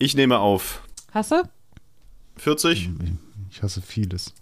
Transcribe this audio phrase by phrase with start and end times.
[0.00, 0.82] Ich nehme auf.
[1.10, 1.42] Hast du?
[2.36, 2.88] 40?
[3.50, 4.32] Ich hasse vieles.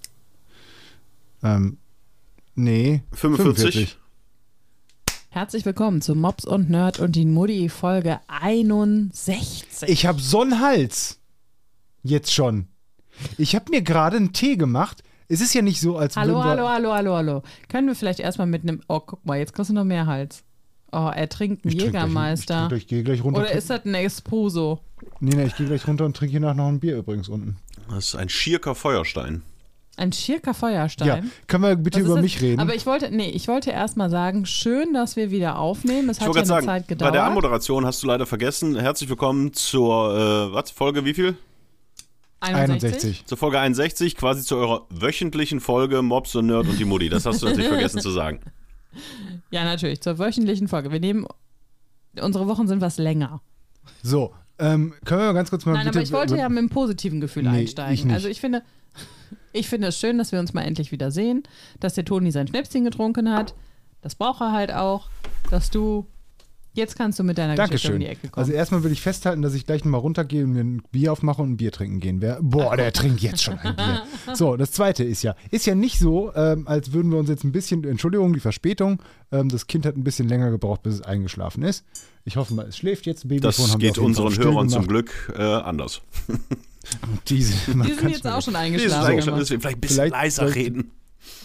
[1.42, 1.78] Ähm,
[2.54, 3.00] nee.
[3.12, 3.56] 45?
[3.56, 3.98] 45.
[5.30, 9.88] Herzlich willkommen zu Mops und Nerd und die Mutti Folge 61.
[9.88, 11.20] Ich habe so einen Hals.
[12.02, 12.68] Jetzt schon.
[13.38, 15.02] Ich habe mir gerade einen Tee gemacht.
[15.28, 16.50] Es ist ja nicht so, als hallo, würden wir...
[16.50, 17.42] hallo, hallo, hallo, hallo.
[17.70, 18.82] Können wir vielleicht erstmal mit einem.
[18.88, 20.44] Oh, guck mal, jetzt kriegst du noch mehr Hals.
[20.92, 22.54] Oh, er trinkt einen Ich trink gleich- Jägermeister.
[22.54, 23.40] Ich, trinke gleich, ich gehe gleich runter.
[23.40, 24.80] Oder ist das ein Espresso?
[25.20, 27.56] nee, nee, ich gehe gleich runter und trinke hier nach noch ein Bier übrigens unten.
[27.90, 29.42] Das ist ein Schierker Feuerstein.
[29.98, 31.06] Ein Schirker Feuerstein?
[31.08, 32.22] Ja, können wir bitte über das?
[32.22, 32.60] mich reden?
[32.60, 36.10] Aber ich wollte, nee, ich wollte erst mal sagen, schön, dass wir wieder aufnehmen.
[36.10, 37.14] Es Ich hat ja eine sagen, Zeit bei gedauert.
[37.14, 38.78] der Anmoderation hast du leider vergessen.
[38.78, 40.14] Herzlich willkommen zur,
[40.50, 41.36] äh, was, Folge wie viel?
[42.40, 43.24] 61.
[43.26, 47.08] Zur Folge 61, quasi zu eurer wöchentlichen Folge Mobs und Nerd und die Mutti.
[47.08, 48.40] Das hast du natürlich vergessen zu sagen.
[49.50, 50.90] Ja, natürlich, zur wöchentlichen Folge.
[50.90, 51.26] Wir nehmen,
[52.20, 53.40] unsere Wochen sind was länger.
[54.02, 55.98] So, ähm, können wir ganz kurz mal Nein, bitte...
[55.98, 58.08] aber ich wollte ja mit einem positiven Gefühl Nee, einsteigen.
[58.08, 58.14] ich.
[58.14, 58.62] Also ich finde,
[59.52, 61.42] ich finde es schön, dass wir uns mal endlich wieder sehen,
[61.80, 63.54] dass der Toni sein Schnäpschen getrunken hat.
[64.00, 65.08] Das braucht er halt auch,
[65.50, 66.06] dass du
[66.76, 68.00] jetzt kannst du mit deiner Geschichte um Dankeschön.
[68.00, 68.42] die Ecke kommen.
[68.44, 71.42] Also erstmal will ich festhalten, dass ich gleich mal runtergehe und mir ein Bier aufmache
[71.42, 72.40] und ein Bier trinken gehen werde.
[72.42, 74.02] Boah, der trinkt jetzt schon ein Bier.
[74.34, 77.42] So, das zweite ist ja, ist ja nicht so, ähm, als würden wir uns jetzt
[77.44, 79.02] ein bisschen, Entschuldigung, die Verspätung,
[79.32, 81.84] ähm, das Kind hat ein bisschen länger gebraucht, bis es eingeschlafen ist.
[82.24, 83.22] Ich hoffe mal, es schläft jetzt.
[83.28, 84.86] Babyphone Das haben wir geht unseren Hörern zum.
[84.86, 86.02] Glück äh, anders.
[87.28, 89.06] Diese, die sind jetzt auch schon Die ist eingeschlafen.
[89.10, 90.90] eigentlich schon, deswegen vielleicht ein bisschen Vielleicht- leiser vielleicht- reden.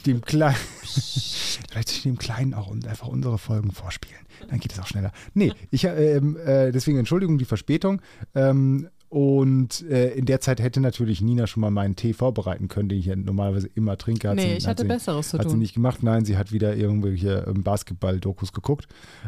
[0.06, 0.56] Dem Kleinen.
[0.84, 4.22] Vielleicht soll ich dem Kleinen auch und einfach unsere Folgen vorspielen.
[4.50, 5.12] Dann geht es auch schneller.
[5.34, 8.02] Nee, ich, ähm, äh, deswegen Entschuldigung die Verspätung.
[8.36, 12.88] Ähm, und äh, in der Zeit hätte natürlich Nina schon mal meinen Tee vorbereiten können,
[12.88, 14.30] den ich ja normalerweise immer trinke.
[14.30, 15.60] Hat Nee, sie, ich hat hatte sie, Besseres zu Hat sie tun.
[15.60, 16.02] nicht gemacht.
[16.02, 18.88] Nein, sie hat wieder irgendwelche ähm, Basketball-Dokus geguckt.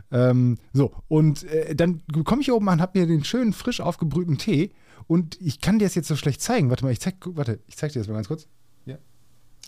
[0.10, 3.82] Ähm, so, und äh, dann komme ich hier oben an, habe mir den schönen, frisch
[3.82, 4.72] aufgebrühten Tee.
[5.06, 6.70] Und ich kann dir das jetzt so schlecht zeigen.
[6.70, 8.48] Warte mal, ich zeig, warte, ich zeig dir das mal ganz kurz.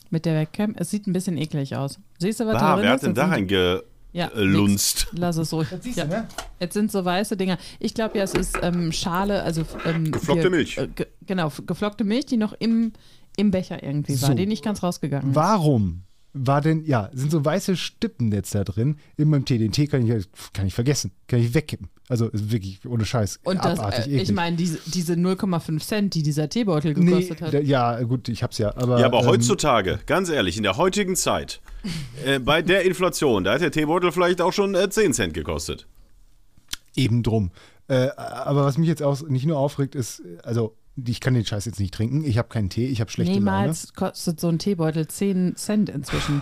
[0.09, 0.75] Mit der Webcam.
[0.77, 1.99] Es sieht ein bisschen eklig aus.
[2.19, 3.01] Siehst du, was Bah, da drin wer ist?
[3.01, 5.07] hat denn da reingelunzt?
[5.11, 5.19] Ja.
[5.19, 5.67] Lass es ruhig.
[5.81, 6.05] siehst ja.
[6.05, 6.27] du, ne?
[6.59, 7.57] Jetzt sind so weiße Dinger.
[7.79, 10.77] Ich glaube ja, es ist ähm, Schale, also ähm, Geflockte Milch.
[10.77, 12.93] Äh, ge genau, geflockte Milch, die noch im,
[13.35, 14.33] im Becher irgendwie war, So.
[14.33, 15.35] die nicht ganz rausgegangen ist.
[15.35, 16.03] Warum
[16.37, 19.57] war denn, ja, sind so weiße Stippen jetzt da drin in meinem Tee?
[19.57, 21.87] Den Tee kann ich, kann ich vergessen, kann ich wegkippen.
[22.09, 23.39] Also ist wirklich ohne Scheiß.
[23.45, 27.41] Und das, abartig äh, ich meine, diese, diese 0,5 Cent, die dieser Teebeutel Nee, gekostet
[27.41, 27.53] hat.
[27.53, 28.75] da- ja, gut, ich hab's ja.
[28.75, 31.61] Aber, Ja, aber ähm, heutzutage, ganz ehrlich, in der heutigen Zeit,
[32.25, 35.87] äh, bei der Inflation, da hat der Teebeutel vielleicht auch schon äh, 10 Cent gekostet.
[36.95, 37.51] Eben drum.
[37.87, 41.65] Äh, aber was mich jetzt auch nicht nur aufregt, ist, also ich kann den Scheiß
[41.65, 42.23] jetzt nicht trinken.
[42.23, 43.43] Ich habe keinen Tee, ich habe schlechte Laune.
[43.43, 46.41] Niemals kostet so ein Teebeutel 10 Cent inzwischen.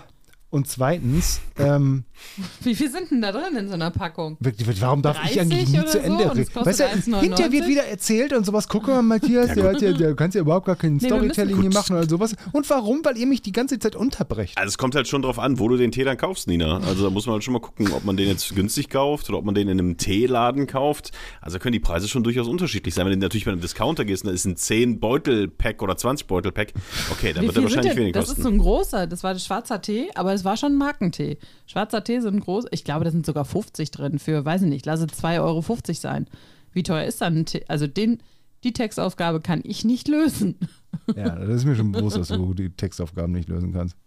[0.54, 2.04] Und zweitens, ähm,
[2.62, 4.38] Wie viel sind denn da drin in so einer Packung?
[4.40, 5.98] wirklich, warum darf ich 30 eigentlich nie zu so?
[5.98, 6.50] Ende es reden?
[6.66, 7.20] Weißt du, 1,99?
[7.22, 8.68] hinterher wird wieder erzählt und sowas.
[8.70, 11.72] Guck mal, Matthias, der, hat ja, der kann ja überhaupt gar kein müssen- Storytelling hier
[11.74, 12.36] machen oder sowas.
[12.52, 13.04] Und warum?
[13.04, 14.56] Weil ihr mich die ganze Zeit unterbrecht.
[14.58, 16.78] Also es kommt halt schon drauf an, wo du den Tee dann kaufst, Nina.
[16.88, 19.40] Also da muss man halt schon mal gucken, ob man den jetzt günstig kauft oder
[19.40, 21.12] ob man den in einem Teeladen kauft.
[21.42, 23.06] Also da können die Preise schon durchaus unterschiedlich sein.
[23.08, 26.74] Wenn du natürlich bei einem Discounter gehst, und da ist ein 10-Beutel-Pack oder 20-Beutel-Pack,
[27.12, 28.00] okay, dann Wie wird er wahrscheinlich denn?
[28.02, 28.44] wenig Das ist kosten.
[28.44, 31.38] so ein großer, das war schwarzer Tee, aber es war schon Markentee.
[31.66, 34.86] Schwarzer Tee sind groß, ich glaube, da sind sogar 50 drin für, weiß ich nicht,
[34.86, 36.28] lasse 2,50 Euro sein.
[36.72, 37.66] Wie teuer ist dann ein Tee?
[37.68, 38.22] Also den,
[38.64, 40.58] die Textaufgabe kann ich nicht lösen.
[41.16, 43.98] Ja, das ist mir schon bewusst, dass du die Textaufgaben nicht lösen kannst.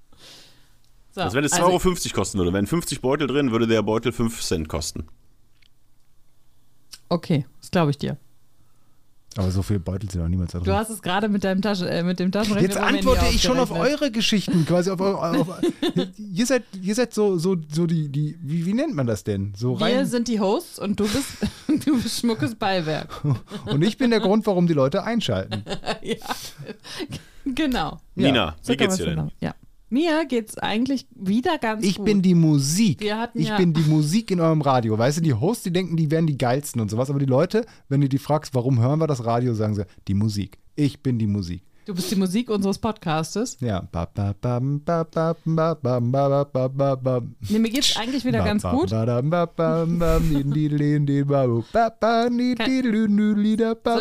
[1.10, 4.12] So, Also wenn es 2,50 Euro kosten würde, wären 50 Beutel drin, würde der Beutel
[4.12, 5.06] 5 Cent kosten.
[7.08, 8.18] Okay, das glaube ich dir.
[9.38, 10.66] Aber so viele Beutel sind auch niemals da drin.
[10.66, 12.68] Du hast es gerade mit deinem Tasche, äh, mit dem Taschenrechner.
[12.68, 15.48] Jetzt antworte ich schon auf eure Geschichten, quasi auf, eure- auf
[16.16, 19.52] ihr seid, ihr seid so, so, so die, die wie, wie nennt man das denn?
[19.56, 20.06] So Wir rein.
[20.06, 21.28] sind die Hosts und du bist,
[21.86, 23.08] du bist schmuckes Beiwerk.
[23.66, 25.64] Und ich bin der Grund, warum die Leute einschalten.
[26.02, 26.16] ja,
[27.44, 27.98] genau.
[28.14, 29.16] Nina, So wie geht's dir denn?
[29.16, 29.32] sagen.
[29.40, 29.54] Ja.
[29.88, 32.06] Mir geht's eigentlich wieder ganz Ich gut.
[32.06, 33.00] bin die Musik.
[33.00, 34.98] Wir hatten ich ja- bin die Musik in eurem Radio.
[34.98, 37.08] Weißt du, die Hosts, die denken, die wären die geilsten und sowas.
[37.08, 40.14] Aber die Leute, wenn du die fragst, warum hören wir das Radio, sagen sie, die
[40.14, 40.58] Musik.
[40.74, 41.62] Ich bin die Musik.
[41.86, 43.58] Du bist die Musik unseres Podcastes.
[43.60, 43.82] Ja.
[43.92, 47.22] Ba, ba, bam, ba, ba, ba, ba, ba, ba, ba, ba.
[47.48, 48.90] Nee, mir geht's eigentlich wieder ganz gut.
[48.90, 49.08] Soll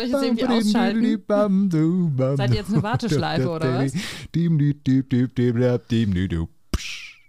[0.02, 1.22] ich jetzt irgendwie ausschalten?
[2.36, 3.92] Seid ihr jetzt eine Warteschleife, oder was?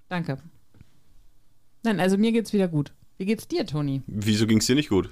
[0.09, 0.39] Danke.
[1.83, 2.93] Nein, also mir geht's wieder gut.
[3.19, 4.01] Wie geht's dir, Toni?
[4.07, 5.11] Wieso ging es dir nicht gut?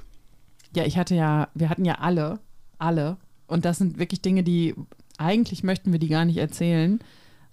[0.75, 2.39] Ja, ich hatte ja, wir hatten ja alle,
[2.79, 3.17] alle.
[3.45, 4.73] Und das sind wirklich Dinge, die
[5.17, 6.99] eigentlich möchten wir die gar nicht erzählen.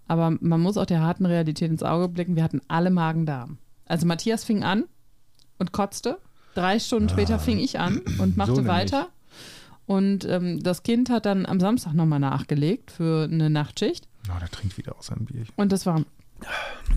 [0.08, 2.36] Aber man muss auch der harten Realität ins Auge blicken.
[2.36, 3.58] Wir hatten alle Magen-Darm.
[3.86, 4.84] Also Matthias fing an
[5.58, 6.18] und kotzte.
[6.54, 9.08] Drei Stunden später fing ich an und machte Ah, so weiter.
[9.86, 14.06] Und ähm, das Kind hat dann am Samstag nochmal nachgelegt für eine Nachtschicht.
[14.28, 15.44] Oh, der trinkt wieder aus seinem Bier.
[15.56, 16.02] Und das war,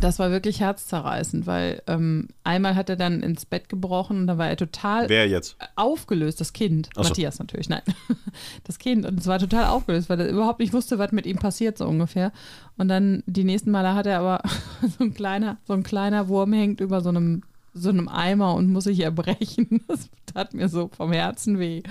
[0.01, 4.37] das war wirklich herzzerreißend, weil ähm, einmal hat er dann ins Bett gebrochen und da
[4.37, 5.57] war er total Wer jetzt?
[5.75, 6.89] aufgelöst, das Kind.
[6.95, 7.09] Ach so.
[7.09, 7.81] Matthias natürlich, nein.
[8.65, 9.05] Das Kind.
[9.05, 11.87] Und es war total aufgelöst, weil er überhaupt nicht wusste, was mit ihm passiert, so
[11.87, 12.33] ungefähr.
[12.77, 14.41] Und dann die nächsten Male hat er aber
[14.97, 17.43] so ein kleiner, so ein kleiner Wurm hängt über so einem,
[17.73, 19.81] so einem Eimer und muss sich erbrechen.
[19.87, 21.81] Das tat mir so vom Herzen weh.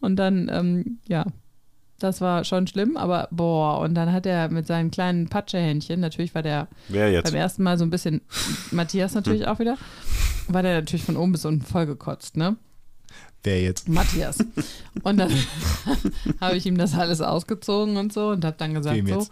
[0.00, 1.26] Und dann, ähm, ja,
[2.04, 6.34] das war schon schlimm, aber boah, und dann hat er mit seinen kleinen Patschehändchen, natürlich
[6.34, 7.24] war der jetzt?
[7.24, 8.20] beim ersten Mal so ein bisschen,
[8.70, 9.76] Matthias natürlich auch wieder,
[10.48, 12.56] war der natürlich von oben bis unten vollgekotzt, ne?
[13.42, 13.88] Wer jetzt?
[13.88, 14.38] Matthias.
[15.02, 15.30] Und dann
[16.40, 19.30] habe ich ihm das alles ausgezogen und so und habe dann gesagt, Wem so, jetzt?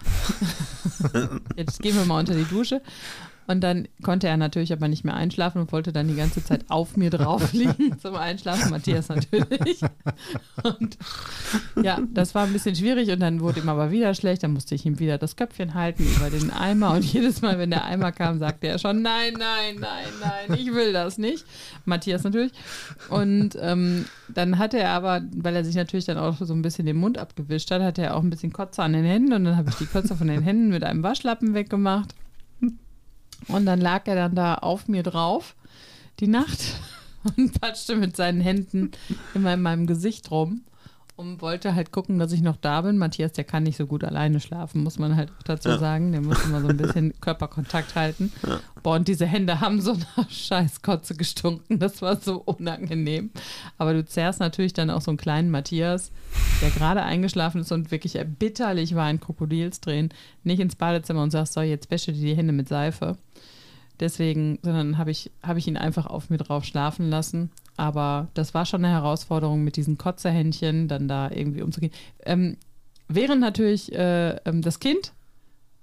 [1.57, 2.83] jetzt gehen wir mal unter die Dusche.
[3.53, 6.65] Und dann konnte er natürlich aber nicht mehr einschlafen und wollte dann die ganze Zeit
[6.69, 8.71] auf mir drauf liegen zum Einschlafen.
[8.71, 9.81] Matthias natürlich.
[10.63, 10.97] Und
[11.83, 14.43] ja, das war ein bisschen schwierig und dann wurde ihm aber wieder schlecht.
[14.43, 17.71] Dann musste ich ihm wieder das Köpfchen halten über den Eimer und jedes Mal, wenn
[17.71, 21.45] der Eimer kam, sagte er schon, nein, nein, nein, nein, ich will das nicht.
[21.85, 22.53] Matthias natürlich.
[23.09, 26.87] Und ähm, dann hatte er aber, weil er sich natürlich dann auch so ein bisschen
[26.87, 29.57] den Mund abgewischt hat, hatte er auch ein bisschen Kotze an den Händen und dann
[29.57, 32.15] habe ich die Kotze von den Händen mit einem Waschlappen weggemacht.
[33.49, 35.55] Und dann lag er dann da auf mir drauf,
[36.21, 36.61] die Nacht,
[37.37, 38.91] und patschte mit seinen Händen
[39.35, 40.63] immer in meinem Gesicht rum
[41.15, 42.97] und wollte halt gucken, dass ich noch da bin.
[42.99, 45.79] Matthias, der kann nicht so gut alleine schlafen, muss man halt auch dazu Ja.
[45.79, 46.11] sagen.
[46.13, 48.33] Der muss immer so ein bisschen Körperkontakt halten.
[48.83, 51.79] Boah, und diese Hände haben so nach Scheißkotze gestunken.
[51.79, 53.31] Das war so unangenehm.
[53.79, 56.11] Aber du zerrst natürlich dann auch so einen kleinen Matthias,
[56.63, 60.13] der gerade eingeschlafen ist und wirklich erbitterlich war in Krokodilstränen,
[60.45, 63.17] nicht ins Badezimmer und sagst, so, jetzt wäsche dir die Hände mit Seife.
[64.01, 67.51] Deswegen, sondern habe ich, hab ich ihn einfach auf mir drauf schlafen lassen.
[67.77, 71.93] Aber das war schon eine Herausforderung, mit diesen Kotzerhändchen dann da irgendwie umzugehen.
[72.25, 72.57] Ähm,
[73.09, 75.13] während natürlich äh, ähm, das Kind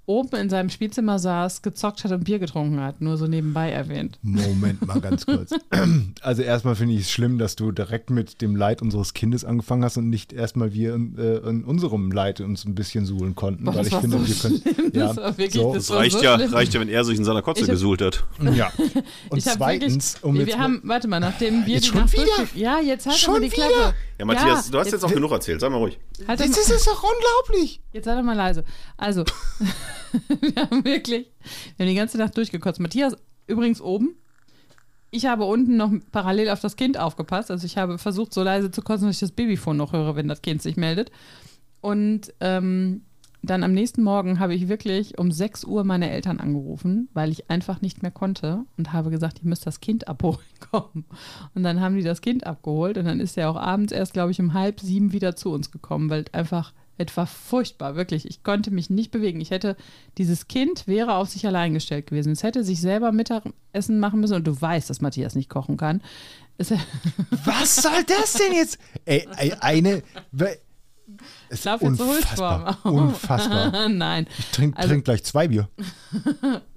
[0.09, 4.17] oben in seinem Spielzimmer saß, gezockt hat und Bier getrunken hat, nur so nebenbei erwähnt.
[4.23, 5.51] Moment mal ganz kurz.
[6.21, 9.83] Also erstmal finde ich es schlimm, dass du direkt mit dem Leid unseres Kindes angefangen
[9.83, 13.63] hast und nicht erstmal wir in, äh, in unserem Leid uns ein bisschen suhlen konnten.
[13.65, 14.61] Boah, weil das ich finde, so wir können.
[14.75, 14.91] schlimm.
[14.93, 16.53] Ja, Das wirklich- so, das reicht so ja, schlimm.
[16.53, 18.25] reicht ja, wenn er sich in seiner Kotze hab- gesuhlt hat.
[18.55, 18.71] ja.
[19.29, 22.01] Und ich hab zweitens, wirklich, um wir haben, warte mal, nachdem wir Jetzt die schon
[22.01, 23.93] Nacht Ja, jetzt halt Schon die wieder?
[24.19, 25.97] Ja, Matthias, du hast jetzt auch genug erzählt, sag mal ruhig.
[26.27, 27.81] Halt das ist doch unglaublich.
[27.93, 28.65] Jetzt sei doch mal leise.
[28.97, 29.23] Also,
[30.41, 31.31] wir haben wirklich,
[31.77, 32.81] wir haben die ganze Nacht durchgekotzt.
[32.81, 33.15] Matthias
[33.47, 34.17] übrigens oben.
[35.09, 37.49] Ich habe unten noch parallel auf das Kind aufgepasst.
[37.49, 40.27] Also ich habe versucht, so leise zu kotzen, dass ich das Babyfon noch höre, wenn
[40.27, 41.11] das Kind sich meldet.
[41.81, 43.05] Und ähm,
[43.41, 47.49] dann am nächsten Morgen habe ich wirklich um 6 Uhr meine Eltern angerufen, weil ich
[47.49, 50.39] einfach nicht mehr konnte und habe gesagt, ich müsste das Kind abholen
[50.71, 51.05] kommen.
[51.55, 54.31] Und dann haben die das Kind abgeholt und dann ist er auch abends erst, glaube
[54.31, 58.25] ich, um halb sieben wieder zu uns gekommen, weil einfach etwa furchtbar, wirklich.
[58.27, 59.39] Ich konnte mich nicht bewegen.
[59.39, 59.77] Ich hätte,
[60.17, 62.33] dieses Kind wäre auf sich allein gestellt gewesen.
[62.33, 66.01] Es hätte sich selber Mittagessen machen müssen und du weißt, dass Matthias nicht kochen kann.
[67.45, 68.79] Was soll das denn jetzt?
[69.05, 69.25] Ey
[69.61, 70.03] eine.
[71.49, 72.77] Es so unfassbar.
[72.85, 73.89] Unfassbar.
[73.89, 74.27] Nein.
[74.37, 75.69] Ich trinke Also- trink gleich zwei Bier.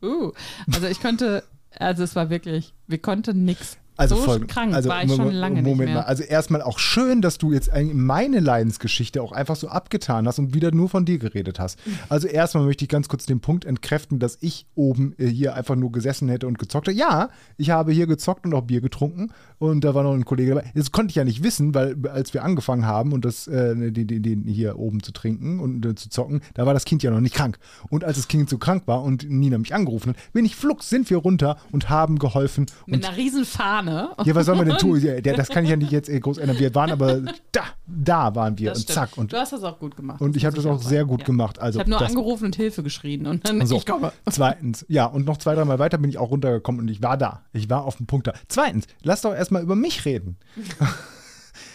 [0.02, 0.32] Uh,
[0.73, 1.44] also ich konnte,
[1.79, 3.79] also es war wirklich, wir konnten nichts.
[3.97, 5.94] Also so folgend- krank also, war ich schon lange Moment nicht mehr.
[5.97, 6.05] Mal.
[6.05, 10.55] Also erstmal auch schön, dass du jetzt meine Leidensgeschichte auch einfach so abgetan hast und
[10.55, 11.79] wieder nur von dir geredet hast.
[12.08, 15.77] Also erstmal möchte ich ganz kurz den Punkt entkräften, dass ich oben äh, hier einfach
[15.77, 16.96] nur gesessen hätte und gezockt hätte.
[16.96, 20.55] Ja, ich habe hier gezockt und auch Bier getrunken und da war noch ein Kollege
[20.55, 20.72] dabei.
[20.75, 24.06] Das konnte ich ja nicht wissen, weil als wir angefangen haben und das äh, den,
[24.06, 27.11] den, den hier oben zu trinken und äh, zu zocken, da war das Kind ja
[27.11, 27.58] noch nicht krank.
[27.91, 30.89] Und als das Kind so krank war und Nina mich angerufen hat, bin ich flugs,
[30.89, 33.44] sind wir runter und haben geholfen und Mit einer riesen
[33.84, 34.10] Fahne.
[34.24, 35.01] ja, was soll man denn tun?
[35.03, 36.58] Ja, das kann ich ja nicht jetzt äh, groß ändern.
[36.58, 37.20] Wir waren aber
[37.53, 38.94] da, da waren wir Das und stimmt.
[38.94, 39.19] zack.
[39.19, 40.20] Und, du hast das auch gut gemacht.
[40.20, 40.89] und ich habe das auch sagen.
[40.89, 41.27] sehr gut Ja.
[41.27, 41.58] gemacht.
[41.58, 44.12] Also ich habe nur das, angerufen und Hilfe geschrien und dann so, ich komme.
[44.31, 47.43] Zweitens, ja, und noch zwei, dreimal weiter bin ich auch runtergekommen und ich war da.
[47.53, 48.34] Ich war auf dem Punkt da.
[48.48, 50.36] Zweitens, lass doch erstmal über mich reden.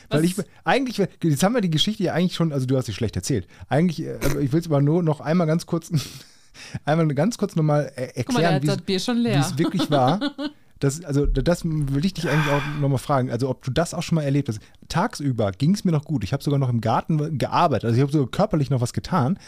[0.10, 2.94] Weil ich eigentlich, jetzt haben wir die Geschichte ja eigentlich schon, also du hast sie
[2.94, 3.46] schlecht erzählt.
[3.68, 5.92] Eigentlich, äh, aber ich will es aber nur noch einmal ganz kurz,
[6.86, 10.20] einmal ganz kurz nochmal äh, erklären, wie es wirklich war.
[10.80, 13.32] Das, also, das will ich dich eigentlich auch nochmal fragen.
[13.32, 14.60] Also, ob du das auch schon mal erlebt hast.
[14.90, 16.24] Tagsüber ging es mir noch gut.
[16.24, 17.86] Ich habe sogar noch im Garten gearbeitet.
[17.86, 19.40] Also, ich habe sogar körperlich noch was getan.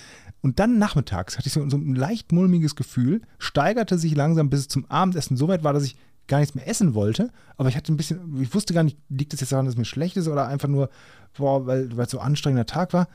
[0.42, 4.62] Und dann nachmittags hatte ich so, so ein leicht mulmiges Gefühl, steigerte sich langsam bis
[4.62, 7.32] es zum Abendessen so weit war, dass ich gar nichts mehr essen wollte.
[7.58, 9.78] Aber ich hatte ein bisschen, ich wusste gar nicht, liegt es jetzt daran, dass es
[9.78, 10.90] mir schlecht ist oder einfach nur,
[11.38, 13.08] boah, weil weil es so ein anstrengender Tag war.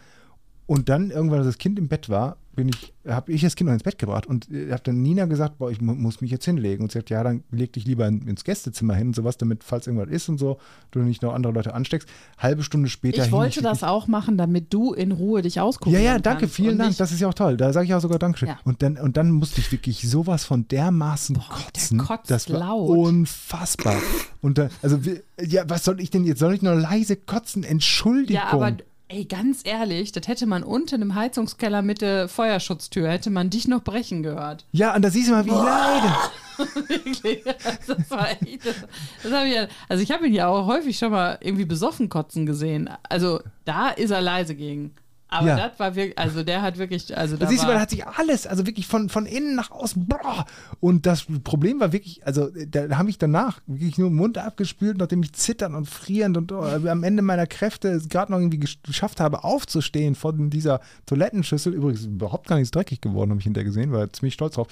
[0.66, 3.66] Und dann irgendwann, als das Kind im Bett war, bin ich, habe ich das Kind
[3.68, 6.30] noch ins Bett gebracht und äh, habe dann Nina gesagt, boah, ich mu- muss mich
[6.30, 6.82] jetzt hinlegen.
[6.84, 9.64] Und sie hat, ja, dann leg dich lieber in, ins Gästezimmer hin und sowas, damit,
[9.64, 10.58] falls irgendwas ist und so,
[10.90, 12.08] du nicht noch andere Leute ansteckst.
[12.38, 15.56] Halbe Stunde später Ich hing wollte das wirklich- auch machen, damit du in Ruhe dich
[15.56, 16.96] Ja, auskurieren ja, danke, vielen Dank.
[16.96, 17.56] Das ist ja auch toll.
[17.56, 18.48] Da sage ich auch sogar Dankeschön.
[18.48, 18.58] Ja.
[18.64, 21.98] Und, dann, und dann musste ich wirklich sowas von dermaßen kotzen.
[21.98, 22.90] kotzt das war laut.
[22.90, 24.00] unfassbar.
[24.40, 24.98] Und dann, also,
[25.40, 26.38] ja, was soll ich denn jetzt?
[26.38, 27.64] Soll ich nur leise kotzen?
[27.64, 28.36] Entschuldigung.
[28.42, 28.76] Ja, aber
[29.08, 33.68] ey, ganz ehrlich, das hätte man unten im Heizungskeller mit der Feuerschutztür, hätte man dich
[33.68, 34.64] noch brechen gehört.
[34.72, 36.14] ja, und da siehst du mal, wie ich leide.
[36.88, 37.42] Wirklich.
[37.86, 38.76] Das war echt, das,
[39.22, 42.08] das hab ich ja, also ich habe ihn ja auch häufig schon mal irgendwie besoffen
[42.08, 42.88] kotzen gesehen.
[43.08, 44.94] Also da ist er leise gegen.
[45.34, 45.56] Aber Ja.
[45.68, 48.46] das war wirklich, also der hat wirklich, also da siehst du, da hat sich alles,
[48.46, 50.44] also wirklich von, von innen nach außen, boah.
[50.78, 54.98] Und das Problem war wirklich, also da habe ich danach wirklich nur den Mund abgespült,
[54.98, 58.58] nachdem ich zitternd und frierend und oh, am Ende meiner Kräfte es gerade noch irgendwie
[58.58, 61.74] gesch- geschafft habe, aufzustehen von dieser Toilettenschüssel.
[61.74, 64.68] Übrigens überhaupt gar nichts dreckig geworden, habe ich hinterher gesehen, war ziemlich stolz drauf.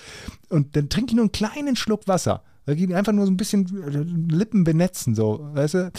[0.49, 2.43] Und dann trinke ich nur einen kleinen Schluck Wasser.
[2.67, 3.67] Da ging einfach nur so ein bisschen
[4.31, 5.91] äh, Lippen benetzen, so, weißt du?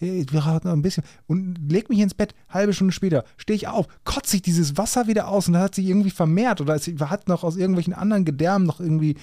[0.00, 1.04] Wir haben noch ein bisschen.
[1.26, 5.06] Und leg mich ins Bett, halbe Stunde später, stehe ich auf, kotze ich dieses Wasser
[5.06, 8.24] wieder aus und das hat sich irgendwie vermehrt oder es hat noch aus irgendwelchen anderen
[8.24, 9.16] Gedärmen noch irgendwie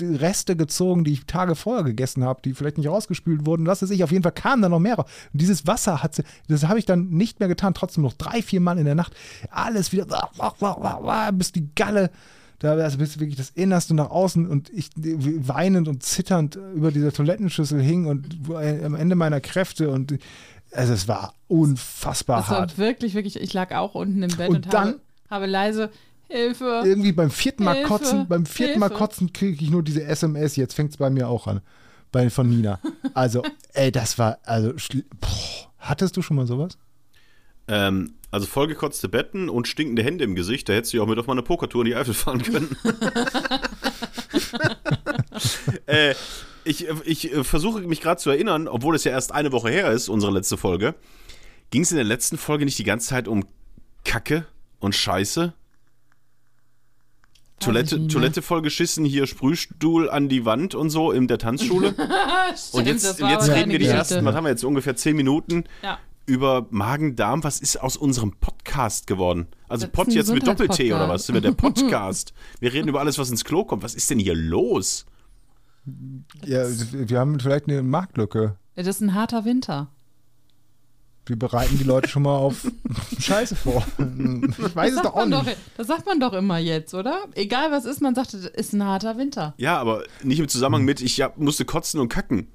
[0.00, 3.66] Reste gezogen, die ich Tage vorher gegessen habe, die vielleicht nicht rausgespült wurden.
[3.66, 5.10] Was weiß ich, auf jeden Fall kamen da noch mehr raus.
[5.32, 8.42] Und dieses Wasser hat, sie- das habe ich dann nicht mehr getan, trotzdem noch drei,
[8.42, 9.14] vier Mal in der Nacht.
[9.50, 10.06] Alles wieder,
[11.32, 12.10] bis die Galle.
[12.60, 17.12] Da also bis wirklich das Innerste nach außen und ich weinend und zitternd über dieser
[17.12, 20.18] Toilettenschüssel hing und am Ende meiner Kräfte und
[20.72, 22.78] also es war unfassbar das war hart.
[22.78, 25.00] wirklich, wirklich, ich lag auch unten im Bett Und und, dann- habe,
[25.30, 25.90] habe leise
[26.30, 26.82] Hilfe.
[26.84, 28.98] Irgendwie beim vierten Mal Hilfe, kotzen, beim vierten Mal Hilfe.
[29.02, 31.60] kotzen kriege ich nur diese SMS, jetzt fängt es bei mir auch an.
[32.12, 32.80] Bei, von Nina.
[33.14, 34.72] Also, ey, das war, also,
[35.20, 35.28] boah,
[35.78, 36.76] hattest du schon mal sowas?
[37.68, 41.18] Ähm, also vollgekotzte Betten und stinkende Hände im Gesicht, da hättest du ja auch mit
[41.18, 42.76] auf meine Pokertour in die Eifel fahren können.
[45.86, 46.14] äh,
[46.64, 49.90] ich ich äh, versuche mich gerade zu erinnern, obwohl es ja erst eine Woche her
[49.92, 50.94] ist, unsere letzte Folge.
[51.70, 53.44] Ging es in der letzten Folge nicht die ganze Zeit um
[54.04, 54.46] Kacke
[54.78, 55.52] und Scheiße?
[57.60, 58.06] Toilette.
[58.06, 61.88] Toilette vollgeschissen, hier Sprühstuhl an die Wand und so in der Tanzschule.
[61.92, 62.10] Stimmt,
[62.72, 64.14] Und jetzt, jetzt reden wir die Geschichte.
[64.14, 65.98] ersten, was haben wir jetzt, ungefähr zehn Minuten Ja.
[66.28, 67.42] Über Magen-Darm.
[67.42, 69.48] Was ist aus unserem Podcast geworden?
[69.68, 71.26] Also Das Pod jetzt mit Doppel-T oder was?
[71.26, 72.32] Sind wir der Podcast?
[72.60, 73.82] Wir reden über alles, was ins Klo kommt.
[73.82, 75.06] Was ist denn hier los?
[76.44, 78.56] Ja, wir haben vielleicht eine Marktlücke.
[78.76, 79.88] Ja, Das ist ein harter Winter.
[81.26, 82.66] Wir bereiten die Leute schon mal auf
[83.18, 83.84] Scheiße vor.
[83.98, 85.58] Ich weiß es doch auch man doch, nicht.
[85.76, 87.24] das sagt man doch immer jetzt, oder?
[87.34, 89.52] Egal was ist, man sagt, es ist ein harter Winter.
[89.58, 92.48] Ja, aber nicht im Zusammenhang mit, ich musste kotzen und kacken.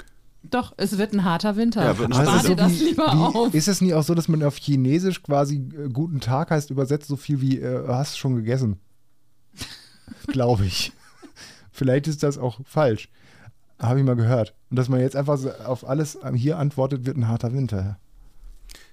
[0.43, 1.83] Doch, es wird ein harter Winter.
[1.83, 3.53] Ja, Spar harter dir das lieber auf.
[3.53, 7.07] Ist es nie auch so, dass man auf Chinesisch quasi äh, guten Tag heißt, übersetzt
[7.07, 8.77] so viel wie äh, hast schon gegessen?
[10.27, 10.91] Glaube ich.
[11.71, 13.09] Vielleicht ist das auch falsch.
[13.79, 14.53] Habe ich mal gehört.
[14.69, 17.97] Und dass man jetzt einfach so auf alles hier antwortet, wird ein harter Winter.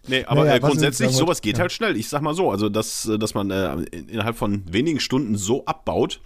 [0.06, 1.62] Nee, aber Naja, äh, grundsätzlich, sowas geht ja.
[1.62, 1.96] halt schnell.
[1.96, 5.64] Ich sag mal so, also dass, äh, dass man äh, innerhalb von wenigen Stunden so
[5.66, 6.20] abbaut,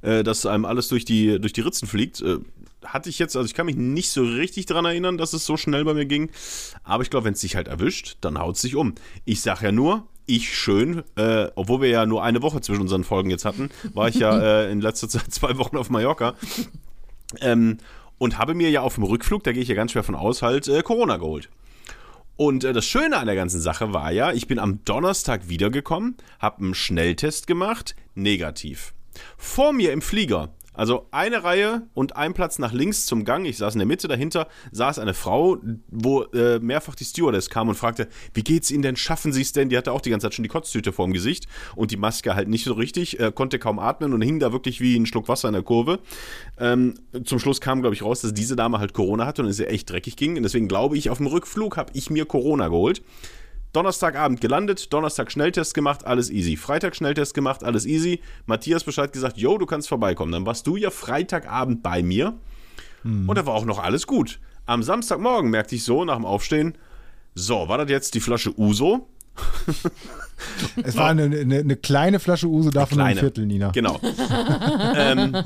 [0.00, 2.24] äh, dass einem alles durch die, durch die Ritzen fliegt.
[2.84, 5.56] Hatte ich jetzt, also ich kann mich nicht so richtig dran erinnern, dass es so
[5.56, 6.30] schnell bei mir ging.
[6.84, 8.94] Aber ich glaube, wenn es sich halt erwischt, dann haut es sich um.
[9.24, 13.04] Ich sag ja nur, ich schön, äh, obwohl wir ja nur eine Woche zwischen unseren
[13.04, 16.34] Folgen jetzt hatten, war ich ja äh, in letzter Zeit zwei Wochen auf Mallorca.
[17.40, 17.78] Ähm,
[18.18, 20.42] und habe mir ja auf dem Rückflug, da gehe ich ja ganz schwer von aus,
[20.42, 21.50] halt äh, Corona geholt.
[22.36, 26.16] Und äh, das Schöne an der ganzen Sache war ja, ich bin am Donnerstag wiedergekommen,
[26.38, 28.94] habe einen Schnelltest gemacht, negativ.
[29.36, 33.58] Vor mir im Flieger, also eine Reihe und ein Platz nach links zum Gang, ich
[33.58, 37.74] saß in der Mitte, dahinter saß eine Frau, wo äh, mehrfach die Stewardess kam und
[37.74, 39.68] fragte, wie geht's Ihnen denn, schaffen Sie es denn?
[39.68, 42.48] Die hatte auch die ganze Zeit schon die Kotztüte vorm Gesicht und die Maske halt
[42.48, 45.48] nicht so richtig, äh, konnte kaum atmen und hing da wirklich wie ein Schluck Wasser
[45.48, 46.00] in der Kurve.
[46.58, 49.58] Ähm, zum Schluss kam, glaube ich, raus, dass diese Dame halt Corona hatte und es
[49.58, 50.36] ihr echt dreckig ging.
[50.36, 53.02] Und deswegen glaube ich, auf dem Rückflug habe ich mir Corona geholt.
[53.72, 56.56] Donnerstagabend gelandet, Donnerstag Schnelltest gemacht, alles easy.
[56.56, 58.20] Freitag Schnelltest gemacht, alles easy.
[58.46, 60.32] Matthias Bescheid gesagt, yo, du kannst vorbeikommen.
[60.32, 62.34] Dann warst du ja Freitagabend bei mir
[63.04, 64.38] und da war auch noch alles gut.
[64.66, 66.78] Am Samstagmorgen merkte ich so nach dem Aufstehen,
[67.34, 69.08] so, war das jetzt die Flasche Uso?
[70.82, 73.16] Es war eine, eine, eine kleine Flasche Uso, davon ein.
[73.16, 73.70] Viertel, Nina.
[73.70, 74.00] Genau.
[74.96, 75.36] ähm,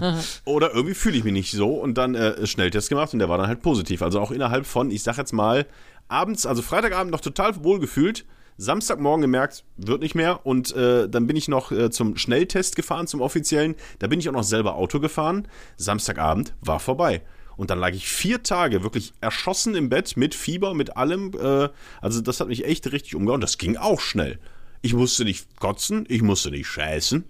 [0.47, 3.37] oder irgendwie fühle ich mich nicht so und dann äh, Schnelltest gemacht und der war
[3.37, 4.01] dann halt positiv.
[4.01, 5.67] Also auch innerhalb von, ich sag jetzt mal,
[6.09, 8.25] abends, also Freitagabend noch total wohl gefühlt,
[8.59, 13.07] Samstagmorgen gemerkt, wird nicht mehr und äh, dann bin ich noch äh, zum Schnelltest gefahren,
[13.07, 13.75] zum offiziellen.
[13.99, 15.47] Da bin ich auch noch selber Auto gefahren.
[15.77, 17.23] Samstagabend war vorbei.
[17.57, 21.33] Und dann lag ich vier Tage wirklich erschossen im Bett mit Fieber, mit allem.
[21.39, 21.69] Äh,
[22.01, 23.41] also das hat mich echt richtig umgehauen.
[23.41, 24.39] Das ging auch schnell.
[24.83, 27.25] Ich musste nicht kotzen, ich musste nicht scheißen.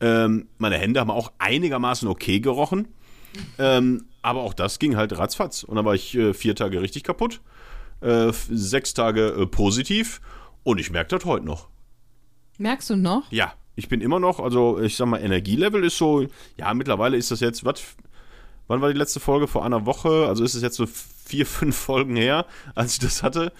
[0.00, 2.88] Ähm, meine Hände haben auch einigermaßen okay gerochen.
[3.58, 5.64] Ähm, aber auch das ging halt ratzfatz.
[5.64, 7.40] Und dann war ich äh, vier Tage richtig kaputt,
[8.02, 10.20] äh, sechs Tage äh, positiv
[10.62, 11.68] und ich merke das heute noch.
[12.58, 13.30] Merkst du noch?
[13.30, 17.30] Ja, ich bin immer noch, also ich sag mal, Energielevel ist so, ja, mittlerweile ist
[17.30, 17.82] das jetzt, was,
[18.68, 19.46] wann war die letzte Folge?
[19.48, 23.22] Vor einer Woche, also ist es jetzt so vier, fünf Folgen her, als ich das
[23.22, 23.52] hatte.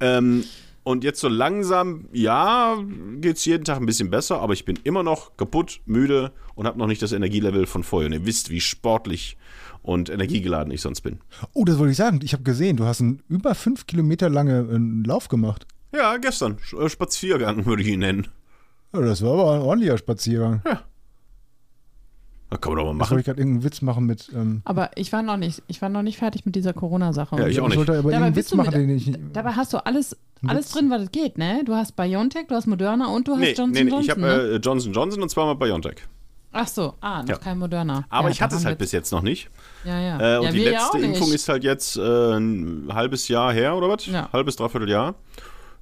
[0.00, 0.44] ähm,
[0.84, 2.76] und jetzt so langsam, ja,
[3.20, 6.66] geht es jeden Tag ein bisschen besser, aber ich bin immer noch kaputt, müde und
[6.66, 8.08] habe noch nicht das Energielevel von vorher.
[8.08, 9.36] Und ihr wisst, wie sportlich
[9.82, 11.18] und energiegeladen ich sonst bin.
[11.52, 12.20] Oh, das wollte ich sagen.
[12.22, 15.66] Ich habe gesehen, du hast einen über fünf Kilometer lange äh, Lauf gemacht.
[15.94, 18.28] Ja, gestern, äh, Spaziergang würde ich ihn nennen.
[18.94, 20.62] Ja, das war aber ein ordentlicher Spaziergang.
[22.50, 23.10] Da kann man doch mal machen.
[23.12, 24.30] wollte ich gerade irgendeinen Witz machen mit.
[24.34, 27.36] Ähm, Aber ich war noch nicht, ich war noch nicht fertig mit dieser Corona-Sache.
[27.36, 29.10] Ja, ich auch ich wollte aber Dabei Witz du machen, mit- den ich.
[29.32, 30.14] Dabei hast du alles,
[30.46, 31.62] alles drin, was es geht, ne?
[31.64, 34.04] Du hast BioNTech, du hast Moderna und du hast Nee, Johnson nee, nee, Johnson.
[34.04, 34.32] ich habe ne?
[34.52, 35.96] äh, Johnson Johnson und zweimal BioNTech.
[36.52, 37.36] Ach so, ah, noch Ja.
[37.38, 38.04] kein Moderna.
[38.10, 39.48] Aber ja, ich hatte es halt bis jetzt noch nicht.
[39.84, 40.36] Ja, ja.
[40.36, 40.98] Äh, und ja, die letzte.
[40.98, 42.00] Impfung ist halt jetzt äh,
[42.36, 44.06] ein halbes Jahr her oder was?
[44.06, 44.28] Ja.
[44.32, 45.14] Halbes, dreiviertel Jahr.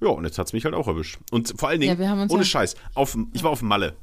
[0.00, 1.18] Ja, und jetzt hat es mich halt auch erwischt.
[1.30, 3.94] Und vor allen Dingen, ohne Scheiß, auf, ich war auf Malle.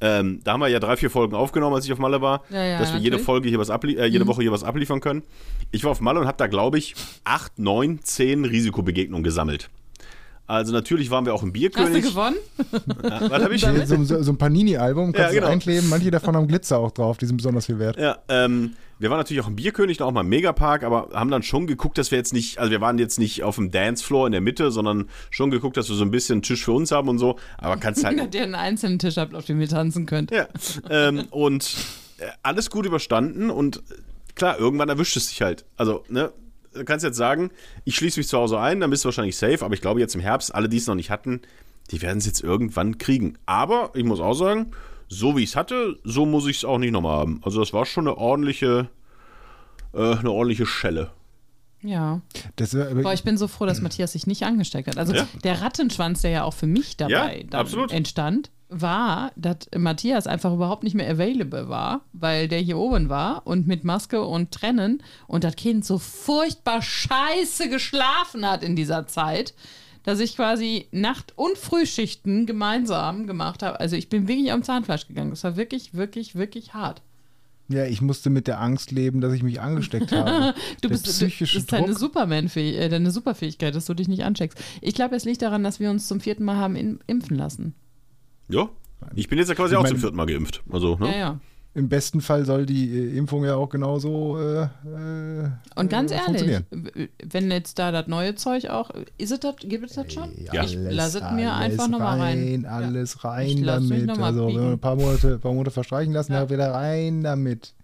[0.00, 2.62] Ähm, da haben wir ja drei, vier Folgen aufgenommen, als ich auf Malle war, Ja,
[2.62, 3.20] ja, dass wir jede natürlich.
[3.22, 3.24] Mhm.
[3.24, 5.22] Folge hier was ablie äh, jede Woche hier was abliefern können.
[5.70, 6.94] Ich war auf Malle und habe da, glaube ich,
[7.24, 9.70] acht, neun, zehn Risikobegegnungen gesammelt.
[10.46, 12.04] Also natürlich waren wir auch im Hast du Bierkönig.
[12.04, 12.36] gewonnen?
[13.02, 13.62] Ja, was habe ich?
[13.86, 15.46] so, so, so ein Panini-Album, kannst Ja, du genau.
[15.48, 15.88] einkleben.
[15.88, 17.96] Manche davon haben Glitzer auch drauf, die sind besonders viel wert.
[17.98, 21.42] Ja, ähm, wir waren natürlich auch im Bierkönig, auch mal im Megapark, aber haben dann
[21.42, 24.32] schon geguckt, dass wir jetzt nicht, also wir waren jetzt nicht auf dem Dancefloor in
[24.32, 27.08] der Mitte, sondern schon geguckt, dass wir so ein bisschen einen Tisch für uns haben
[27.08, 27.36] und so.
[27.58, 28.18] Aber kannst halt.
[28.26, 30.30] Dass ihr einen einzelnen Tisch habt, auf dem ihr tanzen könnt.
[30.30, 30.46] ja.
[30.88, 31.76] Ähm, und
[32.18, 33.82] äh, alles gut überstanden und
[34.34, 35.64] klar, irgendwann erwischt es dich halt.
[35.76, 36.32] Also, ne?
[36.76, 37.50] Du kannst jetzt sagen,
[37.84, 40.14] ich schließe mich zu Hause ein, dann bist du wahrscheinlich safe, aber ich glaube jetzt
[40.14, 41.40] im Herbst, alle, die es noch nicht hatten,
[41.90, 43.38] die werden es jetzt irgendwann kriegen.
[43.46, 44.72] Aber ich muss auch sagen,
[45.08, 47.40] so wie ich es hatte, so muss ich es auch nicht nochmal haben.
[47.44, 48.88] Also das war schon eine ordentliche,
[49.94, 51.10] äh, eine ordentliche Schelle.
[51.82, 52.20] Ja.
[52.56, 54.98] Das, Boah, ich bin so froh, dass Matthias sich nicht angesteckt hat.
[54.98, 55.28] Also Ja.
[55.44, 60.82] der Rattenschwanz, der ja auch für mich dabei Ja, entstand, war, dass Matthias einfach überhaupt
[60.82, 65.44] nicht mehr available war, weil der hier oben war und mit Maske und Trennen und
[65.44, 69.54] das Kind so furchtbar scheiße geschlafen hat in dieser Zeit,
[70.02, 73.78] dass ich quasi Nacht- und Frühschichten gemeinsam gemacht habe.
[73.78, 75.30] Also ich bin wirklich am Zahnfleisch gegangen.
[75.30, 77.02] Das war wirklich, wirklich, wirklich hart.
[77.68, 80.54] Ja, ich musste mit der Angst leben, dass ich mich angesteckt habe.
[80.80, 81.92] Du Der bist, psychische das ist deine,
[82.76, 84.58] äh, deine Superfähigkeit, dass du dich nicht ancheckst.
[84.80, 87.74] Ich glaube, es liegt daran, dass wir uns zum vierten Mal haben in, impfen lassen.
[88.48, 88.68] Ja.
[89.14, 90.62] Ich bin jetzt ja quasi Ich auch mein- zum vierten Mal geimpft.
[90.70, 91.10] Also, ne?
[91.12, 91.40] Ja, ja.
[91.76, 96.14] Im besten Fall soll die äh, Impfung ja auch genauso äh, äh, Und ganz äh,
[96.14, 96.62] ehrlich,
[97.22, 100.30] wenn jetzt da das neue Zeug auch, ist es das, gibt es das schon?
[100.52, 100.64] Ja.
[100.64, 102.64] Ich lasse es mir einfach nochmal rein.
[102.64, 104.18] Alles rein mich damit.
[104.18, 106.40] Also wenn wir ein paar Monate, ein paar Monate verstreichen lassen, Ja.
[106.40, 107.74] dann wieder rein damit.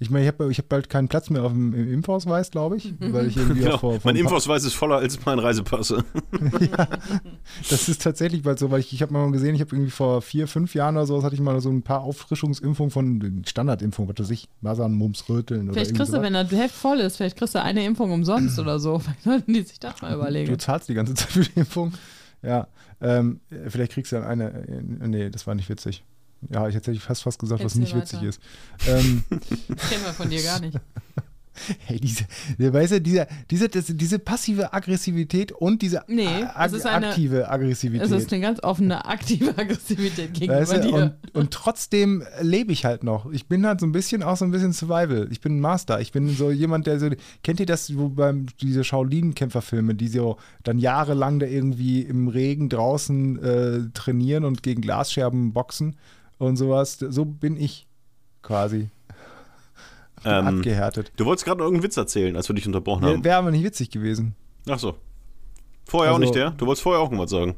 [0.00, 2.76] Ich meine, ich habe ich hab bald keinen Platz mehr auf dem im Impfausweis, glaube
[2.76, 3.74] ich, weil ich irgendwie Genau.
[3.74, 5.92] auch vor, vor mein Impfausweis ist voller als mein Reisepass.
[7.70, 10.22] Das ist tatsächlich bald so, weil ich, ich habe mal gesehen, ich habe irgendwie vor
[10.22, 14.24] vier, fünf Jahren oder so, hatte ich mal so ein paar Auffrischungsimpfungen von Standardimpfungen, was
[14.24, 16.22] weiß ich, Masern, Mumps, Röteln oder Vielleicht kriegst du, sowas.
[16.24, 18.98] wenn das Heft voll ist, vielleicht kriegst du eine Impfung umsonst oder so.
[19.00, 20.58] Vielleicht sollten die sich das mal Du überlegen.
[20.58, 21.92] zahlst die ganze Zeit für die Impfung.
[22.42, 22.68] Ja,
[23.00, 24.50] ähm, vielleicht kriegst du dann eine.
[24.68, 26.04] Äh, nee, das war nicht witzig.
[26.50, 28.28] Ja, ich hätte fast fast gesagt, was Erzähl nicht witzig weiter.
[28.28, 28.40] ist.
[28.86, 30.78] Ähm, Kennen wir von dir gar nicht.
[31.86, 32.24] hey, diese,
[32.56, 37.08] der, weißt du, dieser, diese, diese passive Aggressivität und diese Nee, a- es ist eine-
[37.08, 38.06] aktive Aggressivität.
[38.06, 40.94] Es ist eine ganz offene, aktive Aggressivität gegenüber Weißt du, dir.
[40.94, 43.28] und, und trotzdem lebe ich halt noch.
[43.32, 45.26] Ich bin halt so ein bisschen auch so ein bisschen Survival.
[45.32, 46.00] Ich bin ein Master.
[46.00, 47.10] Ich bin so jemand, der so.
[47.42, 52.68] Kennt ihr das, wo beim diese Shaolin-Kämpferfilme, die so dann jahrelang da irgendwie im Regen
[52.68, 55.96] draußen äh, trainieren und gegen Glasscherben boxen
[56.38, 56.98] und sowas?
[56.98, 57.86] So bin ich
[58.42, 58.90] quasi.
[60.24, 61.12] Ähm, abgehärtet.
[61.16, 63.24] Du wolltest gerade noch irgendeinen Witz erzählen, als wir dich unterbrochen Wäre haben.
[63.24, 64.34] wär aber nicht witzig gewesen.
[64.68, 64.96] Ach so.
[65.86, 66.50] Vorher auch Also- nicht der?
[66.50, 67.54] Du wolltest vorher auch irgendwas sagen.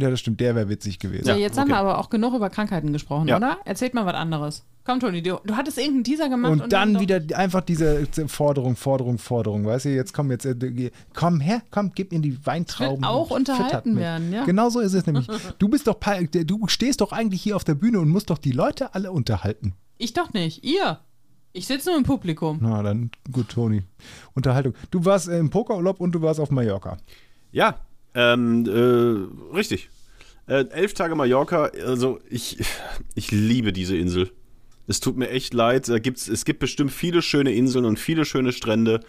[0.00, 1.24] Ja, das stimmt, der wäre witzig gewesen.
[1.24, 1.72] So, Ja, jetzt haben okay.
[1.72, 3.36] wir aber auch genug über Krankheiten gesprochen, Ja.
[3.36, 3.58] oder?
[3.64, 4.64] Erzählt mal was anderes.
[4.84, 6.52] Komm, Toni, du, du hattest irgendeinen Teaser gemacht.
[6.52, 9.66] Und dann doch- wieder einfach diese Forderung, Forderung, Forderung.
[9.66, 13.02] Weißt du, jetzt komm, jetzt äh, komm her, komm, gib mir die Weintrauben.
[13.02, 14.44] will auch und unterhalten werden, ja.
[14.46, 15.26] Genau so ist es nämlich.
[15.58, 18.52] Du bist doch, du stehst doch eigentlich hier auf der Bühne und musst doch die
[18.52, 19.74] Leute alle unterhalten.
[19.98, 20.64] Ich doch nicht.
[20.64, 20.98] Ihr.
[21.52, 22.58] Ich sitze nur im Publikum.
[22.62, 23.82] Na, dann gut, Toni.
[24.34, 24.72] Unterhaltung.
[24.90, 26.96] Du warst im Pokerurlaub und du warst auf Mallorca.
[27.52, 27.74] Ja,
[28.14, 29.90] ähm, äh, richtig.
[30.46, 32.58] Äh, elf Tage Mallorca, also ich,
[33.14, 34.30] ich liebe diese Insel.
[34.86, 35.88] Es tut mir echt leid.
[35.88, 39.00] Da gibt's, es gibt bestimmt viele schöne Inseln und viele schöne Strände.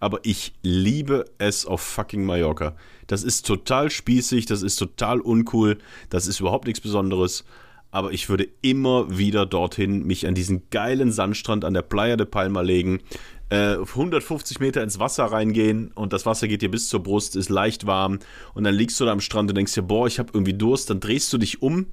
[0.00, 2.76] aber ich liebe es auf fucking Mallorca.
[3.06, 5.78] Das ist total spießig, das ist total uncool,
[6.10, 7.44] das ist überhaupt nichts Besonderes.
[7.90, 12.26] Aber ich würde immer wieder dorthin mich an diesen geilen Sandstrand an der Playa de
[12.26, 13.00] Palma legen,
[13.50, 17.48] äh, 150 Meter ins Wasser reingehen und das Wasser geht dir bis zur Brust, ist
[17.48, 18.18] leicht warm
[18.54, 20.90] und dann liegst du da am Strand und denkst dir, boah, ich habe irgendwie Durst,
[20.90, 21.86] dann drehst du dich um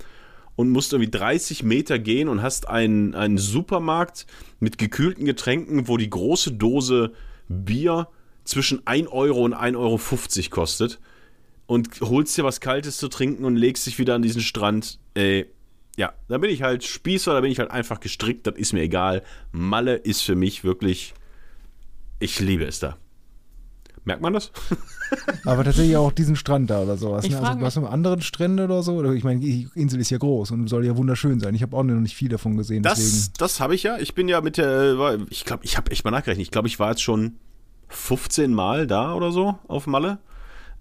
[0.55, 4.25] und musst irgendwie 30 Meter gehen und hast einen, einen Supermarkt
[4.59, 7.11] mit gekühlten Getränken, wo die große Dose
[7.47, 8.07] Bier
[8.43, 10.99] zwischen 1 Euro und 1,50 Euro kostet
[11.67, 14.99] und holst dir was Kaltes zu trinken und legst dich wieder an diesen Strand.
[15.13, 15.47] Ey,
[15.97, 18.81] ja, da bin ich halt Spießer, da bin ich halt einfach gestrickt, das ist mir
[18.81, 19.23] egal.
[19.51, 21.13] Malle ist für mich wirklich,
[22.25, 22.97] ich liebe es da.
[24.03, 24.51] Merkt man das?
[25.45, 27.25] Aber tatsächlich auch diesen Strand da oder sowas.
[27.25, 27.41] Ich Ne?
[27.41, 28.93] Also was mit anderen Strände oder so?
[28.93, 31.55] Oder Ich meine, die Insel ist ja groß und soll ja wunderschön sein.
[31.55, 32.83] Ich habe auch noch nicht viel davon gesehen.
[32.83, 33.33] Das, deswegen.
[33.39, 33.97] das habe ich ja.
[33.97, 36.43] Ich bin ja mit der, ich glaube, ich habe echt mal nachgerechnet.
[36.43, 37.37] Ich glaube, ich war jetzt schon
[37.87, 40.19] 15 Mal da oder so auf Malle.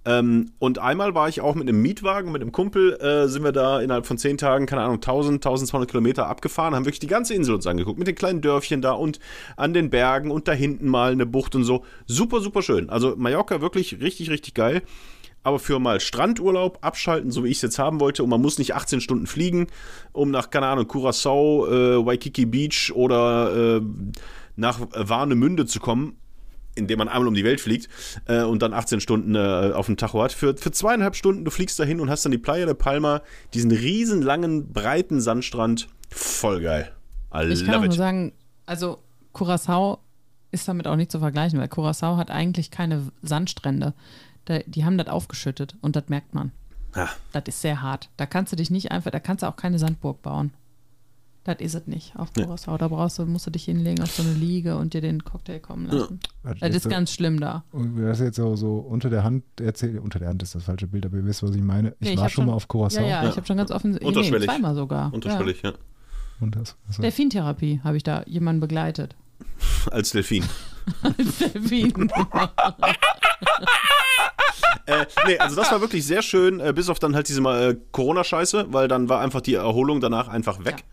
[0.06, 3.52] Ähm, und einmal war ich auch mit einem Mietwagen, mit einem Kumpel, äh, sind wir
[3.52, 7.34] da innerhalb von 10 Tagen, keine Ahnung, 1000, 1200 Kilometer abgefahren, haben wirklich die ganze
[7.34, 9.18] Insel uns angeguckt, mit den kleinen Dörfchen da und
[9.56, 11.84] an den Bergen und da hinten mal eine Bucht und so.
[12.06, 12.90] Super, super schön.
[12.90, 14.82] Also Mallorca wirklich richtig, richtig geil.
[15.42, 18.58] Aber für mal Strandurlaub abschalten, so wie ich es jetzt haben wollte, und man muss
[18.58, 19.66] nicht 18 Stunden fliegen,
[20.12, 23.82] um nach, keine Ahnung, Curacao, äh, Waikiki Beach oder äh,
[24.56, 26.16] nach Warnemünde zu kommen,
[26.74, 27.88] indem man einmal um die Welt fliegt
[28.26, 30.32] äh, und dann 18 Stunden äh, auf dem Tacho hat.
[30.32, 33.70] Für, für zweieinhalb Stunden, du fliegst dahin und hast dann die Playa de Palma, diesen
[33.70, 35.88] riesen langen, breiten Sandstrand.
[36.10, 36.92] Voll geil.
[37.34, 38.32] I Ich kann auch nur sagen,
[38.66, 38.98] also
[39.32, 39.98] Curacao
[40.50, 43.94] ist damit auch nicht zu vergleichen, weil Curacao hat eigentlich keine Sandstrände.
[44.44, 46.52] Da, die haben das aufgeschüttet und das merkt man.
[47.32, 48.08] Das ist sehr hart.
[48.16, 50.52] Da kannst du dich nicht einfach, da kannst du auch keine Sandburg bauen.
[51.44, 52.78] Das ist es nicht auf Curacao.
[52.78, 55.58] Da brauchst du, musst du dich hinlegen auf so eine Liege und dir den Cocktail
[55.60, 56.18] kommen lassen.
[56.42, 57.64] Warte, Das jetzt ist so- ganz schlimm da.
[57.70, 60.86] Und das jetzt so, so unter der Hand erzählt, unter der Hand ist das falsche
[60.86, 61.94] Bild, aber ihr wisst, was ich meine.
[62.00, 63.02] Ich Nee, war hab schon mal auf Curacao.
[63.02, 63.28] Ja, ja, Ja.
[63.28, 64.48] ich habe schon ganz offen, nee, Unterschwellig.
[64.48, 65.12] zweimal sogar.
[65.12, 65.72] Unterschwellig, ja.
[66.40, 67.08] Und das, also, Ja.
[67.08, 69.14] Delfintherapie habe ich da jemanden begleitet.
[69.90, 70.44] Als Delfin.
[71.40, 72.08] Delfin.
[74.86, 77.70] äh, nee, also das war wirklich sehr schön, äh, bis auf dann halt diese mal
[77.72, 80.76] äh, Corona-Scheiße, weil dann war einfach die Erholung danach einfach weg.
[80.76, 80.84] Das kann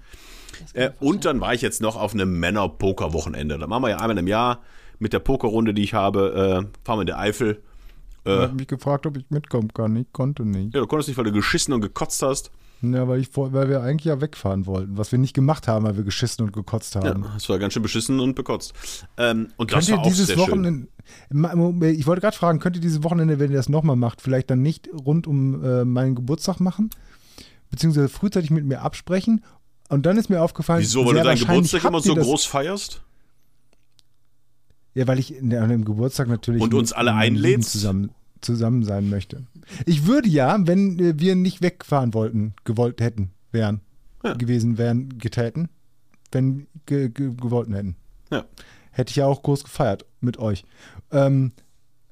[0.74, 3.58] Äh, ich und dann war ich jetzt noch auf einem Männer-Poker-Wochenende.
[3.58, 4.62] Da machen wir ja einmal im Jahr
[5.00, 7.62] mit der Pokerrunde, die ich habe, äh, fahren wir in der Eifel.
[8.24, 9.96] Äh, hat mich gefragt, ob ich mitkommen kann.
[9.96, 10.74] Ich konnte nicht.
[10.76, 12.52] ja, du konntest nicht, weil du geschissen und gekotzt hast.
[12.84, 15.98] Ja, weil, ich, weil wir eigentlich ja wegfahren wollten, was wir nicht gemacht haben, weil
[15.98, 17.26] wir geschissen und gekotzt Ja, haben.
[17.34, 18.74] das war ganz schön beschissen und bekotzt.
[19.18, 20.36] Ähm, und das Könnt ihr war auch dieses.
[20.36, 20.88] Wochenende,
[21.92, 24.64] ich wollte gerade fragen, könnt ihr dieses Wochenende, wenn ihr das nochmal macht, vielleicht dann
[24.64, 26.90] nicht rund um äh, meinen Geburtstag machen?
[27.70, 29.44] Beziehungsweise frühzeitig mit mir absprechen?
[29.92, 33.02] Und dann ist mir aufgefallen, Wieso, weil sehr du deinen Geburtstag immer so groß feierst?
[34.94, 37.72] Ja, weil ich an dem Geburtstag natürlich Und uns alle einlädst?
[37.72, 39.44] zusammen, zusammen sein möchte.
[39.86, 43.82] Ich würde ja, wenn äh, wir nicht wegfahren wollten, gewollt hätten, wären,
[44.24, 44.34] Ja.
[44.36, 45.68] gewesen wären, getäten,
[46.32, 47.98] wenn ge, ge, gewollten hätten.
[48.32, 48.46] Ja.
[48.92, 50.64] Hätte ich ja auch groß gefeiert mit euch.
[51.12, 51.52] Ähm,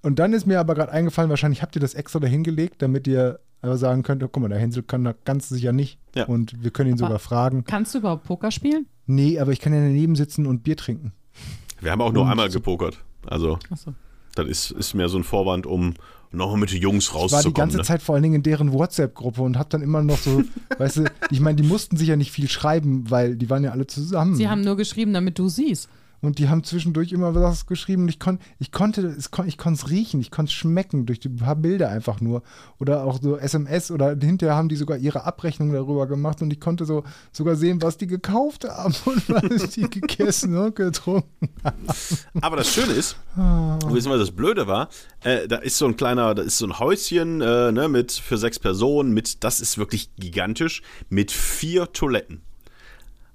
[0.02, 3.39] und dann ist mir aber gerade eingefallen, wahrscheinlich habt ihr das extra dahingelegt, damit ihr
[3.62, 6.00] aber sagen könnt, oh, guck mal, der Hänsel kann da ganz sicher nicht.
[6.15, 6.26] Ja.
[6.26, 7.63] Und wir können ihn Aber- sogar fragen.
[7.65, 8.86] Kannst du überhaupt Poker spielen?
[9.06, 11.13] Nee, aber ich kann ja daneben sitzen und Bier trinken.
[11.82, 12.98] Wir haben auch nur Und- einmal gepokert.
[13.26, 13.93] Also, Achso.
[14.36, 15.93] das ist, ist mehr so ein Vorwand, um
[16.32, 17.54] nochmal mit den Jungs Ich war rauszukommen.
[17.54, 17.84] die ganze ne?
[17.84, 20.43] Zeit vor allen Dingen in deren WhatsApp-Gruppe und hab dann immer noch so,
[20.78, 23.72] weißt du, ich meine, die mussten sich ja nicht viel schreiben, weil die waren ja
[23.72, 24.36] alle zusammen.
[24.36, 25.89] Sie haben nur geschrieben, damit du siehst.
[26.21, 28.03] Und die haben zwischendurch immer was geschrieben.
[28.03, 31.05] Und ich, kon, ich konnte es kon, ich konnte es riechen, ich konnte es schmecken
[31.05, 32.43] durch die paar Bilder einfach nur.
[32.79, 36.60] Oder auch so SMS oder hinterher haben die sogar ihre Abrechnung darüber gemacht und ich
[36.60, 41.49] konnte so sogar sehen, was die gekauft haben und was die gegessen und getrunken
[42.41, 43.79] Aber das Schöne ist, Ah.
[43.88, 44.89] wissen wir, das Blöde war,
[45.23, 48.38] äh, da ist so ein kleiner, da ist so ein Häuschen äh, ne, mit für
[48.38, 52.41] sechs Personen, mit, das ist wirklich gigantisch, mit vier Toiletten.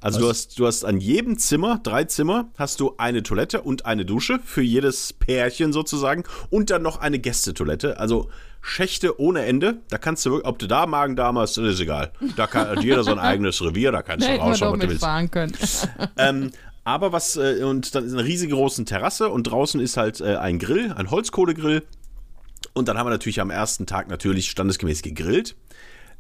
[0.05, 3.87] Also du hast, du hast an jedem Zimmer, drei Zimmer, hast du eine Toilette und
[3.87, 7.99] eine Dusche für jedes Pärchen sozusagen und dann noch eine Gästetoilette.
[7.99, 8.29] Also
[8.61, 9.79] Schächte ohne Ende.
[9.89, 12.13] Da kannst du wirklich, ob du da Magen-Darm hast, das ist egal.
[12.37, 15.33] Da kann, hat jeder so ein eigenes Revier, da kannst du rausschauen, was du willst.
[15.33, 15.53] können.
[16.19, 16.51] Ähm,
[16.85, 20.37] aber was, äh, und dann ist eine riesige große Terrasse und draußen ist halt äh,
[20.37, 21.83] ein Grill, ein Holzkohlegrill.
[22.75, 25.57] Und dann haben wir natürlich am ersten Tag natürlich standesgemäß gegrillt.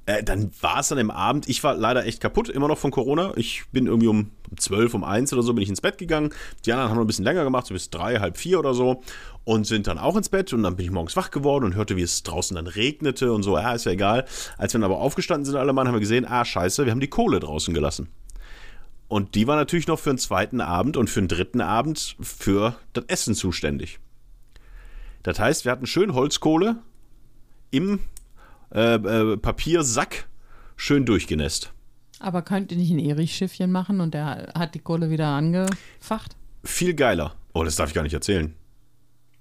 [0.07, 2.91] Äh, dann war es dann im Abend, ich war leider echt kaputt, immer noch von
[2.91, 3.33] Corona.
[3.37, 6.31] Ich bin irgendwie um 12, um 1 oder so bin ich ins Bett gegangen.
[6.67, 9.03] Die anderen haben noch ein bisschen länger gemacht, so bis drei, halb vier oder so.
[9.45, 11.97] Und sind dann auch ins Bett und dann bin ich morgens wach geworden und hörte,
[11.97, 13.57] wie es draußen dann regnete und so.
[13.57, 14.27] Ja, ist ja egal.
[14.59, 17.01] Als wir dann aber aufgestanden sind, alle Mann, haben wir gesehen, ah, scheiße, wir haben
[17.01, 18.09] die Kohle draußen gelassen.
[19.09, 22.77] Und die war natürlich noch für einen zweiten Abend und für einen dritten Abend für
[22.95, 24.01] das Essen zuständig.
[25.23, 26.77] Das heißt, wir hatten schön Holzkohle
[27.71, 28.01] im
[28.75, 30.27] äh, äh, Papiersack
[30.77, 31.73] schön durchgenässt.
[32.21, 36.37] Aber könnt ihr nicht ein Erich-Schiffchen machen und der hat die Kohle wieder angefacht?
[36.65, 37.35] Viel geiler.
[37.53, 38.55] Oh, das darf ich gar nicht erzählen.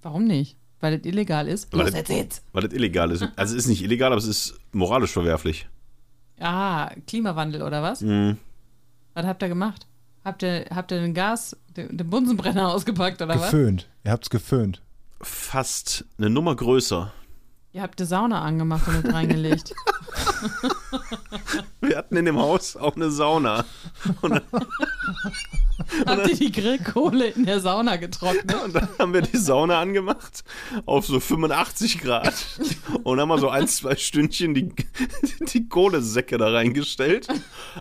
[0.02, 0.58] Warum nicht?
[0.82, 1.72] Weil das illegal ist?
[1.72, 2.42] Weil Los, das- erzähl's.
[2.52, 3.24] Weil das illegal ist.
[3.36, 5.68] Also es ist nicht illegal, aber es ist moralisch verwerflich.
[6.40, 8.02] Ah, Klimawandel oder was?
[8.02, 8.38] Mhm.
[9.14, 9.88] Was habt ihr gemacht?
[10.26, 13.52] Habt ihr, habt ihr den Gas, den, den Bunsenbrenner ausgepackt oder was?
[13.52, 13.88] Geföhnt.
[14.04, 14.82] Ihr habt's geföhnt.
[15.22, 17.14] Fast eine Nummer größer.
[17.76, 19.74] Ihr habt die Sauna angemacht und mit reingelegt.
[21.82, 23.66] Wir hatten in dem Haus auch eine Sauna.
[24.22, 24.68] Und dann,
[26.06, 28.64] habt ihr die Grillkohle in der Sauna getrocknet?
[28.64, 30.44] und dann haben wir die Sauna angemacht
[30.86, 32.60] auf so 85 Grad
[33.04, 34.72] und haben mal so ein, zwei Stündchen die,
[35.52, 37.28] die Kohlesäcke da reingestellt.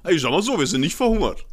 [0.09, 1.45] Ich sag mal so, wir sind nicht verhungert.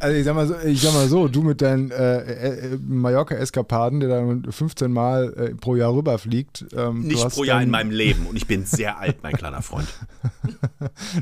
[0.00, 4.00] Also ich sag mal so, ich sag mal so du mit deinen äh, äh, Mallorca-Eskapaden,
[4.00, 6.64] der dann 15 Mal äh, pro Jahr rüberfliegt.
[6.74, 9.22] Ähm, du Nicht hast pro Jahr dein, in meinem Leben und ich bin sehr alt,
[9.22, 9.88] mein kleiner Freund.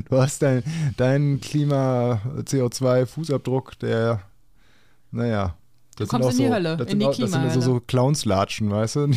[0.09, 0.63] Du hast dein,
[0.97, 4.23] deinen Klima-CO2-Fußabdruck, der,
[5.11, 5.55] naja.
[5.97, 7.79] Das kommst in die so, Hölle, das in sind die auch, Das sind so, so
[7.79, 9.07] Clownslatschen, weißt du?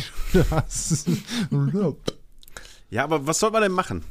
[1.49, 1.97] Du
[2.89, 4.03] Ja, aber was soll man denn machen?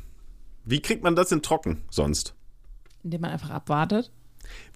[0.64, 2.34] Wie kriegt man das denn trocken sonst?
[3.02, 4.10] Indem man einfach abwartet.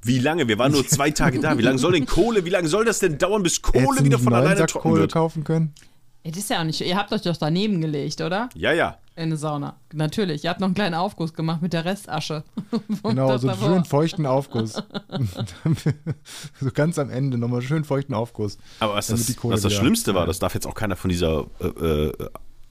[0.02, 0.48] Wie lange?
[0.48, 1.58] Wir waren nur zwei Tage da.
[1.58, 4.18] Wie lange soll denn Kohle, wie lange soll das denn dauern, bis Kohle Hättest wieder
[4.18, 5.12] von alleine Sack trocken Kohle wird?
[5.12, 5.74] kaufen können?
[6.22, 6.80] Ey, Das ist ja auch nicht.
[6.80, 8.48] Ihr habt euch doch daneben gelegt, oder?
[8.54, 8.98] Ja, ja.
[9.16, 9.76] In eine Sauna.
[9.92, 10.44] Natürlich.
[10.44, 12.44] Ihr habt noch einen kleinen Aufguss gemacht mit der Restasche.
[13.02, 14.74] Genau, so einen schönen feuchten Aufguss.
[16.60, 18.58] so ganz am Ende nochmal schön feuchten Aufguss.
[18.80, 21.10] Aber was das, die Kohle was das Schlimmste war, das darf jetzt auch keiner von
[21.10, 22.12] dieser äh, äh,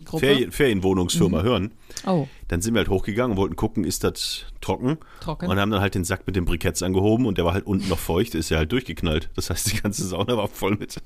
[0.08, 0.26] Gruppe.
[0.26, 1.72] Ferien, Ferienwohnungsfirma hören.
[2.06, 4.98] Oh, Dann sind wir halt hochgegangen und wollten gucken, ist das trocken?
[5.20, 5.48] trocken.
[5.48, 7.88] Und haben dann halt den Sack mit den Briketts angehoben und der war halt unten
[7.89, 9.30] noch feucht, ist ja halt durchgeknallt.
[9.36, 10.98] Das heißt, die ganze Sauna war voll mit,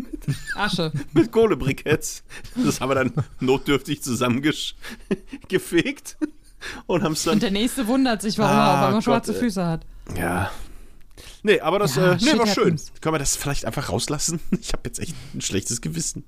[0.56, 0.92] Asche.
[1.12, 2.24] mit Kohlebriketts.
[2.56, 6.16] Das haben wir dann notdürftig zusammengefegt
[6.86, 7.34] und haben es dann.
[7.34, 9.34] Und der nächste wundert sich, warum er Ah, auf einmal schwarze.
[9.34, 9.84] Füße hat.
[10.16, 10.50] Ja.
[11.42, 12.64] Nee, aber das Ja, äh, nee, war schön.
[12.64, 12.92] happens.
[13.00, 14.40] Können wir das vielleicht einfach rauslassen?
[14.60, 16.24] Ich habe jetzt echt ein schlechtes Gewissen.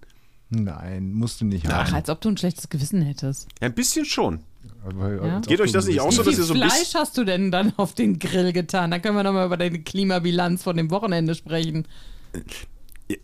[0.51, 1.95] Nein, musst du nicht Ach, haben.
[1.95, 3.49] als ob du ein schlechtes Gewissen hättest.
[3.61, 4.41] Ja, ein bisschen schon.
[4.87, 5.41] Aber- Ja.
[5.41, 7.01] Geht euch das nicht auch so, Wie dass viel ihr so ein Fleisch bisschen.
[7.01, 8.91] hast du denn dann auf den Grill getan?
[8.91, 11.87] Da können wir nochmal über deine Klimabilanz von dem Wochenende sprechen.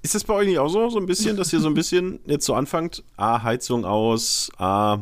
[0.03, 2.21] Ist das bei euch nicht auch so, so ein bisschen, dass ihr so ein bisschen
[2.27, 3.03] jetzt so anfangt?
[3.17, 4.99] A, Heizung aus, A,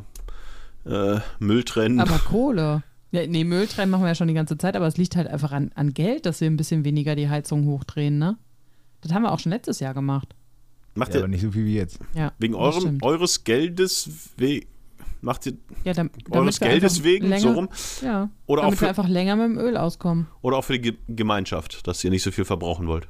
[0.87, 1.98] äh, Müll trennen.
[2.00, 2.83] Aber Kohle.
[3.11, 5.26] Ja, nee, Müll trennen machen wir ja schon die ganze Zeit, aber es liegt halt
[5.28, 8.37] einfach an, an Geld, dass wir ein bisschen weniger die Heizung hochdrehen, ne?
[9.00, 10.35] Das haben wir auch schon letztes Jahr gemacht.
[10.98, 11.98] Macht Ja, ihr aber nicht so viel wie jetzt.
[12.14, 14.62] Ja, wegen eurem, eures Geldes we
[15.20, 17.68] macht ihr ja, dam- eures damit wir Geldes wegen länger, so rum?
[18.02, 20.26] Ja, Oder auch damit für- wir einfach länger mit dem Öl auskommen.
[20.42, 23.08] Oder auch für die Ge Gemeinschaft, dass ihr nicht so viel verbrauchen wollt?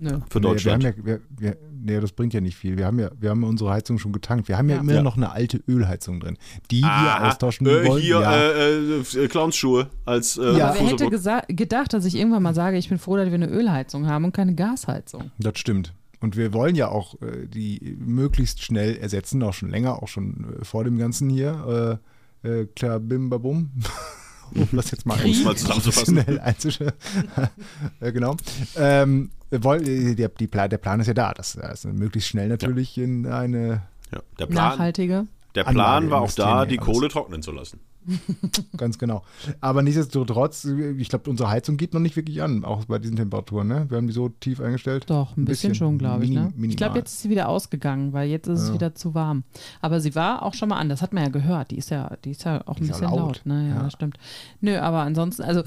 [0.00, 0.18] Nö.
[0.28, 0.82] Für nee, Deutschland.
[0.82, 2.76] Wir haben ja, wir, wir, nee, das bringt ja nicht viel.
[2.76, 4.48] Wir haben ja, wir haben ja unsere Heizung schon getankt.
[4.48, 4.80] Wir haben ja, Ja.
[4.82, 5.02] immer Ja.
[5.02, 6.36] noch eine alte Ölheizung drin,
[6.72, 8.02] die wir Aha, austauschen äh, wollen.
[8.02, 8.34] Hier, ja.
[8.36, 10.70] äh, äh, Clownsschuhe als äh, Ja.
[10.70, 13.46] Aber wer hätte gedacht, dass ich irgendwann mal sage, ich bin froh, dass wir eine
[13.48, 15.30] Ölheizung haben und keine Gasheizung.
[15.38, 15.94] Das stimmt.
[16.24, 20.56] Und wir wollen ja auch äh, die möglichst schnell ersetzen, auch schon länger, auch schon
[20.58, 22.00] äh, vor dem Ganzen hier.
[22.42, 23.70] Äh, äh, klar, bim, babum.
[24.54, 26.16] um das jetzt mal, Um es mal zusammenzufassen.
[26.16, 28.36] äh, Genau.
[28.74, 32.30] Ähm, wir wollen, äh, der, die Plan, der Plan ist ja da, dass das möglichst
[32.30, 35.26] schnell natürlich in eine, Ja, der Plan, Nachhaltige.
[35.54, 36.86] Der Plan Anlage war auch da, die alles.
[36.92, 37.80] Kohle trocknen zu lassen.
[38.76, 39.22] ganz genau.
[39.62, 43.66] Aber nichtsdestotrotz, ich glaube, unsere Heizung geht noch nicht wirklich an, auch bei diesen Temperaturen.
[43.66, 43.86] Ne?
[43.88, 45.04] Wir haben die so tief eingestellt.
[45.08, 46.30] Doch, ein Ein bisschen, bisschen schon, glaube ich.
[46.30, 46.52] Ne?
[46.60, 48.74] Ich glaube, jetzt ist sie wieder ausgegangen, weil jetzt ist es Ja.
[48.74, 49.44] wieder zu warm.
[49.80, 51.70] Aber sie war auch schon mal an, das hat man ja gehört.
[51.70, 53.18] Die ist ja, die ist ja auch Die ein bisschen laut.
[53.18, 53.40] laut.
[53.44, 53.68] Ne?
[53.70, 53.82] Ja, Ja.
[53.84, 54.18] das stimmt.
[54.60, 55.62] Nö, aber ansonsten, also,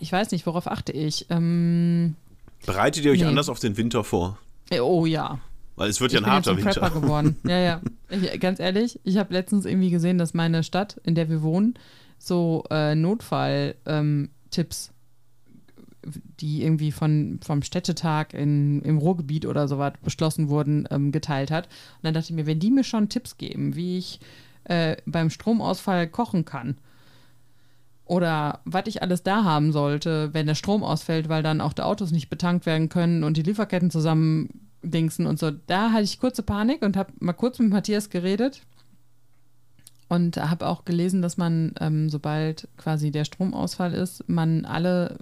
[0.00, 1.26] ich weiß nicht, worauf achte ich.
[1.30, 2.16] Ähm,
[2.66, 3.26] Bereitet ihr euch Nee.
[3.26, 4.36] anders auf den Winter vor?
[4.80, 5.38] oh ja,
[5.76, 6.80] Weil es wird ich ja bin ein harter ein Winter.
[6.80, 7.36] Prepper geworden.
[7.44, 7.80] Ja, ja.
[8.10, 11.74] Ich, ganz ehrlich, ich habe letztens irgendwie gesehen, dass meine Stadt, in der wir wohnen,
[12.18, 14.92] so äh, Notfall-Tipps,
[16.40, 21.50] die irgendwie von, vom Städtetag in, im Ruhrgebiet oder so was beschlossen wurden, ähm, geteilt
[21.50, 21.66] hat.
[21.66, 24.20] Und dann dachte ich mir, wenn die mir schon Tipps geben, wie ich
[24.64, 26.76] äh, beim Stromausfall kochen kann,
[28.04, 31.82] oder was ich alles da haben sollte, wenn der Strom ausfällt, weil dann auch die
[31.82, 34.50] Autos nicht betankt werden können und die Lieferketten zusammen
[34.82, 35.50] dingsen und so.
[35.50, 38.62] Da hatte ich kurze Panik und habe mal kurz mit Matthias geredet
[40.08, 45.18] und habe auch gelesen, dass man, ähm, sobald quasi der Stromausfall ist, man alle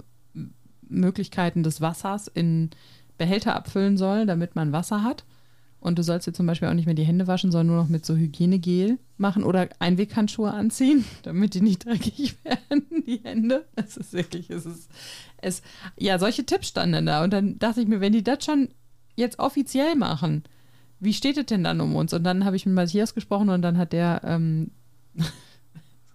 [0.89, 2.71] Möglichkeiten des Wassers in
[3.17, 5.25] Behälter abfüllen soll, damit man Wasser hat.
[5.79, 7.89] Und du sollst dir zum Beispiel auch nicht mehr die Hände waschen, sondern nur noch
[7.89, 13.67] mit so Hygienegel machen oder Einweghandschuhe anziehen, damit die nicht dreckig werden, die Hände.
[13.77, 14.91] Es ist wirklich, es ist,
[15.39, 15.63] es,
[15.97, 17.25] ja, solche Tipps standen da.
[17.25, 18.69] Und dann dachte ich mir, wenn die das schon
[19.21, 20.43] jetzt offiziell machen,
[20.99, 22.13] wie steht es denn dann um uns?
[22.13, 24.71] Und dann habe ich mit Matthias gesprochen und dann hat der, ähm,
[25.15, 25.33] das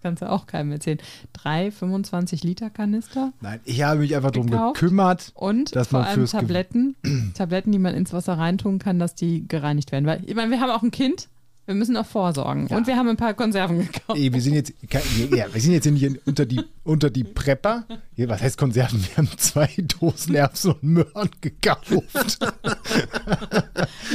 [0.01, 0.99] kannst du auch keinem erzählen,
[1.33, 5.31] drei 25 Liter Kanister Nein, ich habe mich einfach darum gekümmert.
[5.33, 6.95] und Dass vor man allem Tabletten,
[7.33, 10.05] Tabletten, die man ins Wasser reintun kann, dass die gereinigt werden.
[10.05, 11.27] Weil, ich meine, wir haben auch ein Kind,
[11.65, 12.67] wir müssen auch vorsorgen.
[12.67, 14.19] Und wir haben ein paar Konserven gekauft.
[14.19, 17.23] Ey, wir sind jetzt, ja, wir sind jetzt hier nicht in- unter die, unter die
[17.23, 17.85] Prepper.
[18.15, 18.99] Hier, was heißt Konserven?
[19.01, 21.91] Wir haben zwei Dosen Erbsen und Möhren gekauft.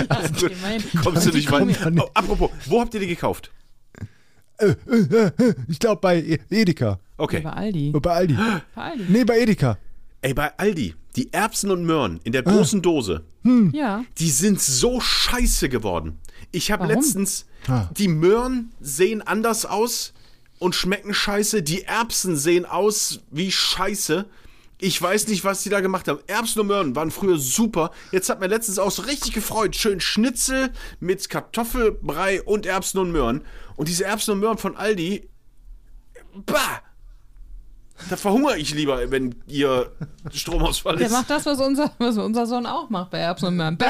[0.08, 0.82] Also, immerhin.
[1.02, 1.76] kommst du nicht weit.
[1.98, 3.50] Oh, apropos, wo habt ihr die gekauft?
[5.68, 6.98] Ich glaube bei E- Edeka.
[7.16, 7.40] Okay.
[7.40, 7.90] Bei Aldi.
[7.92, 8.34] Bei Aldi.
[8.74, 9.04] Bei Aldi.
[9.08, 9.78] Nee, bei Edeka.
[10.22, 13.24] Ey, bei Aldi, die Erbsen und Möhren in der großen Dose,
[13.72, 14.04] Ja.
[14.18, 16.18] die sind so scheiße geworden.
[16.52, 17.88] Ich habe letztens, Ah.
[17.96, 20.12] die Möhren sehen anders aus
[20.58, 21.62] und schmecken scheiße.
[21.62, 24.26] Die Erbsen sehen aus wie scheiße.
[24.82, 26.20] Ich weiß nicht, was die da gemacht haben.
[26.26, 27.90] Erbsen und Möhren waren früher super.
[28.12, 29.76] Jetzt hat mir letztens auch so richtig gefreut.
[29.76, 33.42] Schön Schnitzel mit Kartoffelbrei und Erbsen und Möhren.
[33.76, 35.28] Und diese Erbsen und Möhren von Aldi,
[36.46, 36.82] bah!
[38.08, 39.90] Da verhungere ich lieber, wenn ihr
[40.32, 41.12] Stromausfall Der ist.
[41.12, 43.76] macht das, was unser, was unser Sohn auch macht bei Erbsen und Möhren.
[43.76, 43.86] Bäh.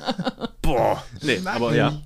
[0.62, 1.02] Boah.
[1.22, 2.00] Nee, aber ja.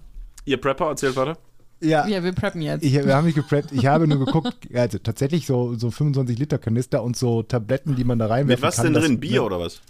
[0.44, 1.36] Ihr Prepper, erzählt weiter.
[1.80, 2.82] Ja, Ja, wir preppen jetzt.
[2.84, 3.72] ich, wir haben nicht gepreppt.
[3.72, 8.04] Ich habe nur geguckt, also tatsächlich so, so 25 Liter Kanister und so Tabletten, die
[8.04, 8.92] man da reinwerfen Mit was kann.
[8.92, 9.20] denn drin?
[9.20, 9.80] Bier oder was?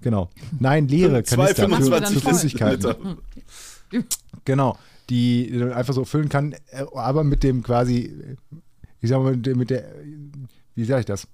[0.00, 0.30] Genau.
[0.58, 2.96] Nein, leere Zwei Kanister für, 25 für Flüssigkeiten.
[3.90, 4.04] Liter.
[4.44, 4.76] Genau,
[5.10, 8.36] die man einfach so füllen kann, äh, aber mit dem quasi,
[9.00, 9.84] ich sag mal, der- mit der,
[10.74, 11.26] wie sage ich das?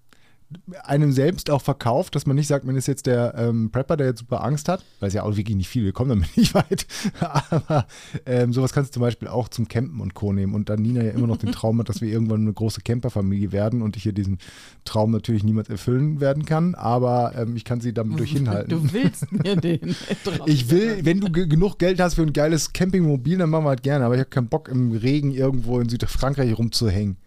[0.84, 4.06] Einem selbst auch verkauft, dass man nicht sagt, man ist jetzt der ähm, Prepper, der
[4.06, 6.54] jetzt super Angst hat, weil es ja auch wirklich nicht viel, wir kommen damit nicht
[6.54, 6.86] weit.
[7.20, 7.86] Aber
[8.24, 10.32] ähm, sowas kannst du zum Beispiel auch zum Campen und Co.
[10.32, 10.54] nehmen.
[10.54, 13.52] Und dann Nina ja immer noch den Traum hat, dass wir irgendwann eine große Camperfamilie
[13.52, 14.38] werden und ich hier diesen
[14.86, 18.70] Traum natürlich niemals erfüllen werden kann, aber ähm, ich kann sie damit durch hinhalten.
[18.70, 19.80] Du willst mir den.
[20.46, 23.70] Ich will, wenn du ge- genug Geld hast für ein geiles Campingmobil, dann machen wir
[23.70, 24.06] halt gerne.
[24.06, 27.18] Aber ich habe keinen Bock, im Regen irgendwo in Südfrankreich rumzuhängen.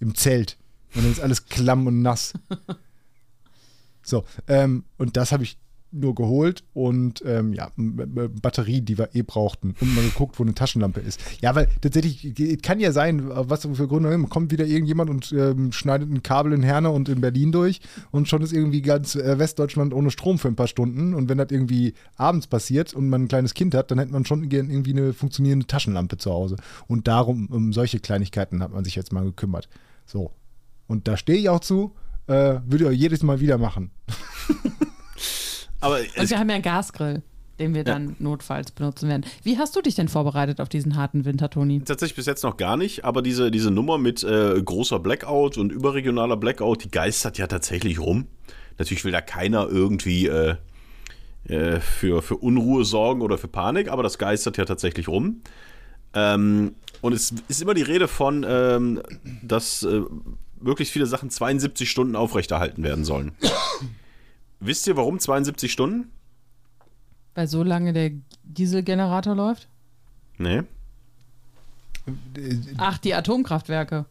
[0.00, 0.56] Im Zelt.
[0.98, 2.34] Und dann ist alles klamm und nass.
[4.00, 5.58] So, ähm, und das habe ich
[5.90, 10.54] nur geholt und ähm, ja, Batterie, die wir eh brauchten und mal geguckt, wo eine
[10.54, 11.20] Taschenlampe ist.
[11.42, 15.72] Ja, weil tatsächlich es kann ja sein, was für Gründe kommt wieder irgendjemand und ähm,
[15.72, 17.80] schneidet ein Kabel in Herne und in Berlin durch
[18.10, 21.36] und schon ist irgendwie ganz äh, Westdeutschland ohne Strom für ein paar Stunden und wenn
[21.36, 24.70] das irgendwie abends passiert und man ein kleines Kind hat, dann hätte man schon gern
[24.70, 26.56] irgendwie eine funktionierende Taschenlampe zu Hause
[26.86, 29.68] und darum, um solche Kleinigkeiten hat man sich jetzt mal gekümmert.
[30.06, 30.32] So.
[30.88, 31.94] Und da stehe ich auch zu,
[32.26, 33.92] äh, würde ich auch jedes Mal wieder machen.
[35.80, 37.22] Aber Und wir haben ja einen Gasgrill,
[37.60, 39.24] den wir dann notfalls benutzen werden.
[39.44, 41.80] Wie hast du dich denn vorbereitet auf diesen harten Winter, Toni?
[41.80, 45.70] tatsächlich bis jetzt noch gar nicht, aber diese, diese Nummer mit äh, großer Blackout und
[45.70, 48.26] überregionaler Blackout, die geistert ja tatsächlich rum.
[48.78, 50.56] Natürlich will da keiner irgendwie äh,
[51.44, 55.42] äh, für, für Unruhe sorgen oder für Panik, aber das geistert ja tatsächlich rum.
[56.14, 59.02] Ähm, und es ist immer die Rede von, ähm,
[59.42, 60.02] dass äh,
[60.60, 63.32] möglichst viele Sachen 72 Stunden aufrechterhalten werden sollen.
[64.60, 66.10] Wisst ihr, warum 72 Stunden?
[67.34, 68.10] Weil so lange der
[68.42, 69.68] Dieselgenerator läuft?
[70.38, 70.62] Nee.
[72.78, 74.06] Ach, die Atomkraftwerke.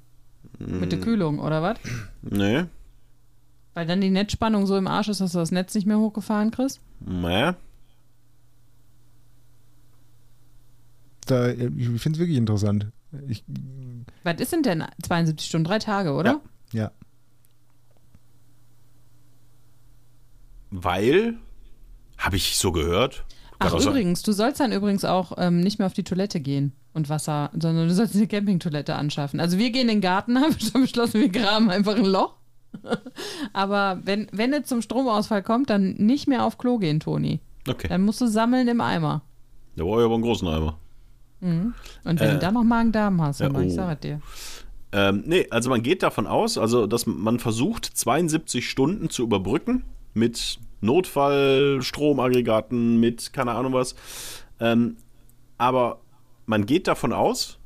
[0.60, 1.77] Mit der Kühlung, oder was?
[2.21, 2.65] Nee.
[3.73, 6.51] Weil dann die Netzspannung so im Arsch ist, dass du das Netz nicht mehr hochgefahren
[6.51, 6.79] kriegst?
[6.99, 7.51] Nee.
[11.25, 12.88] Da, ich finde es wirklich interessant.
[13.27, 13.43] Ich,
[14.28, 15.63] Was ist denn denn 72 Stunden?
[15.63, 16.42] Drei Tage, oder?
[16.74, 16.82] Ja.
[16.82, 16.92] ja.
[20.70, 21.36] Weil,
[22.18, 23.24] habe ich so gehört.
[23.60, 23.88] Ach, sein.
[23.88, 27.52] übrigens, du sollst dann übrigens auch ähm, nicht mehr auf die Toilette gehen und Wasser,
[27.54, 29.40] sondern du sollst eine Campingtoilette anschaffen.
[29.40, 32.36] Also wir gehen in den Garten, haben schon beschlossen, wir graben einfach ein Loch.
[33.54, 37.40] Aber wenn, wenn es zum Stromausfall kommt, dann nicht mehr auf Klo gehen, Toni.
[37.66, 37.88] Okay.
[37.88, 39.22] Dann musst du sammeln im Eimer.
[39.78, 40.78] Da brauche ich aber einen großen Eimer.
[42.04, 43.76] Und wenn Äh, du dann noch Magen-Darm hast, dann ja, ich oh.
[43.76, 44.21] sag es dir.
[44.91, 49.84] Ähm, nee, also man geht davon aus, also dass man versucht, 72 Stunden zu überbrücken
[50.13, 53.95] mit Notfallstromaggregaten, mit keine Ahnung was.
[54.60, 54.97] Ähm,
[55.58, 56.02] aber
[56.45, 57.60] man geht davon aus,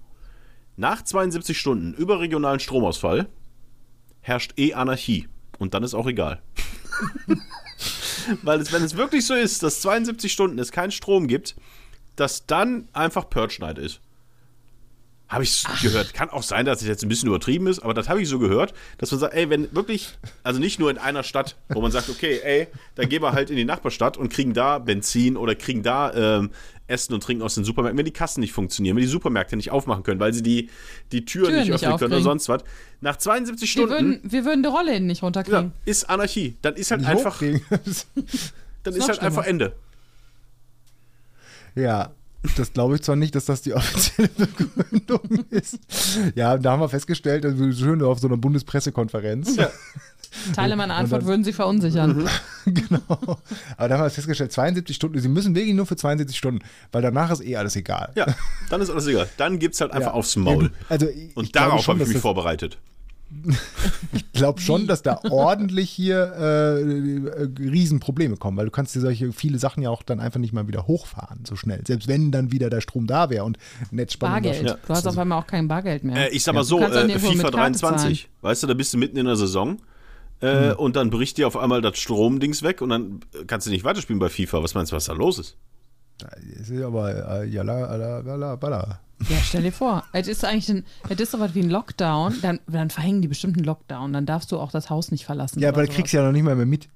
[0.77, 3.27] nach 72 Stunden überregionalen Stromausfall
[4.21, 5.27] herrscht eh Anarchie.
[5.59, 6.41] Und dann ist auch egal.
[8.43, 11.55] Weil es, wenn es wirklich so ist, dass 72 Stunden es keinen Strom gibt,
[12.21, 13.99] dass dann einfach Purge Night ist.
[15.27, 16.13] Habe ich gehört.
[16.13, 18.37] Kann auch sein, dass es jetzt ein bisschen übertrieben ist, aber das habe ich so
[18.37, 20.09] gehört, dass man sagt, ey, wenn wirklich,
[20.43, 23.49] also nicht nur in einer Stadt, wo man sagt, okay, ey, dann gehen wir halt
[23.49, 26.51] in die Nachbarstadt und kriegen da Benzin oder kriegen da ähm,
[26.85, 29.71] Essen und Trinken aus den Supermärkten, wenn die Kassen nicht funktionieren, wenn die Supermärkte nicht
[29.71, 30.69] aufmachen können, weil sie die,
[31.11, 32.63] die Türen, Türen nicht nicht öffnen können oder sonst was.
[32.99, 35.71] Nach 72 Wir Stunden würden, wir würden die Rolle nicht ja, runterkriegen.
[35.85, 36.55] ist Anarchie.
[36.61, 38.05] Dann ist halt Nicht einfach, dann Ist
[38.83, 39.45] ist halt einfach.
[39.45, 39.73] Ende.
[41.75, 42.11] Ja.
[42.57, 45.77] Das glaube ich zwar nicht, dass das die offizielle Begründung ist.
[46.33, 49.57] Ja, da haben wir festgestellt, also schön auf so einer Bundespressekonferenz.
[50.55, 52.27] Teile meiner Antwort würden Sie verunsichern.
[52.65, 53.01] genau.
[53.77, 56.61] Aber da haben wir festgestellt, 72 Stunden, sie müssen wirklich nur für 72 Stunden,
[56.91, 58.11] weil danach ist eh alles egal.
[58.15, 58.25] Ja,
[58.71, 59.29] dann ist alles egal.
[59.37, 60.13] Dann gibt es halt einfach Ja.
[60.13, 60.63] aufs Maul.
[60.65, 62.79] Ja, also ich Und glaube darauf schon, habe ich mich das- vorbereitet.
[64.13, 68.99] Ich glaube schon, dass da ordentlich hier äh, äh, Riesenprobleme kommen, weil du kannst dir
[68.99, 71.81] solche viele Sachen ja auch dann einfach nicht mal wieder hochfahren so schnell.
[71.85, 73.57] Selbst wenn dann wieder der Strom da wäre und
[73.91, 74.41] Netzspannung.
[74.41, 74.63] Bargeld.
[74.63, 74.77] Ja.
[74.85, 76.31] Du hast auf einmal auch kein Bargeld mehr.
[76.31, 78.93] Äh, ich sag mal Du so, äh, FIFA mit Karte 23, weißt du, da bist
[78.93, 79.77] du mitten in der Saison
[80.39, 83.83] äh, und dann bricht dir auf einmal das Stromdings weg und dann kannst du nicht
[83.83, 84.63] weiterspielen bei FIFA.
[84.63, 85.57] Was meinst du, was da los ist?
[86.17, 88.99] Das ist aber äh, jalla, alla, balla, balla.
[89.29, 92.35] Ja, stell dir vor, es ist eigentlich ein, es ist so was wie ein Lockdown,
[92.41, 95.59] dann, dann verhängen die bestimmt einen Lockdown, dann darfst du auch das Haus nicht verlassen.
[95.59, 96.89] Ja, aber das kriegst du ja noch nicht mal mehr mit.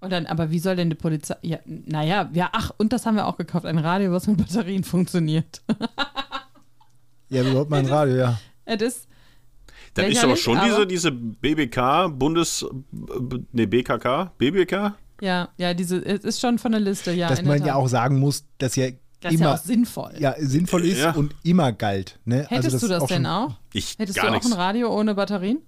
[0.00, 1.36] Und dann, aber wie soll denn die Polizei.
[1.42, 4.82] Ja, naja, ja, ach, und das haben wir auch gekauft, ein Radio, was mit Batterien
[4.84, 5.62] funktioniert.
[7.28, 8.40] Ja, überhaupt mal ein Radio, ja.
[8.64, 9.08] Es ist.
[9.94, 12.66] Das ist aber schon aber- diese, diese BBK, Bundes,
[13.52, 14.94] nee, BKK, BBK?
[15.20, 17.28] Ja, ja, diese, es ist schon von der Liste, ja.
[17.28, 18.88] Dass man ja auch sagen muss, dass ja
[19.22, 20.12] Das ist ja immer auch sinnvoll.
[20.18, 21.12] ja, sinnvoll ist Ja.
[21.12, 22.18] und immer galt.
[22.24, 22.46] Ne?
[22.48, 23.56] Hättest Also du das ist denn schon- auch?
[23.72, 24.46] Ich Hättest gar du auch nichts.
[24.52, 25.60] ein Radio ohne Batterien?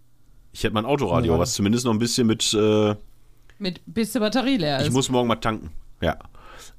[0.52, 1.38] Ich hätte mein Autoradio, Ja.
[1.38, 2.94] was zumindest noch ein bisschen mit, äh,
[3.59, 4.86] Mit bis die Batterie leer ist.
[4.88, 5.70] ich muss morgen mal tanken.
[6.00, 6.18] Ja.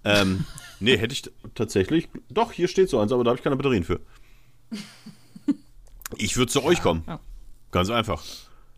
[0.04, 0.46] Ähm,
[0.80, 1.24] nee, hätte ich
[1.56, 4.00] tatsächlich, doch, hier steht so eins, aber da habe ich keine Batterien für.
[6.18, 7.04] Ich würde zu euch kommen.
[7.08, 7.20] Ja.
[7.72, 8.24] Ganz einfach.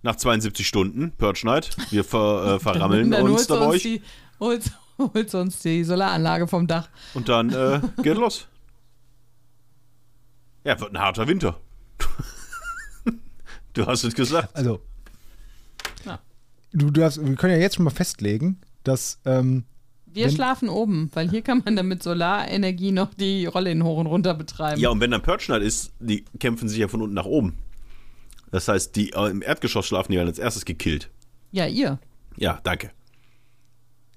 [0.03, 4.01] Nach 72 Stunden, Purge Night, wir ver, äh, verrammeln dann uns uns, euch die,
[4.39, 6.89] holst, holst du uns die Solaranlage vom Dach.
[7.13, 8.47] und dann äh, geht los.
[10.63, 11.59] Ja, wird ein harter Winter.
[13.73, 14.55] du hast es gesagt.
[14.55, 14.81] Also,
[16.05, 16.19] Ja.
[16.73, 19.63] du darfst, wir können ja jetzt schon mal festlegen, dass ähm,
[20.05, 23.97] Wir Wenn- schlafen oben, weil hier kann man dann mit Solarenergie noch die Rollen hoch
[23.99, 24.81] und runter betreiben.
[24.81, 27.57] Ja, und wenn dann Purge Night ist, die kämpfen sich ja von unten nach oben.
[28.51, 31.09] Das heißt, die äh, im Erdgeschoss schlafen, die werden als erstes gekillt.
[31.51, 31.99] Ja, ihr.
[32.37, 32.91] Ja, danke.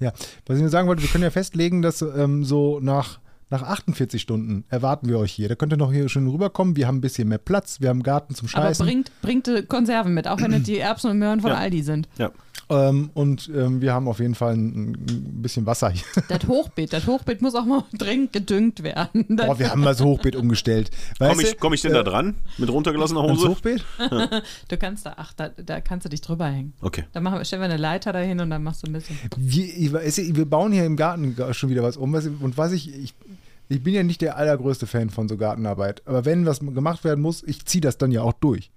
[0.00, 0.12] Ja,
[0.46, 3.20] was ich nur sagen wollte, wir können ja festlegen, dass ähm, so nach,
[3.50, 5.48] nach 48 Stunden erwarten wir euch hier.
[5.48, 6.76] Da könnt ihr noch hier schön rüberkommen.
[6.76, 8.86] Wir haben ein bisschen mehr Platz, wir haben einen Garten zum Aber Scheißen.
[8.86, 11.56] bringt, bringt äh, Konserven mit, auch wenn es die Erbsen und Möhren von Ja.
[11.56, 12.08] Aldi sind.
[12.18, 12.30] Ja.
[12.70, 16.04] Ähm, und ähm, wir haben auf jeden Fall ein, ein bisschen Wasser hier.
[16.28, 19.26] Das Hochbeet, das Hochbeet muss auch mal dringend gedüngt werden.
[19.28, 20.90] Das, Boah, wir haben mal das Hochbeet umgestellt.
[21.18, 22.36] Komme ich, komm ich denn da dran?
[22.58, 23.48] Mit runtergelassener Hose?
[23.48, 23.84] Hochbeet?
[24.68, 26.74] du kannst da, ach, da, da kannst du dich drüber hängen.
[26.80, 27.04] Okay.
[27.12, 29.18] Da machen wir, stellen wir eine Leiter dahin und dann machst du ein bisschen.
[29.36, 32.14] Wir, wir bauen hier im Garten schon wieder was um.
[32.14, 33.14] Und was ich, ich,
[33.70, 36.02] ich bin ja nicht der allergrößte Fan von so Gartenarbeit.
[36.06, 38.70] Aber wenn was gemacht werden muss, ich ziehe das dann ja auch durch.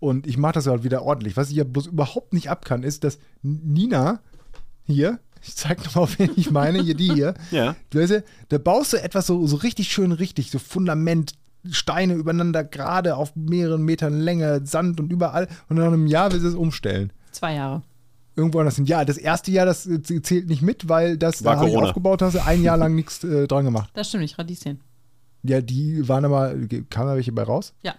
[0.00, 1.36] Und ich mache das halt wieder ordentlich.
[1.36, 4.20] Was ich ja bloß überhaupt nicht ab kann, ist, dass Nina
[4.84, 7.74] hier, ich zeig nochmal, wen ich meine, hier die hier, Ja.
[7.90, 11.32] du weißt ja, da baust du etwas so, so richtig schön richtig, so Fundament,
[11.70, 15.48] Steine übereinander, gerade auf mehreren Metern Länge, Sand und überall.
[15.68, 17.82] Und nach einem Jahr willst du es umstellen Zwei Jahre.
[18.38, 18.86] Irgendwo anders hin.
[18.86, 22.22] Ja, das erste Jahr, das äh, zählt nicht mit, weil das War da ich aufgebaut
[22.22, 23.90] hast, ein Jahr lang nichts äh, dran gemacht.
[23.94, 24.80] Das stimmt nicht, Radieschen.
[25.42, 26.54] Ja, die waren aber,
[26.90, 27.74] kamen da welche bei raus?
[27.82, 27.94] Ja.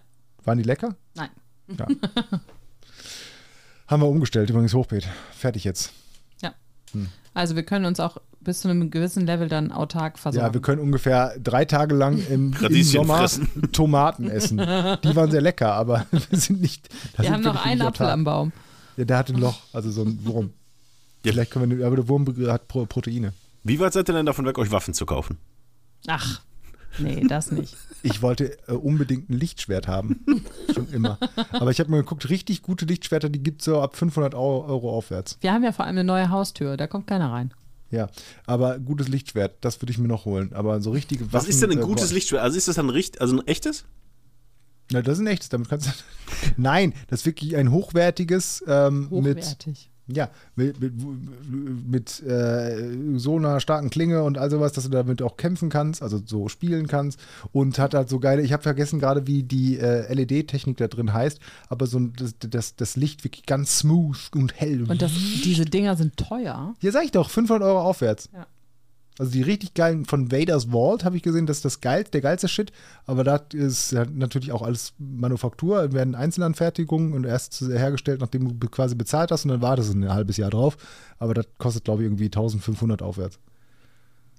[0.46, 0.96] Waren die lecker?
[1.16, 1.30] Nein.
[1.78, 1.88] Ja.
[3.88, 5.08] Haben wir umgestellt, übrigens Hochbeet.
[5.32, 5.92] Fertig jetzt.
[6.42, 6.54] Ja.
[7.34, 10.48] Also wir können uns auch bis zu einem gewissen Level dann autark versorgen.
[10.48, 13.72] Ja, wir können ungefähr drei Tage lang im, im Sommer fressen.
[13.72, 14.58] Tomaten essen.
[14.58, 16.90] Die waren sehr lecker, aber wir sind nicht.
[17.16, 18.14] wir sind haben noch einen Apfel autark.
[18.14, 18.52] am Baum.
[19.00, 20.52] Ja, der hat ein Loch, also so ein Wurm.
[21.24, 21.32] Ja.
[21.32, 23.32] Vielleicht können wir, aber der Wurm hat Pro Proteine.
[23.64, 25.38] Wie weit seid ihr denn davon weg, euch Waffen zu kaufen?
[26.08, 26.42] Ach,
[26.98, 27.78] nee, das nicht.
[28.04, 30.20] Ich wollte äh, unbedingt ein Lichtschwert haben.
[30.76, 31.18] Schon immer.
[31.52, 34.66] Aber ich habe mir geguckt, richtig gute Lichtschwerter, die gibt es so ab 500 Euro,
[34.66, 35.38] Euro aufwärts.
[35.40, 37.54] Wir haben ja vor allem eine neue Haustür, da kommt keiner rein.
[37.92, 38.10] Ja,
[38.48, 40.52] aber gutes Lichtschwert, das würde ich mir noch holen.
[40.52, 41.34] Aber so richtige Waffen.
[41.34, 42.16] Was ist denn ein äh, gutes boah.
[42.16, 42.44] Lichtschwert?
[42.44, 43.86] Also ist das ein, richt, also ein echtes?
[44.92, 45.92] Na, das ist ein echtes, damit kannst du.
[46.58, 49.40] Nein, das ist wirklich ein hochwertiges ähm, mit.
[49.40, 49.90] Hochwertig.
[50.12, 50.94] Ja, mit, mit,
[51.88, 56.02] mit äh, so einer starken Klinge und all sowas, dass du damit auch kämpfen kannst,
[56.02, 57.20] also so spielen kannst.
[57.52, 61.14] Und hat halt so geile, ich habe vergessen gerade, wie die äh, LED-Technik da drin
[61.14, 64.90] heißt, aber so das, das, das Licht wirklich ganz smooth und hell.
[64.90, 65.12] Und das,
[65.44, 66.74] diese Dinger sind teuer.
[66.82, 68.30] ja, sag ich doch, 500 Euro aufwärts.
[68.34, 68.48] Ja.
[69.20, 72.22] Also die richtig geilen von Vader's Vault habe ich gesehen, das ist das geil, der
[72.22, 72.72] geilste Shit.
[73.06, 78.96] Aber da ist natürlich auch alles Manufaktur, werden Einzelanfertigungen und erst hergestellt, nachdem du quasi
[78.96, 80.78] bezahlt hast und dann wartest du ein halbes Jahr drauf.
[81.18, 83.40] Aber das kostet, glaube ich, irgendwie 1500 aufwärts.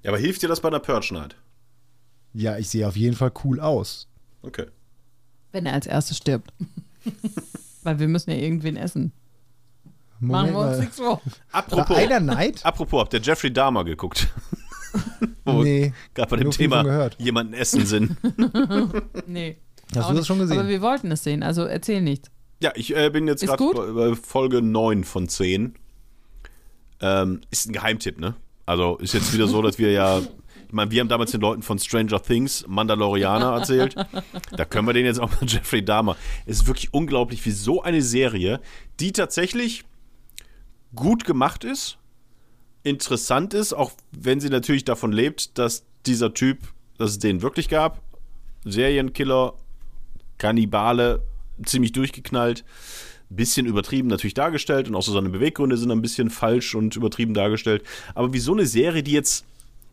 [0.02, 1.36] Ja, aber hilft dir das bei einer Purge Night?
[2.32, 4.08] Ja, ich sehe auf jeden Fall cool aus.
[4.40, 4.64] Okay.
[5.52, 6.54] Wenn er als erstes stirbt.
[7.82, 9.12] Weil wir müssen ja irgendwen essen.
[10.20, 10.80] Machen wir uns mal.
[10.80, 11.20] nichts vor.
[11.52, 14.28] Apropos, einer apropos, habt ihr Jeffrey Dahmer geguckt?
[15.45, 18.16] Wo Nee, gerade bei dem Thema jemanden essen sind.
[19.26, 19.57] Nee.
[19.95, 20.26] Hast du das nicht.
[20.26, 20.59] schon gesehen?
[20.59, 22.30] Aber wir wollten es sehen, also erzähl nichts.
[22.62, 25.74] Ja, ich äh, bin jetzt gerade bei Folge 9 von 10.
[27.01, 28.34] Ähm, ist ein Geheimtipp, ne?
[28.66, 31.62] Also ist jetzt wieder so, dass wir ja, ich meine, wir haben damals den Leuten
[31.62, 33.97] von Stranger Things Mandalorianer erzählt.
[34.53, 36.16] Da können wir den jetzt auch mit Jeffrey Dahmer.
[36.47, 38.61] Es ist wirklich unglaublich, wie so eine Serie,
[39.01, 39.84] die tatsächlich
[40.95, 41.99] gut gemacht ist,
[42.82, 46.58] interessant ist, auch wenn sie natürlich davon lebt, dass dieser Typ,
[46.98, 48.02] dass es den wirklich gab.
[48.64, 49.54] Serienkiller,
[50.38, 51.22] Kannibale,
[51.64, 52.64] ziemlich durchgeknallt,
[53.28, 57.32] bisschen übertrieben natürlich dargestellt und auch so seine Beweggründe sind ein bisschen falsch und übertrieben
[57.32, 57.84] dargestellt.
[58.14, 59.44] Aber wie so eine Serie, die jetzt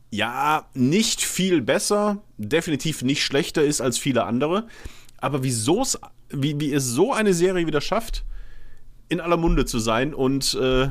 [0.10, 4.68] ja nicht viel besser, definitiv nicht schlechter ist als viele andere,
[5.18, 8.26] aber wieso es, wie, wie es so eine Serie wieder schafft,
[9.10, 10.90] in aller Munde zu sein und äh,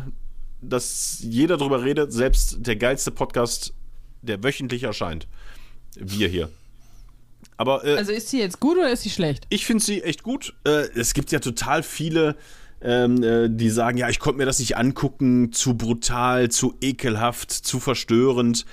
[0.61, 3.73] dass jeder darüber redet, selbst der geilste Podcast,
[4.23, 5.27] der wöchentlich erscheint.
[5.97, 6.51] Wir hier.
[7.57, 9.47] Aber äh, Also ist sie jetzt gut oder ist sie schlecht?
[9.49, 10.55] ich finde sie echt gut.
[10.65, 12.37] Äh, es gibt ja total viele,
[12.83, 17.51] ähm, äh, die sagen, ja, ich konnte mir das nicht angucken, zu brutal, zu ekelhaft,
[17.51, 18.67] zu verstörend.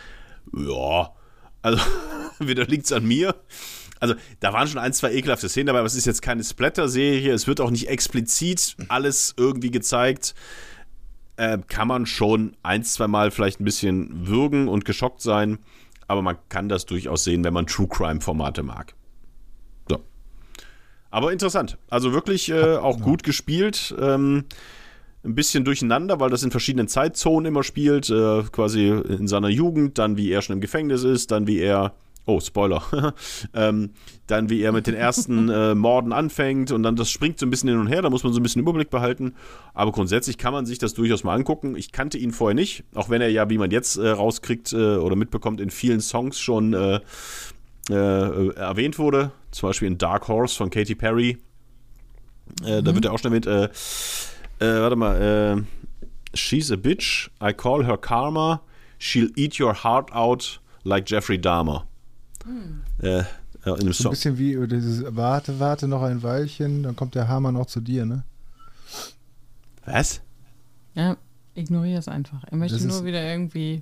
[0.55, 1.11] Ja,
[1.61, 1.81] also
[2.39, 3.35] wieder liegt's an mir.
[3.99, 7.31] Also, da waren schon ein, zwei ekelhafte Szenen dabei, aber es ist jetzt keine Splatter-Serie.
[7.33, 10.35] Es wird auch nicht explizit alles irgendwie gezeigt.
[11.35, 15.59] Äh, kann man schon ein, zwei Mal vielleicht ein bisschen würgen und geschockt sein.
[16.07, 18.93] Aber man kann das durchaus sehen, wenn man True Crime-Formate mag.
[19.89, 19.99] So.
[21.09, 21.77] Aber interessant.
[21.89, 23.95] Also wirklich äh, auch gut gespielt.
[23.99, 24.45] Ähm,
[25.23, 28.09] ein bisschen durcheinander, weil das in verschiedenen Zeitzonen immer spielt.
[28.09, 31.95] Äh, quasi in seiner Jugend, dann wie er schon im Gefängnis ist, dann wie er.
[32.25, 32.81] Oh, Spoiler.
[33.53, 33.91] ähm,
[34.27, 37.49] dann wie er mit den ersten äh, Morden anfängt und dann das springt so ein
[37.49, 39.35] bisschen hin und her, da muss man so ein bisschen Überblick behalten.
[39.73, 41.75] Aber grundsätzlich kann man sich das durchaus mal angucken.
[41.75, 44.95] Ich kannte ihn vorher nicht, auch wenn er ja, wie man jetzt äh, rauskriegt äh,
[44.95, 46.99] oder mitbekommt, in vielen Songs schon äh,
[47.89, 49.31] äh, erwähnt wurde.
[49.51, 51.37] Zum Beispiel in Dark Horse von Katy Perry.
[52.65, 53.47] Äh, Da wird er auch schon erwähnt.
[53.47, 53.65] Äh,
[54.59, 55.21] äh, warte mal.
[55.21, 55.63] Äh,
[56.35, 57.29] She's a bitch.
[57.41, 58.61] I call her karma.
[58.99, 61.85] She'll eat your heart out like Jeffrey Dahmer.
[62.99, 63.23] Äh,
[63.65, 64.11] ja, in dem So ein Song.
[64.11, 67.79] bisschen wie äh, dieses Warte, warte noch ein Weilchen, dann kommt der Hammer noch zu
[67.81, 68.23] dir, ne?
[69.85, 70.21] Was?
[70.95, 71.17] Ja,
[71.55, 72.43] ignoriere es einfach.
[72.45, 73.81] Er möchte Das nur wieder irgendwie.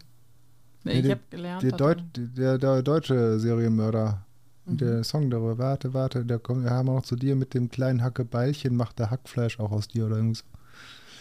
[0.84, 1.64] Nee, ich der- habe gelernt.
[1.64, 4.26] Der, Deut er- der, der deutsche Serienmörder.
[4.68, 7.70] Und der Song darüber, warte, warte, der kommt der Hammer noch zu dir mit dem
[7.72, 10.43] kleinen Hackebeilchen, macht der Hackfleisch auch aus dir oder irgendwie so.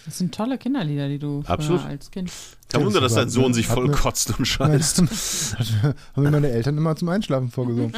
[0.05, 1.85] Das sind tolle Kinderlieder, die du Absolut.
[1.85, 2.31] als Kind.
[2.73, 4.99] Kein Wunder, das dass dein Sohn sich voll mir- kotzt und scheißt.
[5.03, 7.95] Haben mir meine Eltern immer zum Einschlafen vorgesungen.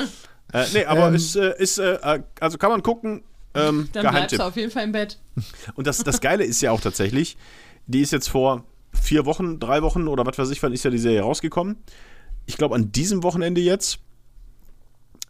[0.52, 3.22] äh, nee, aber Ähm, ist, äh, ist äh, also kann man gucken.
[3.54, 4.38] Ähm, Dann bleibst Geheimtipp.
[4.38, 5.18] du auf jeden Fall im Bett.
[5.74, 7.36] Und das, das Geile ist ja auch tatsächlich,
[7.86, 10.90] die ist jetzt vor vier Wochen, drei Wochen oder was weiß ich, wann ist ja
[10.90, 11.76] die Serie rausgekommen.
[12.46, 13.98] Ich glaube, an diesem Wochenende jetzt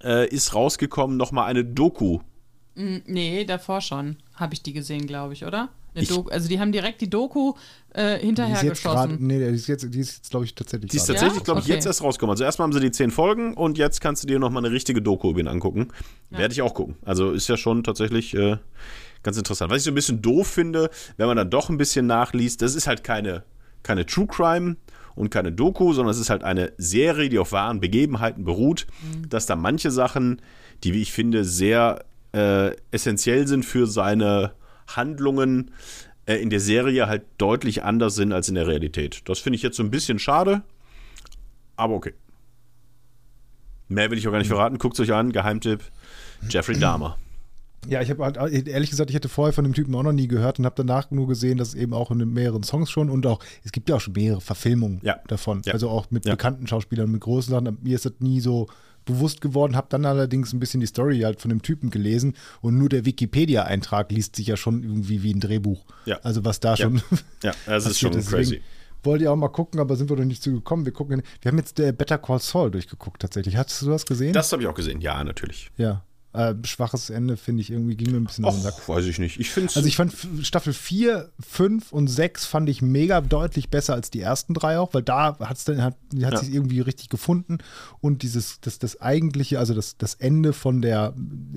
[0.02, 2.20] äh, ist rausgekommen nochmal eine Doku.
[2.74, 4.16] Mm, Nee, davor schon.
[4.34, 5.68] Habe ich die gesehen, glaube ich, oder?
[5.94, 7.52] Eine Ich- Doku, also die haben direkt die Doku
[7.92, 9.26] äh, Die hinterher ist jetzt gerade, geschossen.
[9.26, 11.18] nee, die ist jetzt, die ist jetzt glaube ich, tatsächlich Die ist gerade.
[11.18, 11.44] tatsächlich, Ja?
[11.44, 11.74] glaube ich, Okay.
[11.74, 12.30] jetzt erst rausgekommen.
[12.32, 15.02] Also erstmal haben sie die zehn Folgen und jetzt kannst du dir nochmal eine richtige
[15.02, 15.88] Doku über ihn angucken.
[16.30, 16.38] Ja.
[16.38, 16.96] Werde ich auch gucken.
[17.04, 18.56] Also ist ja schon tatsächlich äh,
[19.22, 19.70] ganz interessant.
[19.70, 20.88] Was ich so ein bisschen doof finde,
[21.18, 23.42] wenn man dann doch ein bisschen nachliest, das ist halt keine,
[23.82, 24.76] keine True Crime
[25.14, 28.86] und keine Doku, sondern es ist halt eine Serie, die auf wahren Begebenheiten beruht,
[29.28, 30.40] dass da manche Sachen,
[30.84, 32.02] die, wie ich finde, sehr
[32.34, 34.52] äh, essentiell sind für seine
[34.86, 35.70] Handlungen,
[36.26, 39.22] äh, in der Serie halt deutlich anders sind als in der Realität.
[39.28, 40.62] Das finde ich jetzt so ein bisschen schade,
[41.76, 42.14] aber okay.
[43.88, 44.78] Mehr will ich auch gar nicht verraten.
[44.78, 45.32] Guckt euch an.
[45.32, 45.82] Geheimtipp:
[46.48, 47.18] Jeffrey Dahmer.
[47.88, 48.36] Ja, ich habe halt,
[48.68, 51.10] ehrlich gesagt, ich hätte vorher von dem Typen auch noch nie gehört und habe danach
[51.10, 53.88] nur gesehen, dass es eben auch in den mehreren Songs schon und auch, es gibt
[53.88, 55.16] ja auch schon mehrere Verfilmungen Ja.
[55.26, 55.62] davon.
[55.64, 55.72] Ja.
[55.72, 56.32] Also auch mit Ja.
[56.34, 57.78] bekannten Schauspielern, mit großen Sachen.
[57.82, 58.68] Mir ist das nie so
[59.04, 62.78] bewusst geworden, habe dann allerdings ein bisschen die Story halt von dem Typen gelesen und
[62.78, 65.84] nur der Wikipedia-Eintrag liest sich ja schon irgendwie wie ein Drehbuch.
[66.04, 66.18] Ja.
[66.22, 66.76] Also was da Ja.
[66.76, 67.02] schon
[67.42, 68.62] Ja, das ist schon crazy.
[69.02, 70.84] Wollte ich auch mal gucken, aber sind wir noch nicht zu gekommen.
[70.84, 73.56] Wir gucken, wir haben jetzt der Better Call Saul durchgeguckt tatsächlich.
[73.56, 74.32] Hattest du das gesehen?
[74.32, 75.00] Das habe ich auch gesehen.
[75.00, 75.72] Ja, natürlich.
[75.76, 76.04] ja.
[76.34, 78.88] Äh, schwaches Ende, finde ich, irgendwie ging mir ein bisschen auf den Sack.
[78.88, 79.38] Weiß ich nicht.
[79.38, 83.92] Ich finde Also ich fand Staffel 4, 5 und 6 fand ich mega deutlich besser
[83.92, 86.36] als die ersten drei auch, weil da hat's dann, hat hat Ja.
[86.38, 87.58] sich irgendwie richtig gefunden
[88.00, 91.14] und dieses, das, das eigentliche, also das, das Ende von der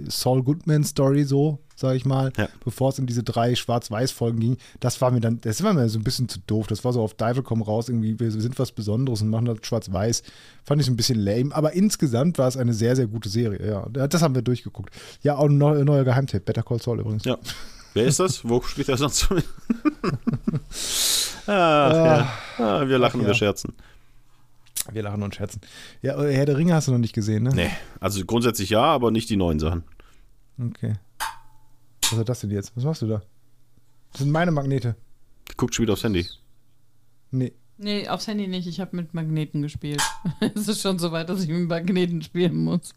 [0.09, 2.47] Saul Goodman Story so, sage ich mal, Ja.
[2.63, 5.99] bevor es in diese drei Schwarz-Weiß-Folgen ging, das war mir dann, das war mir so
[5.99, 6.67] ein bisschen zu doof.
[6.67, 9.57] Das war so auf Dive komm raus, irgendwie, wir sind was Besonderes und machen das
[9.61, 10.23] Schwarz-Weiß.
[10.63, 13.67] Fand ich so ein bisschen lame, aber insgesamt war es eine sehr, sehr gute Serie,
[13.67, 13.86] ja.
[14.07, 14.93] Das haben wir durchgeguckt.
[15.21, 17.26] Ja, auch ein neu, neuer Geheimtipp, Better Call Saul übrigens.
[17.26, 17.38] Ja.
[17.93, 18.47] Wer ist das?
[18.47, 19.30] Wo spielt er sonst?
[21.47, 22.34] Ach, ja.
[22.57, 23.28] ah, wir lachen und ja.
[23.30, 23.73] wir scherzen.
[24.91, 25.61] Wir lachen und scherzen.
[26.01, 27.51] Ja, Herr der Ringe hast du noch nicht gesehen, ne?
[27.53, 27.69] Nee,
[27.99, 29.84] also grundsätzlich ja, aber nicht die neuen Sachen.
[30.59, 30.95] Okay.
[32.12, 32.76] Was ist das denn jetzt?
[32.76, 33.22] Was machst du da?
[34.12, 34.95] Das sind meine Magnete.
[35.58, 36.26] Guckt schon wieder aufs Handy.
[37.32, 37.53] Nee.
[37.78, 38.68] Nee, aufs Handy nicht.
[38.68, 40.01] Ich habe mit Magneten gespielt.
[40.56, 42.93] es ist schon so weit, dass ich mit Magneten spielen muss.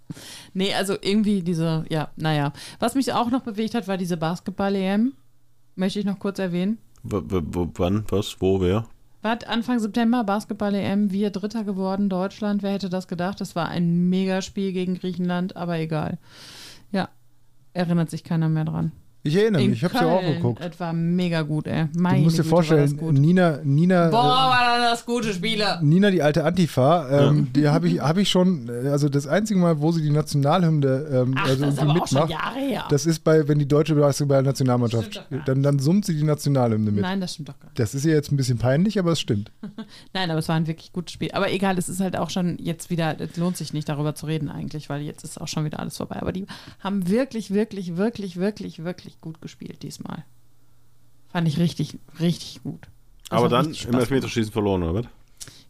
[0.53, 2.53] Nee, also irgendwie diese, ja, naja.
[2.79, 5.15] Was mich auch noch bewegt hat, war diese Basketball-EM.
[5.75, 6.79] Möchte ich noch kurz erwähnen.
[7.03, 8.87] W w wann, was, wo, wer?
[9.23, 12.63] War Anfang September Basketball-EM, wir Dritter geworden, Deutschland.
[12.63, 13.41] Wer hätte das gedacht?
[13.41, 16.19] Das war ein Megaspiel gegen Griechenland, aber egal.
[16.93, 17.09] Ja,
[17.79, 18.93] erinnert sich keiner mehr dran.
[19.29, 20.63] Ich erinnere In mich, ich habe ja auch geguckt.
[20.65, 21.87] Es war mega gut, ey.
[21.93, 22.99] Du Meine musst dir das vorstellen.
[23.13, 25.79] Nina, Nina, Boah, äh, war das gute Spiele.
[25.83, 29.61] Nina, die alte Antifa, ähm, die habe ich, hab ich schon, äh, also das einzige
[29.61, 32.35] Mal, wo sie die Nationalhymne ähm, Ach, also das ist irgendwie mitmacht,
[32.91, 37.03] das ist bei, wenn die deutsche Basketball-Nationalmannschaft, Das dann, dann summt sie die Nationalhymne mit.
[37.03, 37.79] Nein, das stimmt doch gar nicht.
[37.79, 39.53] Das ist ihr jetzt ein bisschen peinlich, aber es stimmt.
[40.15, 41.31] Nein, aber es war ein wirklich gutes Spiel.
[41.33, 44.27] Aber egal, es ist halt auch schon jetzt wieder, es lohnt sich nicht darüber zu
[44.27, 46.17] reden eigentlich, weil jetzt ist auch schon wieder alles vorbei.
[46.21, 46.47] Aber die
[46.81, 50.25] haben wirklich, wirklich, wirklich, wirklich, wirklich gut gespielt diesmal.
[51.29, 52.89] Fand ich richtig, richtig gut.
[53.29, 55.07] Das Aber dann im Elfmeterschießen verloren, oder was?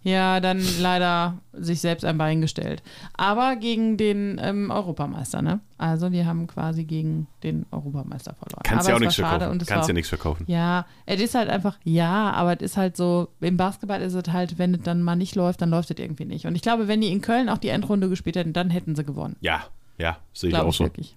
[0.02, 2.84] Ja, dann leider sich selbst ein Bein gestellt.
[3.14, 5.60] Aber gegen den ähm, Europameister, ne?
[5.76, 8.62] Also die haben quasi gegen den Europameister verloren.
[8.62, 9.66] Kannst aber ja auch nichts verkaufen.
[9.66, 10.44] Kannst ja nichts verkaufen.
[10.46, 14.32] Ja, es ist halt einfach, ja, aber es ist halt so, im Basketball ist es
[14.32, 16.46] halt, wenn es dann mal nicht läuft, dann läuft es irgendwie nicht.
[16.46, 19.04] Und ich glaube, wenn die in Köln auch die Endrunde gespielt hätten, dann hätten sie
[19.04, 19.36] gewonnen.
[19.40, 19.64] Ja,
[19.98, 20.84] ja, sehe ich Glaube auch ich so.
[20.84, 21.14] wirklich.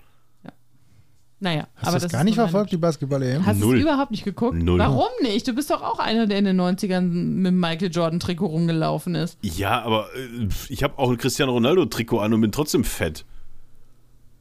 [1.42, 1.50] Ja.
[1.50, 3.46] Naja, Hast aber du das das gar ist nicht meine- verfolgt, die Basketball-EM?
[3.46, 4.62] Hast du überhaupt nicht geguckt?
[4.62, 4.78] Null.
[4.80, 5.48] Warum nicht?
[5.48, 9.38] Du bist doch auch einer, der in den 90ern mit dem Michael Jordan-Trikot rumgelaufen ist.
[9.42, 13.26] Ja, aber äh, ich habe auch ein Cristiano Ronaldo-Trikot an und bin trotzdem fett.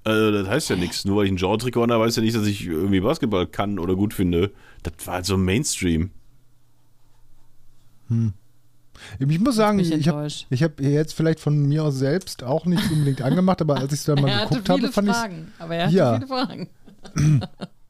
[0.05, 1.05] Also, das heißt ja nichts.
[1.07, 3.79] Nur weil ich ein Jordan-Trikot an habe, heißt ja nicht, dass ich irgendwie Basketball kann
[3.79, 4.51] oder gut finde.
[4.83, 6.11] Das war halt so Mainstream.
[9.19, 10.47] Ich muss sagen, ich habe enttäuscht.
[10.51, 14.01] ich hab jetzt vielleicht von mir aus selbst auch nicht unbedingt angemacht, aber als ich
[14.01, 16.15] es dann mal er hatte geguckt viele habe, fand ich Fragen, aber er hatte Ja.
[16.17, 16.69] viele Fragen.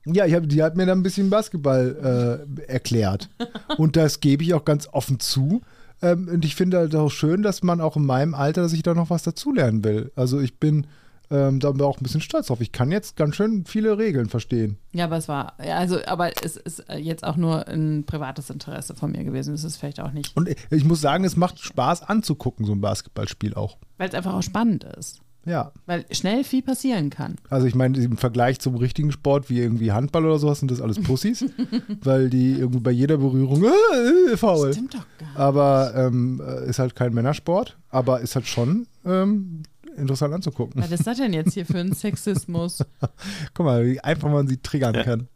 [0.07, 3.29] Ja, ich hab, die hat mir dann ein bisschen Basketball äh, erklärt.
[3.77, 5.61] Und das gebe ich auch ganz offen zu.
[6.01, 8.83] Ähm, und ich finde halt auch schön, dass man auch in meinem Alter, dass ich
[8.83, 10.11] da noch was dazulernen will.
[10.17, 10.87] Also ich bin
[11.31, 12.61] ähm, da auch ein bisschen stolz drauf.
[12.63, 14.79] Ich kann jetzt ganz schön viele Regeln verstehen.
[14.93, 18.51] Ja, aber es war, ja, also, aber es ist äh, jetzt auch nur ein privates
[18.51, 19.55] Interesse von mir gewesen.
[19.55, 22.81] Es ist vielleicht auch nicht, Und ich muss sagen, es macht Spaß anzugucken, so ein
[22.81, 23.77] Basketballspiel auch.
[23.99, 25.21] weil es einfach auch spannend ist.
[25.45, 25.73] Ja.
[25.87, 27.37] Weil schnell viel passieren kann.
[27.49, 30.81] Also ich meine, im Vergleich zum richtigen Sport wie irgendwie Handball oder sowas sind das
[30.81, 31.45] alles Pussys,
[32.03, 34.73] weil die irgendwie bei jeder Berührung äh, äh, faul.
[34.73, 35.39] Stimmt doch gar nicht.
[35.39, 39.63] Aber ähm, äh, ist halt kein Männersport, aber ist halt schon ähm,
[39.97, 40.83] interessant anzugucken.
[40.83, 42.85] Was ist das denn jetzt hier für ein Sexismus?
[43.55, 45.29] Guck mal, wie einfach man sie triggern kann.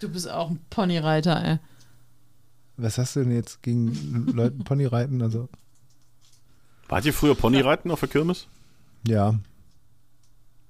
[0.00, 1.58] Du bist auch ein Ponyreiter, ey.
[2.76, 5.20] Was hast du denn jetzt gegen Leute Ponyreiten?
[5.20, 5.50] Also,
[6.90, 8.46] Wart ihr früher Ponyreiten auf der Kirmes?
[9.06, 9.34] ja,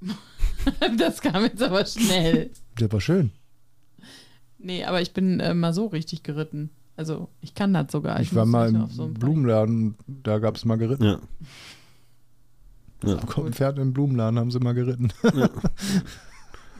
[0.99, 2.51] Das kam jetzt aber schnell.
[2.77, 3.31] das war schön.
[4.59, 6.71] Nee, aber ich bin äh, mal so richtig geritten.
[6.97, 8.21] Also, ich kann das sogar.
[8.21, 11.05] Ich, war muss mal im auf so einem Blumenladen, da gab es mal geritten.
[11.05, 11.18] Ja.
[13.03, 13.16] Ja.
[13.25, 15.12] Kommt ein Pferd im Blumenladen, haben sie mal geritten.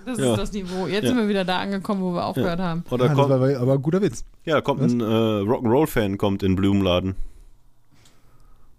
[0.07, 0.33] Das Ja.
[0.33, 0.87] ist das Niveau.
[0.87, 1.09] Jetzt Ja.
[1.11, 2.85] sind wir wieder da angekommen, wo wir aufgehört haben.
[2.91, 4.25] Oder Ja, das kommt, war aber guter Witz.
[4.47, 7.17] ja, da kommt ein äh, Rock'n'Roll-Fan kommt in den Blumenladen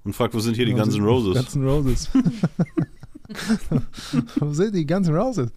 [0.04, 1.36] und fragt, wo sind hier die Guns N' Roses?
[1.36, 2.10] Guns N' Roses.
[4.36, 5.49] wo sind die Guns N' Roses?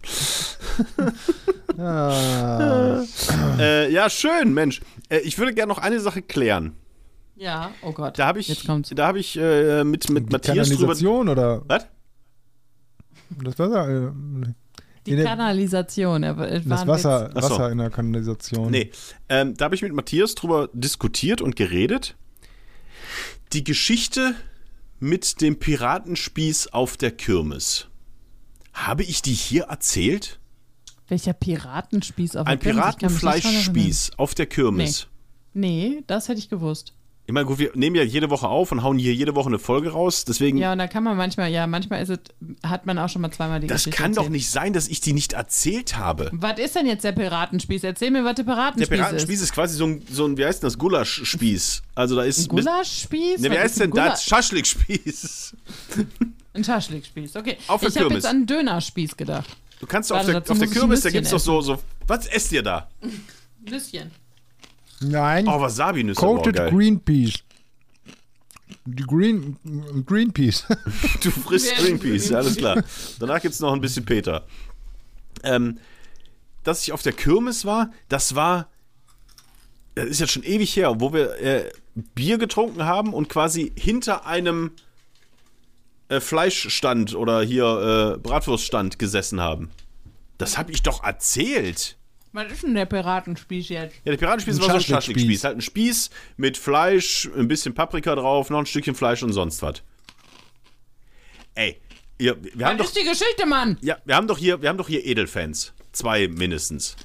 [1.79, 3.03] ah,
[3.59, 4.81] Äh, ja, schön, Mensch.
[5.09, 6.73] Äh, ich würde gerne noch eine Sache klären.
[7.37, 8.19] Ja, oh Gott.
[8.19, 8.91] Da habe ich, Jetzt kommt's.
[8.95, 10.79] da habe ich äh, mit, mit die Matthias drüber.
[10.95, 11.87] Kanalisation oder Was?
[13.43, 14.11] das Wasser, äh,
[15.07, 16.23] Die Kanalisation.
[16.23, 17.31] Das Wasser.
[17.35, 18.71] Wasser in der Kanalisation.
[18.71, 18.93] Nee,
[19.29, 22.15] ähm, da habe ich mit Matthias drüber diskutiert und geredet.
[23.55, 24.35] Die Geschichte
[24.99, 27.87] mit dem Piratenspieß auf der Kirmes.
[28.73, 30.41] Habe ich die hier erzählt?
[31.07, 32.77] Welcher Piratenspieß auf Ein der Kirmes?
[32.77, 35.07] Mich nicht dran Piratenfleischspieß auf der Kirmes.
[35.55, 35.91] erinnern.
[35.97, 36.94] Nee, das hätte ich gewusst.
[37.27, 39.59] Ich meine, gut, wir nehmen ja jede Woche auf und hauen hier jede Woche eine
[39.59, 40.27] Folge raus.
[40.27, 42.19] Deswegen, Ja, und da kann man manchmal, ja, manchmal ist es,
[42.63, 44.33] hat man auch schon mal zweimal die das Geschichte kann doch erzählt.
[44.33, 46.31] nicht sein, dass ich die nicht erzählt habe.
[46.35, 47.83] Was ist denn jetzt der Piratenspieß?
[47.85, 50.63] Erzähl mir, was der Der Piratenspieß, Piratenspieß ist quasi so ein, so ein, wie heißt
[50.63, 51.83] denn das, Gulaschspieß.
[51.95, 52.45] Also da ist ist.
[52.45, 53.41] Ein Gulaschspieß?
[53.41, 54.25] Ne, wie heißt ist denn das?
[54.25, 55.57] Schaschlikspieß.
[56.53, 57.57] Ein Schaschlikspieß, okay.
[57.69, 59.49] Auf der ich habe jetzt an einen Dönerspieß gedacht.
[59.81, 61.79] Du kannst auf der, auf der Kirmes, da Nüsschen gibt's doch so, so.
[62.07, 62.89] Was esst ihr da?
[63.69, 64.11] Nüsschen.
[65.01, 66.21] Nein, Oh, Wasabi-Nüsse.
[66.21, 66.71] Coated geil.
[66.71, 67.35] Green Peas.
[68.87, 69.57] Die Green,
[70.07, 70.67] Green Peas.
[71.23, 72.83] Du frisst Greenpeace, alles klar.
[73.19, 74.47] Danach gibt's noch ein bisschen Peter.
[75.43, 75.79] Ähm,
[76.65, 78.69] dass ich auf der Kirmes war, das war.
[79.95, 84.27] Das ist jetzt schon ewig her, wo wir äh, Bier getrunken haben und quasi hinter
[84.27, 84.73] einem
[86.09, 89.71] äh, Fleischstand oder hier äh, Bratwurststand gesessen haben.
[90.37, 91.97] Das habe ich doch erzählt.
[92.35, 93.95] Was ist denn der Piratenspieß jetzt?
[94.05, 95.45] Ja, der Piratenspieß Ein war so ein Schaschlikspieß.
[95.45, 99.63] Halt ein Spieß mit Fleisch, ein bisschen Paprika drauf, noch ein Stückchen Fleisch und sonst
[99.63, 99.85] was.
[101.55, 101.81] Ey,
[102.19, 103.79] ihr, wir haben Was doch, ist die Geschichte, Mann?
[103.83, 105.73] ja, wir haben doch hier, wir haben doch hier Edelfans.
[105.93, 106.97] Zwei mindestens.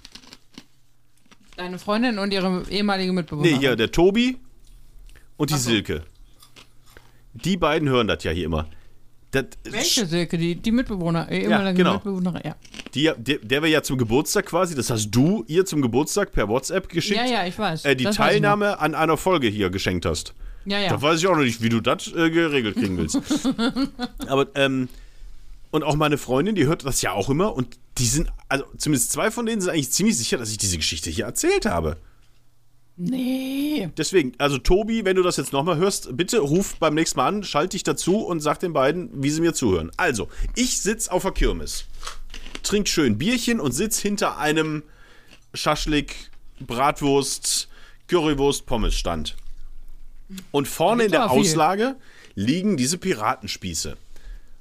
[1.57, 3.53] Deine Freundin und ihre ehemalige Mitbewohnerin.
[3.53, 4.37] Nee, hier der Tobi
[5.37, 5.69] und die Ach so.
[5.69, 6.05] Silke.
[7.35, 8.67] Die beiden hören das ja hier immer.
[9.31, 10.37] Das, Welche Silke?
[10.37, 11.93] Die, die Mitbewohner, äh, ehemalige genau.
[11.93, 12.55] Mitbewohnerin, ja.
[12.95, 16.47] Die, der, der wir ja zum Geburtstag quasi, das hast du ihr zum Geburtstag per
[16.47, 17.85] WhatsApp geschickt, Ja, ja, ich weiß.
[17.85, 20.33] äh, die Das weiß Teilnahme an einer Folge hier geschenkt hast.
[20.65, 20.89] Ja, ja.
[20.89, 23.19] Da weiß ich auch noch nicht, wie du das äh, geregelt kriegen willst.
[24.27, 24.89] Aber, ähm,
[25.71, 29.11] und auch meine Freundin, die hört das ja auch immer und die sind, also zumindest
[29.11, 31.97] zwei von denen sind eigentlich ziemlich sicher, dass ich diese Geschichte hier erzählt habe.
[33.01, 33.89] Nee.
[33.97, 37.43] Deswegen, also Tobi, wenn du das jetzt nochmal hörst, bitte ruf beim nächsten Mal an,
[37.43, 39.89] schalt dich dazu und sag den beiden, wie sie mir zuhören.
[39.95, 41.85] Also, ich sitz auf der Kirmes,
[42.61, 44.83] trink schön Bierchen und sitz hinter einem
[45.53, 46.29] Schaschlik,
[46.59, 47.69] Bratwurst,
[48.09, 49.37] Currywurst, Pommesstand.
[50.51, 51.31] Und vorne in der.
[51.31, 51.95] Auslage
[52.35, 53.95] liegen diese Piratenspieße.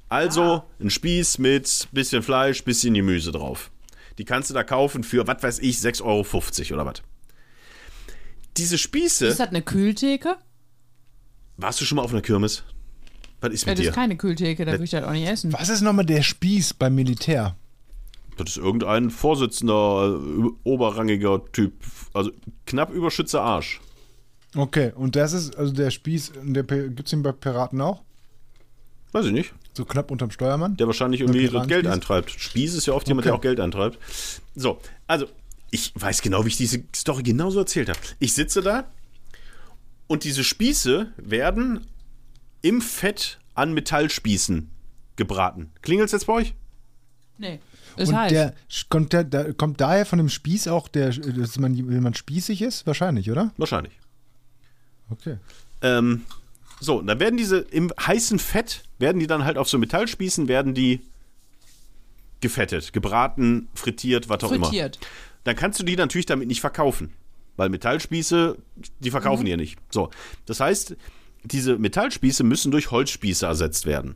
[0.09, 3.73] Also ein Spieß mit bisschen Fleisch, bisschen Gemüse drauf.
[4.17, 7.03] Die kannst du da kaufen für, was weiß ich, 6,50 Euro oder was.
[8.59, 9.27] Diese Spieße.
[9.27, 10.37] Ist das eine Kühltheke?
[11.57, 12.63] Warst du schon mal auf einer Kirmes?
[13.41, 13.89] Was ist Ja, mit das dir?
[13.91, 15.53] ist keine Kühltheke, da würde ich das auch nicht essen.
[15.53, 17.57] Was ist nochmal der Spieß beim Militär?
[18.37, 21.73] Das ist irgendein Vorsitzender, äh, oberrangiger Typ.
[22.15, 22.31] Also
[22.67, 23.81] knapp überschütze Arsch.
[24.57, 28.03] Okay, und das ist, also der Spieß, der gibt es den bei Piraten auch?
[29.13, 29.53] Weiß ich nicht.
[29.75, 30.77] So knapp unterm Steuermann?
[30.77, 31.67] Der wahrscheinlich irgendwie das?
[31.67, 32.31] Geld eintreibt.
[32.31, 33.99] Spieß ist ja oft jemand, der auch Geld eintreibt.
[34.55, 35.27] So, also,
[35.71, 37.99] ich weiß genau, wie ich diese Story genauso erzählt habe.
[38.19, 38.85] Ich sitze da
[40.07, 41.87] und diese Spieße werden
[42.63, 44.71] im Fett an Metallspießen
[45.17, 45.71] gebraten.
[45.83, 46.55] Klingelt's jetzt bei euch?
[47.37, 47.61] Nee.
[47.97, 48.33] Ist und heiß.
[48.33, 48.55] der
[48.89, 52.63] kommt, der, da, kommt daher von dem Spieß auch, der, dass man, wenn man spießig
[52.63, 52.87] ist?
[52.87, 53.53] Wahrscheinlich, oder?
[53.57, 53.93] Wahrscheinlich.
[55.11, 55.39] Okay.
[55.83, 56.23] Ähm,
[56.81, 60.49] so, und dann werden diese im heißen Fett, werden die dann halt auf so Metallspießen,
[60.49, 61.01] werden die
[62.41, 64.67] gefettet, gebraten, frittiert, was auch immer.
[64.67, 64.99] Frittiert.
[65.49, 67.15] Dann kannst du die natürlich damit nicht verkaufen.
[67.57, 68.59] Weil Metallspieße,
[69.01, 69.79] die verkaufen die ja nicht.
[69.91, 70.11] So,
[70.45, 70.95] das heißt,
[71.43, 74.15] diese Metallspieße müssen durch Holzspieße ersetzt werden.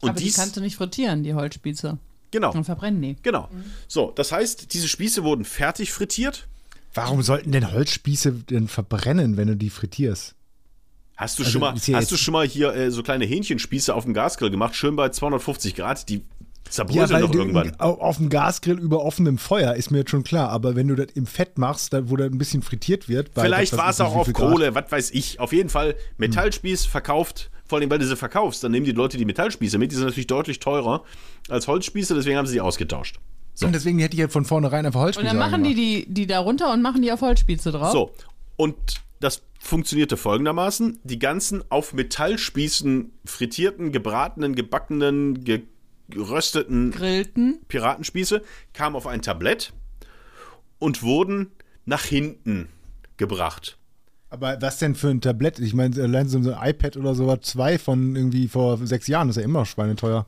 [0.00, 1.98] Und Aber die dies, kannst du nicht frittieren, die Holzspieße.
[2.30, 3.16] genau, Dann verbrennen die.
[3.24, 3.48] genau.
[3.88, 6.46] So, das heißt, diese Spieße wurden fertig frittiert.
[6.94, 10.36] Warum sollten denn Holzspieße denn verbrennen, wenn du die frittierst?
[11.16, 14.04] Hast du Also, schon mal, hast du schon mal hier äh, so kleine Hähnchenspieße auf
[14.04, 16.22] dem Gasgrill gemacht, schön bei 250 Grad, die
[16.68, 17.72] zerbröseln doch du irgendwann.
[17.78, 20.94] au- auf dem Gasgrill über offenem Feuer ist mir jetzt schon klar, aber wenn du
[20.94, 24.14] das im Fett machst, da, wo da ein bisschen frittiert wird, Vielleicht war es auch
[24.14, 24.50] auf Grad.
[24.52, 25.38] Kohle, was weiß ich.
[25.40, 29.16] Auf jeden Fall Metallspieß verkauft, vor allem weil du sie verkaufst, dann nehmen die Leute
[29.18, 31.04] die Metallspieße mit, die sind natürlich deutlich teurer
[31.48, 33.18] als Holzspieße, deswegen haben sie die ausgetauscht.
[33.54, 33.66] So.
[33.66, 36.26] Und deswegen hätte ich ja von vornherein einfach Und Holzspieße dann machen die, die die
[36.26, 37.92] da runter und machen die auf Holzspieße drauf.
[37.92, 38.12] So,
[38.56, 38.74] und
[39.20, 45.62] das funktionierte folgendermaßen: Die ganzen auf Metallspießen frittierten, gebratenen, gebackenen, ge
[46.08, 47.60] gerösteten Grillten.
[47.68, 48.42] Piratenspieße
[48.72, 49.72] kamen auf ein Tablett
[50.78, 51.52] und wurden
[51.84, 52.68] nach hinten
[53.16, 53.78] gebracht.
[54.30, 55.58] Aber was denn für ein Tablett?
[55.58, 59.36] Ich meine, allein so ein iPad oder sowas, zwei von irgendwie vor sechs Jahren, ist
[59.36, 60.26] ja immer schweineteuer.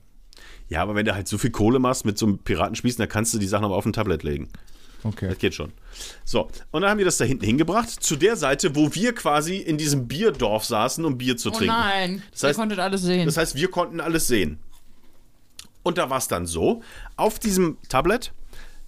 [0.69, 3.33] Ja, aber wenn du halt so viel Kohle machst mit so einem Piratenspieß, dann kannst
[3.35, 4.49] du die Sachen aber auf ein Tablett legen.
[5.05, 5.29] Okay.
[5.29, 5.73] Das geht schon.
[6.25, 9.57] So, und dann haben wir das da hinten hingebracht, zu der Seite, wo wir quasi
[9.57, 11.75] in diesem Bierdorf saßen, um Bier zu Oh trinken.
[11.75, 13.27] nein, Das ihr heißt- konntet alles sehen.
[13.27, 14.59] Das heißt, wir konnten alles sehen.
[15.85, 16.83] Und da war es dann so,
[17.17, 18.33] auf diesem Tablet,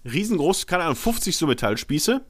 [0.04, 2.22] riesengroß, keine Ahnung, 50 so Metallspieße.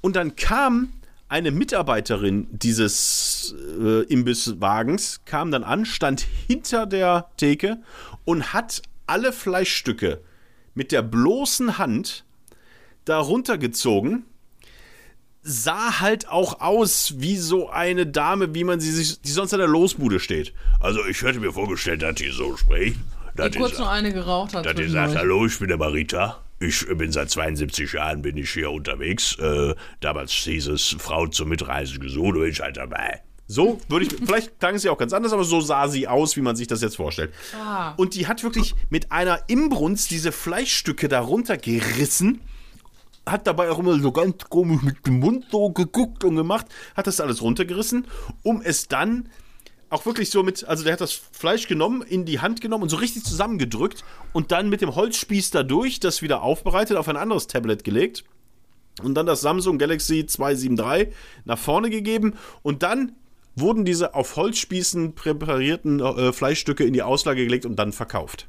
[0.00, 0.94] Und dann kam
[1.28, 7.82] eine Mitarbeiterin dieses äh, Imbisswagens, kam dann an, stand hinter der Theke
[8.24, 10.20] und hat alle Fleischstücke
[10.74, 12.24] mit der bloßen Hand
[13.04, 14.24] darunter gezogen.
[15.42, 19.58] Sah halt auch aus wie so eine Dame, wie man sie sich, die sonst an
[19.58, 20.54] der Losbude steht.
[20.80, 22.96] Also ich hätte mir vorgestellt, dass die so spricht.
[23.36, 24.64] Das die kurz noch eine geraucht hat.
[24.64, 25.10] dass zwischendurch.
[25.10, 26.40] sagt, hallo, ich bin der Marita.
[26.60, 29.36] Ich bin seit 72 Jahren bin ich hier unterwegs.
[29.38, 33.22] Äh, damals hieß es, Frau zum Mitreisen gesucht, bin ich halt dabei.
[33.46, 36.40] So würde ich, vielleicht klang sie auch ganz anders, aber so sah sie aus, wie
[36.40, 37.34] man sich das jetzt vorstellt.
[37.54, 37.92] Ah.
[37.96, 42.40] Und die hat wirklich mit einer Imbrunst diese Fleischstücke darunter gerissen,
[43.26, 46.66] hat dabei auch immer so ganz komisch mit dem Mund so geguckt und gemacht,
[46.96, 48.06] hat das alles runtergerissen,
[48.42, 49.28] um es dann
[49.94, 52.88] auch wirklich so mit, also der hat das Fleisch genommen, in die Hand genommen und
[52.88, 57.46] so richtig zusammengedrückt und dann mit dem Holzspieß dadurch das wieder aufbereitet, auf ein anderes
[57.46, 58.24] Tablet gelegt
[59.02, 61.14] und dann das Samsung Galaxy 273
[61.44, 63.12] nach vorne gegeben und dann
[63.54, 68.48] wurden diese auf Holzspießen präparierten äh, Fleischstücke in die Auslage gelegt und dann verkauft.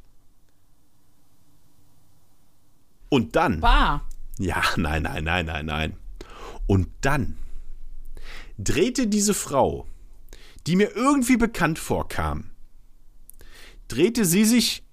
[3.09, 3.59] Und dann.
[3.59, 4.07] Bar.
[4.39, 5.97] Ja, nein, nein, nein, nein, nein.
[6.65, 7.37] Und dann
[8.57, 9.85] drehte diese Frau,
[10.67, 12.51] die mir irgendwie bekannt vorkam,
[13.87, 14.83] drehte sie sich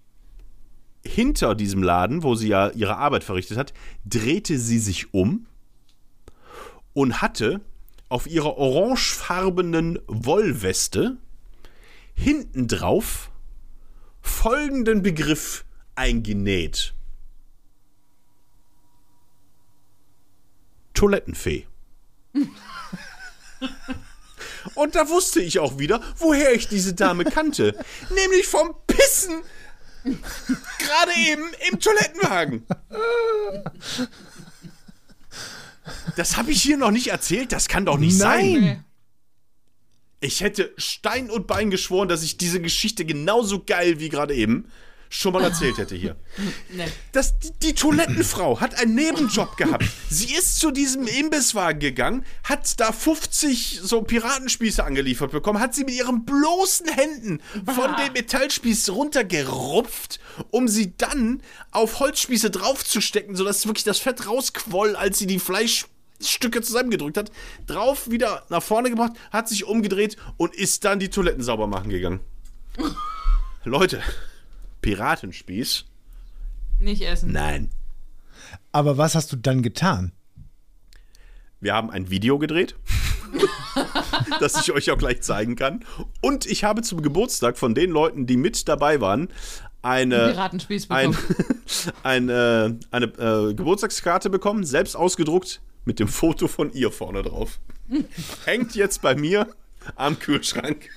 [1.05, 3.73] hinter diesem Laden, wo sie ja ihre Arbeit verrichtet hat,
[4.05, 5.47] drehte sie sich um
[6.93, 7.61] und hatte
[8.09, 11.17] auf ihrer orangefarbenen Wollweste
[12.15, 13.31] hinten drauf
[14.21, 15.65] folgenden Begriff
[15.95, 16.95] eingenäht.
[20.95, 21.67] Toilettenfee.
[24.75, 27.77] Und da wusste ich auch wieder, woher ich diese Dame kannte.
[28.15, 29.43] Nämlich vom Pissen.
[30.05, 32.67] Gerade eben im Toilettenwagen.
[36.17, 37.53] Das habe ich hier noch nicht erzählt.
[37.53, 38.55] Das kann doch nicht Nein.
[38.55, 38.85] sein.
[40.21, 44.71] Ich hätte Stein und Bein geschworen, dass ich diese Geschichte genauso geil wie gerade eben
[45.13, 46.17] schon mal erzählt hätte hier.
[46.75, 46.87] Nee.
[47.13, 49.85] Das, die, die Toilettenfrau hat einen Nebenjob gehabt.
[50.09, 55.85] Sie ist zu diesem Imbisswagen gegangen, hat da 50 so Piratenspieße angeliefert bekommen, hat sie
[55.85, 60.19] mit ihren bloßen Händen von dem Metallspieß runtergerupft,
[60.51, 61.43] um sie dann
[61.73, 67.31] auf Holzspieße draufzustecken, sodass wirklich das Fett rausquoll, als sie die Fleischstücke zusammengedrückt hat,
[67.67, 71.91] drauf wieder nach vorne gebracht, hat sich umgedreht und ist dann die Toiletten sauber machen
[71.91, 72.21] gegangen.
[73.65, 74.03] Leute,
[74.83, 75.87] Piratenspieß?
[76.81, 77.33] Nicht essen.
[77.33, 77.71] Nein.
[78.73, 80.13] Aber was hast du dann getan?
[81.61, 82.75] Wir haben ein Video gedreht,
[84.41, 85.85] das ich euch auch gleich zeigen kann.
[86.21, 89.29] Und ich habe zum Geburtstag von den Leuten, die mit dabei waren,
[89.81, 91.37] eine, Piratenspieß ein, bekommen.
[92.03, 97.61] ein, äh, eine äh, Geburtstagskarte bekommen, selbst ausgedruckt, mit dem Foto von ihr vorne drauf.
[98.45, 99.47] Hängt jetzt bei mir
[99.97, 100.89] am Kühlschrank.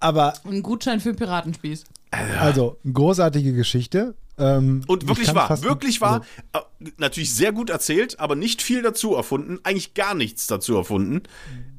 [0.00, 1.84] Aber Ein Gutschein für Piratenspieß.
[2.10, 4.14] Also, großartige Geschichte.
[4.38, 6.22] Ähm, Und ich wirklich wahr, wirklich wahr.
[6.52, 9.58] also, Äh, natürlich sehr gut erzählt, aber nicht viel dazu erfunden.
[9.62, 11.22] Eigentlich gar nichts dazu erfunden.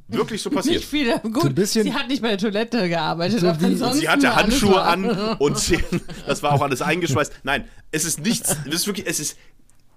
[0.07, 0.77] Wirklich so passiert.
[0.77, 1.13] Nicht viel.
[1.19, 3.41] Gut, ein bisschen- sie hat nicht bei der Toilette gearbeitet.
[3.41, 5.05] So aber wie- ansonsten Sie hatte Handschuhe an
[5.37, 5.79] und sie,
[6.25, 7.31] das war auch alles eingeschweißt.
[7.43, 9.37] Nein, es ist nichts, es ist wirklich, es ist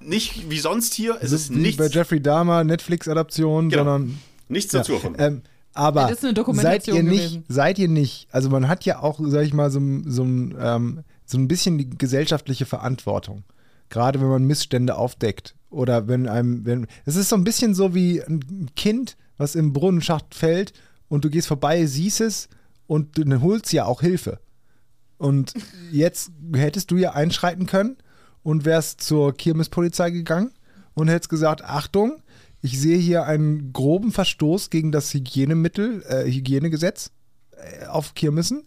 [0.00, 3.84] nicht wie sonst hier, es ist wie nichts, bei Jeffrey Dahmer, Netflix-Adaption, Genau.
[3.84, 4.18] sondern
[4.48, 5.22] nichts dazu erfunden.
[5.22, 5.42] Ähm,
[5.74, 7.44] aber seid ihr nicht, gewesen.
[7.48, 11.04] seid ihr nicht, also man hat ja auch, sag ich mal, so, so, ein, ähm,
[11.24, 13.44] so ein bisschen die gesellschaftliche Verantwortung.
[13.88, 15.54] Gerade wenn man Missstände aufdeckt.
[15.68, 16.86] Oder wenn einem, wenn.
[17.04, 20.72] Es ist so ein bisschen so wie ein Kind, was im Brunnenschacht fällt
[21.08, 22.48] und du gehst vorbei, siehst es
[22.86, 24.40] und du holst ja auch Hilfe.
[25.18, 25.54] Und
[25.92, 27.96] jetzt hättest du ja einschreiten können
[28.42, 30.50] und wärst zur Kirmespolizei gegangen
[30.94, 32.22] und hättest gesagt, Achtung,
[32.62, 37.10] ich sehe hier einen groben Verstoß gegen das Hygienemittel, äh, Hygienegesetz
[37.52, 38.64] äh, auf Kirmessen.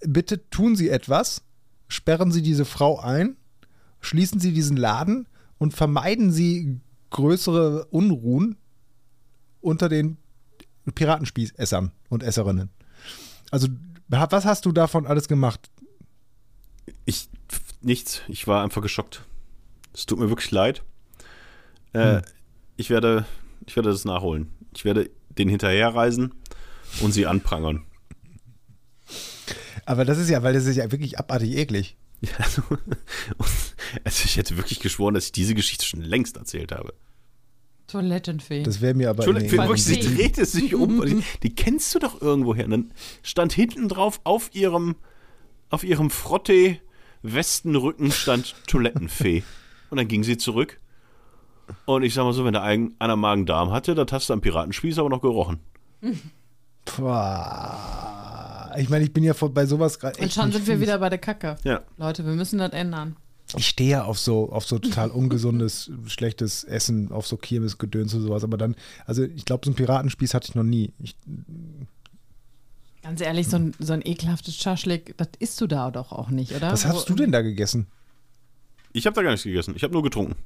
[0.00, 1.42] Bitte tun Sie etwas,
[1.88, 3.36] sperren Sie diese Frau ein,
[4.00, 8.56] schließen Sie diesen Laden und vermeiden Sie größere Unruhen
[9.60, 10.18] unter den
[10.92, 12.70] Piratenspießessern und Esserinnen.
[13.50, 13.68] Also,
[14.08, 15.70] was hast du davon alles gemacht?
[17.06, 17.28] Ich,
[17.80, 19.24] nichts, ich war einfach geschockt.
[19.94, 20.82] Es tut mir wirklich leid.
[21.92, 22.20] Äh,
[22.76, 23.24] Ich werde,
[23.66, 24.50] ich werde das nachholen.
[24.74, 26.34] Ich werde den hinterherreisen
[27.00, 27.84] und sie anprangern.
[29.86, 31.96] Aber das ist ja, weil das ist ja wirklich abartig eklig.
[32.20, 32.62] Ja, Also,
[34.04, 36.94] also ich hätte wirklich geschworen, dass ich diese Geschichte schon längst erzählt habe.
[37.86, 38.62] Toilettenfee.
[38.62, 39.26] Das wäre mir aber.
[39.26, 41.00] Wirklich, sie drehte sich um.
[41.00, 42.64] und die, die kennst du doch irgendwoher.
[42.64, 44.96] Und dann stand hinten drauf auf ihrem,
[45.68, 49.42] auf ihrem Frottee-Westenrücken stand Toilettenfee.
[49.90, 50.80] Und dann ging sie zurück.
[51.86, 54.40] Und ich sag mal so, wenn der ein- einer Magen-Darm hatte, das hast du am
[54.40, 55.58] Piratenspieß aber noch gerochen.
[56.96, 58.72] Boah.
[58.78, 61.08] Ich meine, ich bin ja vor, bei sowas gerade Und schon sind wir wieder bei
[61.08, 61.56] der Kacke.
[61.64, 61.82] Ja.
[61.96, 63.16] Leute, wir müssen das ändern.
[63.56, 68.22] Ich stehe ja auf so, auf so total ungesundes, schlechtes Essen, auf so Kirmesgedöns und
[68.22, 68.42] sowas.
[68.42, 68.74] Aber dann,
[69.06, 70.92] also ich glaube, so einen Piratenspieß hatte ich noch nie.
[70.98, 71.14] Ich,
[73.02, 76.52] Ganz ehrlich, so ein, so ein ekelhaftes Schaschlik, das isst du da doch auch nicht,
[76.56, 76.72] oder?
[76.72, 77.86] was hast Wo- du denn da gegessen?
[78.94, 79.74] Ich habe da gar nichts gegessen.
[79.76, 80.36] Ich habe nur getrunken.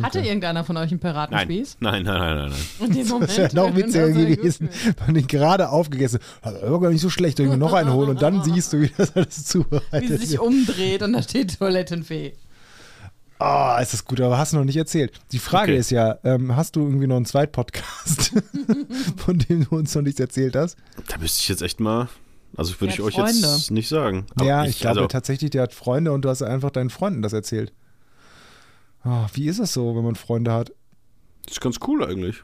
[0.00, 1.00] Hatte irgendeiner von euch einen.
[1.00, 1.76] Piratenspieß?
[1.80, 2.88] Nein, nein, nein, nein, nein.
[2.88, 3.30] In dem Moment.
[3.30, 4.70] Das wäre noch witziger gewesen,
[5.06, 8.10] wenn ich gerade aufgegessen hat aber gar nicht so schlecht, ich mir noch einen holen
[8.10, 11.58] und dann siehst du, wie das alles Wie zubereitet sie sich umdreht und da steht
[11.58, 12.32] Toilettenfee.
[13.38, 15.12] Ah, ist das gut, aber hast du noch nicht erzählt.
[15.32, 15.80] Die Frage Okay.
[15.80, 18.34] ist ja, ähm, hast du irgendwie noch einen Zweitpodcast,
[19.16, 20.76] von dem du uns noch nichts erzählt hast?
[21.08, 22.08] Da müsste ich jetzt echt mal.
[22.56, 23.46] Also würde ich euch Freunde.
[23.46, 24.26] jetzt nicht sagen.
[24.36, 27.22] Aber ja, ich, glaube also, tatsächlich, der hat Freunde und du hast einfach deinen Freunden
[27.22, 27.72] das erzählt.
[29.04, 30.72] Ah, wie ist es so, wenn man Freunde hat?
[31.44, 32.42] Das ist ganz cool eigentlich.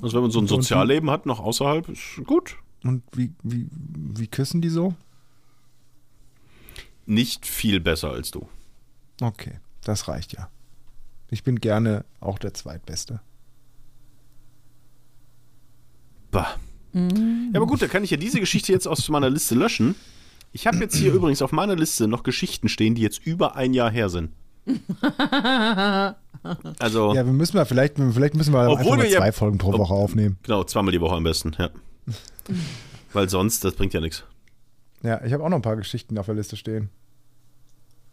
[0.00, 2.56] Also wenn man so ein Sozialleben hat, noch außerhalb, ist gut.
[2.82, 4.94] Und wie, wie, wie küssen die so?
[7.06, 8.48] Nicht viel besser als du.
[9.20, 10.48] Okay, das reicht ja.
[11.30, 13.20] Ich bin gerne auch der Zweitbeste.
[16.30, 16.56] Bah.
[16.92, 17.00] Ja,
[17.54, 19.94] aber gut, da kann ich ja diese Geschichte jetzt aus meiner Liste löschen.
[20.52, 23.72] Ich habe jetzt hier übrigens auf meiner Liste noch Geschichten stehen, die jetzt über ein
[23.72, 24.32] Jahr her sind.
[26.80, 29.32] Also, Ja, wir müssen mal, vielleicht, vielleicht müssen wir Obwohl einfach mal wir ja- zwei
[29.32, 30.38] Folgen pro ob- Woche aufnehmen.
[30.42, 31.70] genau, zweimal die Woche am besten, ja.
[33.12, 34.24] Weil sonst, das bringt ja nichts.
[35.02, 36.90] Ja, ich habe auch noch ein paar Geschichten auf der Liste stehen.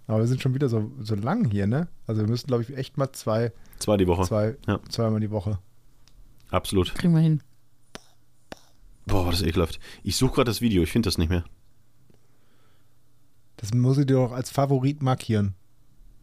[0.08, 1.88] Aber wir sind schon wieder so, so lang hier, ne?
[2.08, 4.24] Also wir müssen, glaube ich, echt mal zwei, Zwei die Woche.
[4.24, 4.80] zwei, Ja.
[4.90, 5.60] zweimal die Woche.
[6.52, 6.94] Absolut.
[6.96, 7.42] Kriegen wir hin.
[9.06, 9.80] Boah, das ist ekelhaft.
[10.04, 11.44] Ich suche gerade das Video, ich finde das nicht mehr.
[13.58, 15.54] Das muss ich dir doch als Favorit markieren.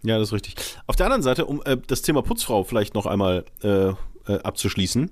[0.06, 0.54] Ja, das ist richtig.
[0.86, 3.94] Auf der anderen Seite, um äh, das Thema Putzfrau vielleicht noch einmal äh, äh,
[4.42, 5.10] abzuschließen.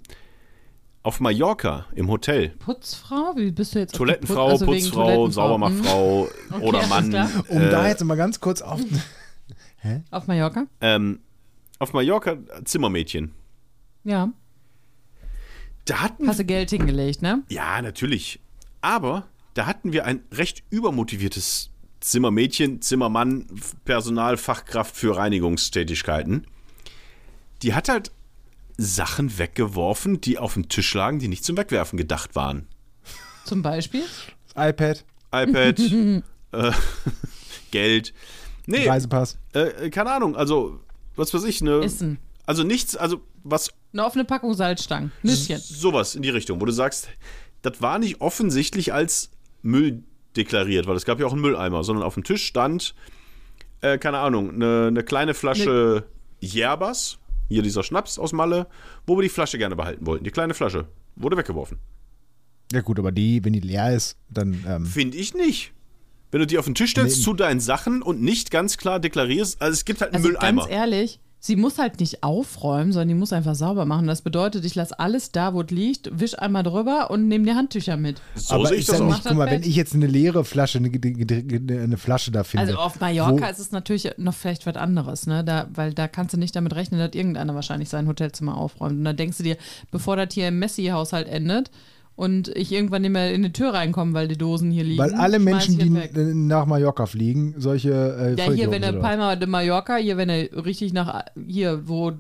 [1.03, 2.51] Auf Mallorca im Hotel.
[2.61, 3.35] Putzfrau?
[3.37, 3.91] Wie bist du jetzt?
[3.91, 5.31] auf die Toilettenfrau, Put- also Putzfrau, Toilettenfrau.
[5.31, 7.07] Saubermachfrau Okay, oder Mann.
[7.49, 8.81] Um äh, da jetzt mal ganz kurz auf.
[9.79, 10.05] Hm?
[10.11, 10.65] Auf Mallorca?
[10.81, 11.21] ähm,
[11.79, 13.33] auf Mallorca Zimmermädchen.
[14.05, 14.31] Ja.
[15.85, 17.43] Da hatten Hast du Geld hingelegt, ne?
[17.51, 18.41] Ja, natürlich.
[18.81, 21.71] Aber da hatten wir ein recht übermotiviertes
[22.05, 26.47] Zimmermädchen, Zimmermann, F- Personalfachkraft für Reinigungstätigkeiten.
[27.63, 28.13] Die hat halt
[28.77, 32.67] Sachen weggeworfen, die auf dem Tisch lagen, die nicht zum Wegwerfen gedacht waren.
[33.45, 34.03] Zum Beispiel.
[34.55, 35.79] Das iPad, iPad,
[36.53, 36.73] äh,
[37.71, 38.13] Geld.
[38.67, 39.39] Nee, Reisepass.
[39.53, 40.81] äh, keine Ahnung, also,
[41.17, 41.81] was weiß ich, ne?
[41.85, 42.19] Essen.
[42.47, 45.13] Also nichts, also was Eine offene Packung Salzstangen.
[45.23, 45.59] Nüsschen.
[45.59, 47.09] Sowas in die Richtung, wo du sagst,
[47.63, 49.31] das war nicht offensichtlich als
[49.63, 50.03] Müll
[50.37, 52.95] deklariert, weil es gab ja auch einen Mülleimer, sondern auf dem Tisch stand,
[53.81, 56.05] äh, keine Ahnung, eine, eine kleine Flasche
[56.41, 57.19] Yerbas,
[57.49, 58.67] hier dieser Schnaps aus Malle,
[59.07, 60.25] wo wir die Flasche gerne behalten wollten.
[60.25, 61.79] Die kleine Flasche wurde weggeworfen.
[62.73, 65.73] Ja gut, aber die, wenn die leer ist, dann ähm, Finde ich nicht.
[66.31, 67.23] Wenn du die auf den Tisch stellst Nee.
[67.25, 70.63] zu deinen Sachen und nicht ganz klar deklarierst, also es gibt halt einen Also Mülleimer.
[70.63, 74.07] ganz ehrlich, sie muss halt nicht aufräumen, sondern die muss einfach sauber machen.
[74.07, 77.53] Das bedeutet, ich lasse alles da, wo es liegt, wisch einmal drüber und nehme die
[77.53, 78.23] Handtücher mit.
[78.35, 79.07] so aber sehe ich das auch.
[79.07, 82.67] nicht, guck mal, wenn ich jetzt eine leere Flasche, eine, eine, Flasche da finde.
[82.67, 85.45] Also auf Mallorca ist es natürlich noch vielleicht was anderes, ne?
[85.45, 88.97] Da, weil da kannst du nicht damit rechnen, dass irgendeiner wahrscheinlich sein Hotelzimmer aufräumt.
[88.97, 89.59] Und da denkst du dir,
[89.91, 91.71] bevor das hier im Messi-Haushalt endet
[92.17, 94.99] und ich irgendwann nicht mehr in die Tür reinkomme, weil die Dosen hier liegen.
[94.99, 96.13] Weil alle Menschen, die weg.
[96.15, 98.93] nach Mallorca fliegen, solche äh, Ja, hier, wenn er?
[98.93, 102.13] Palma de Mallorca, hier, wenn er richtig nach, hier, wo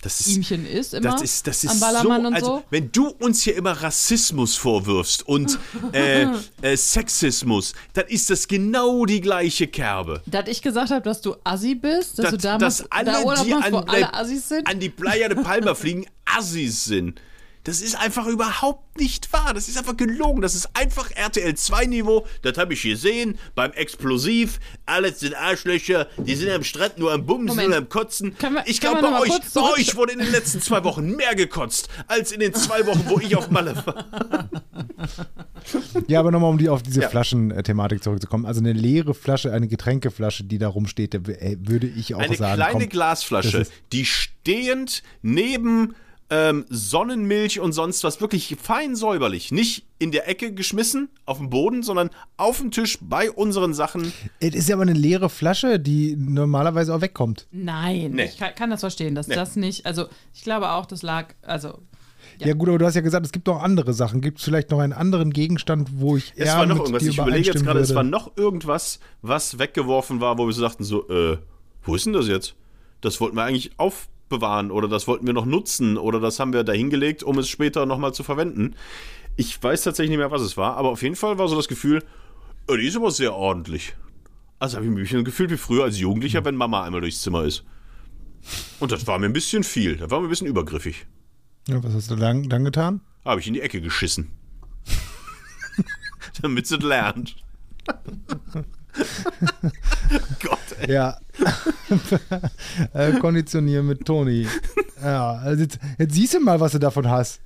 [0.00, 2.62] Das ist, Ihmchen ist, immer Das ist, das ist am Ballermann so, und also so.
[2.70, 5.58] wenn du uns hier immer Rassismus vorwirfst und
[5.90, 6.26] äh,
[6.62, 10.22] äh, Sexismus, dann ist das genau die gleiche Kerbe.
[10.26, 13.22] Dass ich gesagt habe, dass du Assi bist, dass, Dass, du damals dass alle, da
[13.22, 14.68] Urlaub die machst, wo an, alle Assis sind.
[14.68, 17.20] an die Playa de Palma fliegen, Assis sind.
[17.66, 19.52] Das ist einfach überhaupt nicht wahr.
[19.52, 20.40] Das ist einfach gelogen.
[20.40, 22.24] Das ist einfach RTL 2 Niveau.
[22.42, 24.60] Das habe ich gesehen beim Explosiv.
[24.86, 26.06] Alles sind Arschlöcher.
[26.16, 27.68] Die sind am Strand nur am Bumsen Moment.
[27.68, 28.36] und am Kotzen.
[28.38, 31.88] Wir- ich glaube, bei euch, bei euch wurde in den letzten zwei Wochen mehr gekotzt,
[32.06, 34.06] als in den zwei Wochen, wo ich auf Malle war.
[36.06, 37.08] Ja, aber nochmal, um die, auf diese Ja.
[37.08, 38.46] Flaschen-Thematik zurückzukommen.
[38.46, 42.54] Also eine leere Flasche, eine Getränkeflasche, die da rumsteht, äh, würde ich auch Eine sagen.
[42.54, 45.94] kleine komm, Glasflasche, die stehend neben
[46.28, 51.50] ähm, Sonnenmilch und sonst was wirklich fein säuberlich, nicht in der Ecke geschmissen auf dem
[51.50, 54.12] Boden, sondern auf dem Tisch bei unseren Sachen.
[54.40, 57.46] Es ist ja aber eine leere Flasche, die normalerweise auch wegkommt.
[57.52, 58.24] Nein, Nee.
[58.24, 59.34] ich kann, kann das verstehen, dass Nee.
[59.36, 61.78] das nicht, also ich glaube auch, das lag, also
[62.38, 62.52] Ja.
[62.54, 64.20] gut, aber du hast ja gesagt, es gibt noch andere Sachen.
[64.20, 67.02] Gibt es vielleicht noch einen anderen Gegenstand, wo ich Es eher war noch mit irgendwas.
[67.04, 70.60] dir Ich überlege jetzt gerade, es war noch irgendwas, was weggeworfen war, wo wir so
[70.60, 71.38] sagten: so, äh,
[71.84, 72.54] wo ist denn das jetzt?
[73.00, 73.70] Das wollten wir eigentlich
[74.26, 77.86] aufbewahren oder das wollten wir noch nutzen oder das haben wir dahingelegt, um es später
[77.86, 78.74] nochmal zu verwenden.
[79.36, 81.68] Ich weiß tatsächlich nicht mehr, was es war, aber auf jeden Fall war so das
[81.68, 82.02] Gefühl,
[82.68, 83.94] äh, die ist aber sehr ordentlich.
[84.58, 87.20] Also habe ich mich ein bisschen gefühlt wie früher als Jugendlicher, wenn Mama einmal durchs
[87.20, 87.64] Zimmer ist.
[88.80, 89.96] Und das war mir ein bisschen viel.
[89.96, 91.06] Das war mir ein bisschen übergriffig.
[91.68, 93.00] Ja, was hast du dann, dann getan?
[93.24, 94.30] Habe ich in die Ecke geschissen.
[96.42, 97.36] Damit sie lernt.
[100.42, 100.92] Gott, ey.
[100.92, 101.18] Ja.
[102.94, 104.46] äh, konditionieren mit Toni.
[105.02, 107.40] Ja, also jetzt, jetzt siehst du mal, was du davon hast.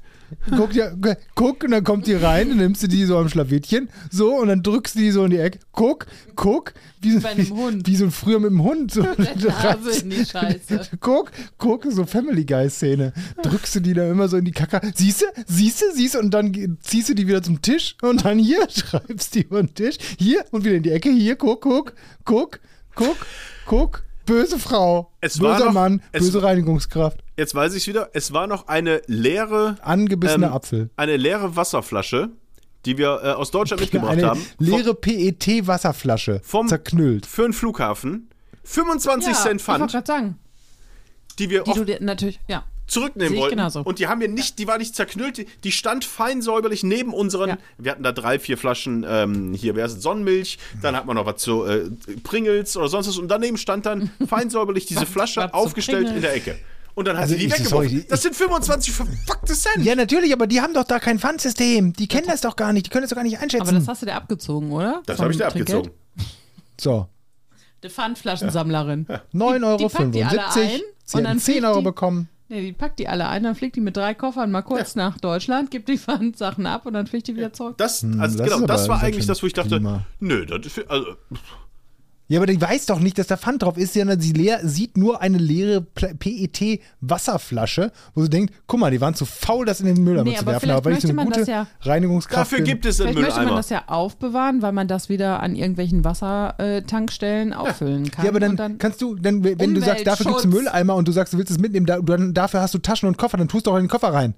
[0.57, 0.97] Guck, dir,
[1.35, 4.49] guck, und dann kommt die rein, dann nimmst du die so am Schlawittchen, so, und
[4.49, 5.59] dann drückst du die so in die Ecke.
[5.73, 6.07] Guck,
[6.37, 7.87] guck, wie, einem Hund.
[7.87, 8.93] wie so ein früher mit dem Hund.
[8.93, 9.03] So,
[10.03, 10.91] in die Scheiße.
[11.01, 13.13] Guck, guck, so Family Guy-Szene.
[13.43, 14.81] Drückst du die da immer so in die Kacke.
[14.95, 18.25] Siehst du, siehst du, siehst du, und dann ziehst du die wieder zum Tisch und
[18.25, 19.97] dann hier schreibst die über den Tisch.
[20.19, 21.11] Hier und wieder in die Ecke.
[21.11, 22.61] Hier, guck, guck, guck,
[22.95, 23.17] guck,
[23.67, 28.11] guck, Böse Frau, Es war böser noch- Mann, es- böse Reinigungskraft, Jetzt weiß ich wieder.
[28.13, 30.91] Es war noch eine leere, angebissener ähm, Apfel.
[30.97, 32.29] eine leere Wasserflasche,
[32.85, 34.45] die wir äh, aus Deutschland mitgebracht Eine haben.
[34.59, 37.27] leere PET-Wasserflasche, Vom- zerknüllt.
[37.27, 38.29] Für einen Flughafen.
[38.65, 40.39] 25 Cent Ich wollte Pfand, gerade sagen,
[41.39, 42.65] die wir die du dir natürlich, ja.
[42.91, 43.57] Zurücknehmen wollten.
[43.57, 43.81] genauso.
[43.83, 47.15] Und die haben wir nicht, die war nicht zerknüllt, die, die stand fein säuberlich neben
[47.15, 47.49] unseren.
[47.51, 47.59] Ja.
[47.79, 51.27] Wir hatten da drei, vier Flaschen, ähm, hier wäre es Sonnenmilch, dann hat man noch
[51.27, 51.89] was zu äh,
[52.23, 56.35] Pringles oder sonst was und daneben stand dann fein säuberlich diese Flasche aufgestellt in der
[56.35, 56.59] Ecke.
[56.95, 57.89] Und dann hat Also sie die weggeworfen.
[57.89, 59.85] sorry, ich- das sind 25 verfuckte Cent.
[59.85, 61.93] Ja, natürlich, aber die haben doch da kein Pfandsystem.
[61.93, 62.87] Die kennen das doch gar nicht.
[62.87, 63.69] Die können das doch gar nicht einschätzen.
[63.69, 65.01] Aber das hast du dir abgezogen, oder?
[65.07, 65.71] das habe ich Trinkgeld?
[65.71, 65.91] abgezogen.
[66.81, 67.07] so,
[67.85, 69.07] Die Pfandflaschensammlerin.
[69.33, 69.77] 9,75 Euro.
[69.79, 70.53] die packt die alle ein
[71.05, 72.29] Sie und haben dann 10 fliegt Euro die- bekommen.
[72.51, 75.19] Nee, die packt die alle ein, dann fliegt die mit drei Koffern mal kurz nach
[75.19, 77.79] Deutschland, gibt die Pfandsachen ab und dann fliegt die wieder zurück.
[77.79, 80.05] Das, Hm, also das genau, das war eigentlich das, wo ich dachte, Klima.
[80.19, 81.07] nö, das ist, für- also,
[82.31, 84.97] Ja, aber die weiß doch nicht, dass da Pfand drauf ist, sondern sie leer, sieht
[84.97, 89.87] nur eine leere PET-Wasserflasche, wo sie denkt, guck mal, die waren zu faul, das in
[89.87, 90.61] den Mülleimer Nee, zu aber werfen.
[90.61, 93.01] vielleicht Aber weil ich so eine möchte man gute das ja- Reinigungskraft dafür gibt es
[93.01, 93.59] einen Vielleicht möchte man Mülleimer.
[93.59, 98.25] das ja aufbewahren, weil man das wieder an irgendwelchen Wassertankstellen auffüllen kann.
[98.25, 100.53] Ja, aber dann, und dann kannst du, dann, wenn du sagst, dafür gibt es einen.
[100.53, 103.19] Mülleimer und du sagst, du willst es mitnehmen, da, dann, dafür hast du Taschen und
[103.19, 104.35] Koffer, dann tust du auch in den Koffer rein.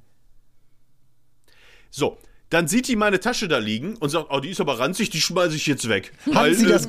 [1.91, 2.17] So,
[2.49, 5.21] dann sieht die meine Tasche da liegen und sagt, oh, die ist aber ranzig, die
[5.21, 6.13] schmeiße ich jetzt weg.
[6.27, 6.89] Hat Weil, sie das äh,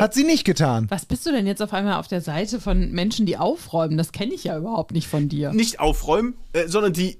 [0.00, 0.86] Hat sie nicht getan.
[0.90, 3.96] Was bist du denn jetzt auf einmal auf der Seite von Menschen, die aufräumen?
[3.96, 5.52] Das kenne ich ja überhaupt nicht von dir.
[5.52, 7.18] Nicht aufräumen, äh, sondern die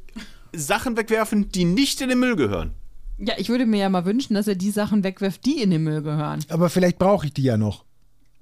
[0.52, 2.74] Sachen wegwerfen, die nicht in den Müll gehören.
[3.18, 5.84] Ja, ich würde mir ja mal wünschen, dass er die Sachen wegwirft, die in den
[5.84, 6.44] Müll gehören.
[6.48, 7.84] Aber vielleicht brauche ich die ja noch.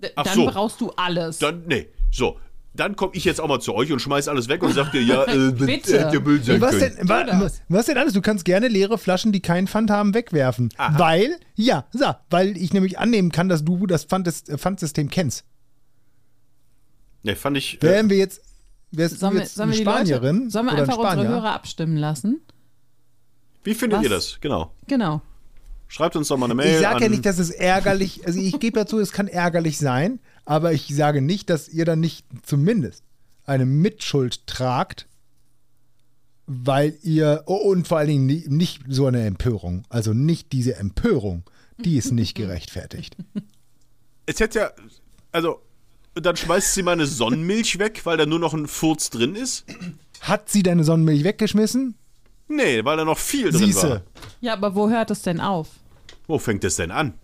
[0.02, 0.46] D Ach dann so.
[0.46, 1.38] brauchst du alles.
[1.38, 2.38] Dann, nee, so.
[2.74, 5.02] Dann komme ich jetzt auch mal zu euch und schmeiß alles weg und sag dir,
[5.02, 6.06] ja, äh, Bitte.
[6.06, 6.96] hätte Müll sein was, können.
[6.96, 8.14] denn, wa, was denn alles?
[8.14, 10.70] Du kannst gerne leere Flaschen, die keinen Pfand haben, wegwerfen.
[10.78, 15.44] Weil, ja, so, weil ich nämlich annehmen kann, dass du das äh, Pfandsystem kennst.
[17.22, 17.78] Nee, fand ich.
[17.78, 18.40] Äh, Wären wir jetzt,
[18.90, 21.28] wärst sollen du jetzt sollen eine wir die Spanierin Leute, sollen wir einfach unsere Spanier?
[21.28, 22.40] Hörer abstimmen lassen?
[23.64, 24.04] wie findet was?
[24.04, 24.38] ihr das?
[24.40, 24.72] Genau.
[24.88, 25.22] Genau.
[25.88, 26.74] Schreibt uns doch mal eine Mail.
[26.74, 30.20] Ich sage ja nicht, dass es ärgerlich, also ich gebe dazu, es kann ärgerlich sein,
[30.44, 33.04] aber ich sage nicht, dass ihr dann nicht zumindest
[33.44, 35.06] eine Mitschuld tragt,
[36.46, 40.76] weil ihr, oh, und vor allen Dingen nie- nicht so eine Empörung, also nicht diese
[40.76, 41.44] Empörung,
[41.78, 43.16] die ist nicht gerechtfertigt.
[44.26, 44.70] Es hätte ja.
[45.30, 45.62] Also,
[46.14, 49.64] dann schmeißt sie meine Sonnenmilch weg, weil da nur noch ein Furz drin ist.
[50.20, 51.94] Hat sie deine Sonnenmilch weggeschmissen?
[52.48, 53.66] Nee, weil da noch viel drin war.
[53.66, 54.02] Siehste,
[54.40, 55.68] Ja, aber wo hört es denn auf?
[56.26, 57.14] Wo fängt es denn an?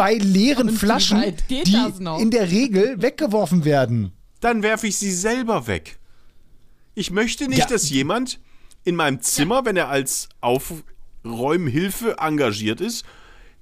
[0.00, 2.18] Bei leeren Und Flaschen, die das noch?
[2.20, 4.12] in der Regel weggeworfen werden.
[4.40, 5.98] Dann werfe ich sie selber weg.
[6.94, 7.66] Ich möchte nicht, Ja.
[7.66, 8.40] dass jemand
[8.84, 13.04] in meinem Zimmer, wenn er als Aufräumhilfe engagiert ist,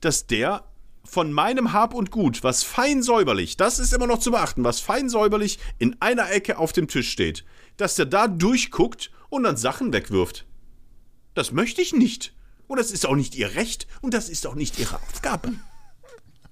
[0.01, 0.63] dass der
[1.05, 4.79] von meinem Hab und Gut, was fein säuberlich, das ist immer noch zu beachten, was
[4.79, 7.45] fein säuberlich in einer Ecke auf dem Tisch steht,
[7.79, 10.45] dass der da durchguckt und dann Sachen wegwirft.
[11.35, 12.33] Das möchte ich nicht.
[12.69, 15.55] Und das ist auch nicht ihr Recht und das ist auch nicht ihre Aufgabe.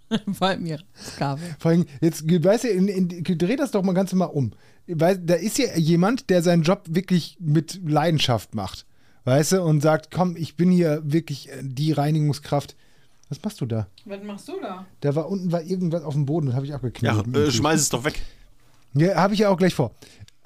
[0.38, 0.80] Bei mir.
[1.18, 1.40] Gabe.
[1.58, 4.52] Vor allem, jetzt, weißt du, in, in, dreh das doch mal ganz mal um.
[4.86, 8.86] Weil da ist ja jemand, der seinen Job wirklich mit Leidenschaft macht.
[9.24, 12.76] Weißt du, und sagt, komm, ich bin hier wirklich äh, die Reinigungskraft.
[13.28, 13.88] Was machst du da?
[14.04, 14.86] Was machst du da?
[15.00, 17.48] Da war unten war irgendwas auf dem Boden, das habe ich Ja, abgeknibbelt.
[17.48, 18.20] äh, schmeiß es doch weg.
[18.94, 19.92] Ja, habe ich ja auch gleich vor.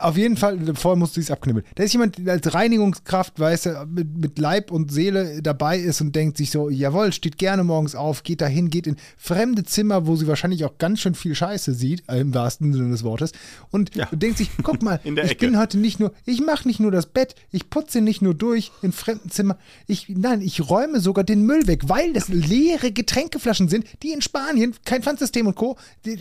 [0.01, 1.65] Auf jeden Fall, vorher musst du es abknibbeln.
[1.75, 6.01] Da ist jemand, der als Reinigungskraft, weißt du, mit, mit Leib und Seele dabei ist
[6.01, 10.07] und denkt sich so, jawohl, steht gerne morgens auf, geht dahin, geht in fremde Zimmer,
[10.07, 13.33] wo sie wahrscheinlich auch ganz schön viel Scheiße sieht, äh, im wahrsten Sinne des Wortes,
[13.71, 14.07] und Ja.
[14.13, 15.47] denkt sich, guck mal, ich Ecke.
[15.47, 18.73] bin heute nicht nur, ich mache nicht nur das Bett, ich putze nicht nur durch
[18.83, 23.69] in fremden Zimmer, ich, nein, ich räume sogar den Müll weg, weil das leere Getränkeflaschen
[23.69, 25.77] sind, die in Spanien, kein Pfandsystem und Co.,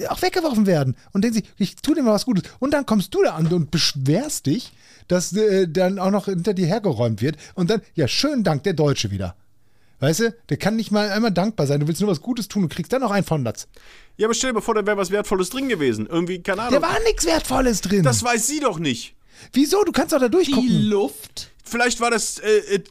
[0.10, 0.95] auch weggeworfen werden.
[1.14, 2.44] Und denkt sich, ich tue dir mal was Gutes.
[2.60, 4.72] Und dann kommst du da an und beschwerst dich,
[5.08, 7.38] dass äh, dann auch noch hinter dir hergeräumt wird.
[7.56, 9.36] Und dann, ja, schönen Dank, der Deutsche wieder.
[10.00, 11.82] Weißt du, der kann nicht mal einmal dankbar sein.
[11.82, 13.68] Du willst nur was Gutes tun und kriegst dann noch ein von Latz.
[14.18, 16.08] Ja, aber stell dir mal vor, da wäre was Wertvolles drin gewesen.
[16.08, 16.82] Irgendwie, keine Ahnung.
[16.82, 18.04] Da war nichts Wertvolles drin.
[18.04, 19.16] Das weiß sie doch nicht.
[19.52, 19.84] Wieso?
[19.84, 20.84] Du kannst doch da Die durchgucken.
[20.84, 21.52] Luft.
[21.64, 22.84] Vielleicht war das, äh, äh,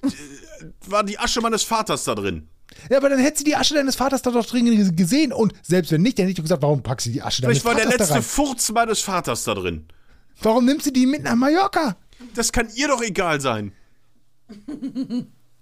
[0.87, 2.49] war die Asche meines Vaters da drin.
[2.91, 5.33] Ja, aber dann hätte sie die Asche deines Vaters da doch drin gesehen.
[5.33, 7.65] Und selbst wenn nicht, dann hätte ich gesagt, warum packst du die Asche deines Vielleicht
[7.65, 8.47] war der Vaters da letzte rein?
[8.47, 9.87] Furz meines Vaters da drin.
[10.43, 11.97] Warum nimmst du die mit nach Mallorca?
[12.35, 13.73] Das kann ihr doch egal sein.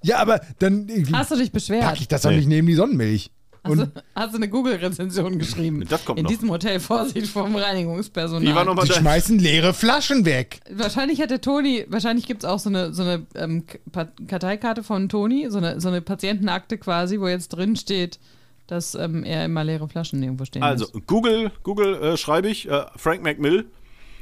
[0.03, 1.82] Ja, aber dann äh, Hast du dich beschwert?
[1.82, 2.36] pack ich das doch Nee.
[2.36, 3.31] nicht neben die Sonnenmilch.
[3.65, 5.85] Hast, Und du, hast du eine Google-Rezension geschrieben?
[5.89, 6.31] Das kommt In noch.
[6.31, 8.43] diesem Hotel Vorsicht vom Reinigungspersonal.
[8.48, 9.01] Wie war nochmal die dein.
[9.01, 10.61] schmeißen leere Flaschen weg.
[10.70, 14.09] Wahrscheinlich hat der Toni, wahrscheinlich gibt es auch so eine, so eine ähm, K- Pa-
[14.28, 18.20] Karteikarte von Toni, so eine, so eine Patientenakte quasi, wo jetzt drin steht,
[18.69, 21.07] dass ähm, er immer leere Flaschen irgendwo stehen Also, lässt.
[21.09, 23.65] Google, Google äh, schreibe ich, äh, Frank McMill.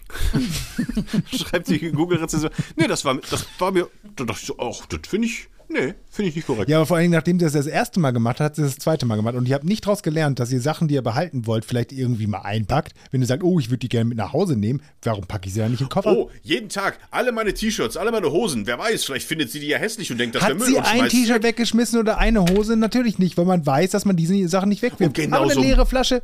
[1.36, 2.50] Schreibt die Google-Rezension.
[2.76, 5.94] Nee, das war, das war mir, da dachte ich so, ach, das finde ich, nee,
[6.10, 6.68] finde ich nicht korrekt.
[6.68, 8.74] Ja, aber vor allem, nachdem sie das das erste Mal gemacht hat, hat sie das,
[8.76, 9.34] das zweite Mal gemacht.
[9.34, 12.26] Und ihr habt nicht daraus gelernt, dass ihr Sachen, die ihr behalten wollt, vielleicht irgendwie
[12.26, 12.92] mal einpackt.
[13.10, 15.54] Wenn ihr sagt, oh, ich würde die gerne mit nach Hause nehmen, warum packe ich
[15.54, 16.12] sie ja nicht in den Koffer?
[16.16, 18.66] Oh, jeden Tag, alle meine T-Shirts, alle meine Hosen.
[18.66, 20.74] Wer weiß, vielleicht findet sie die ja hässlich und denkt, das wäre Hat Müll sie
[20.76, 22.76] und ein T-Shirt weggeschmissen oder eine Hose?
[22.76, 25.14] Natürlich nicht, weil man weiß, dass man diese Sachen nicht wegwirft.
[25.14, 26.22] Genau aber eine so- leere Flasche,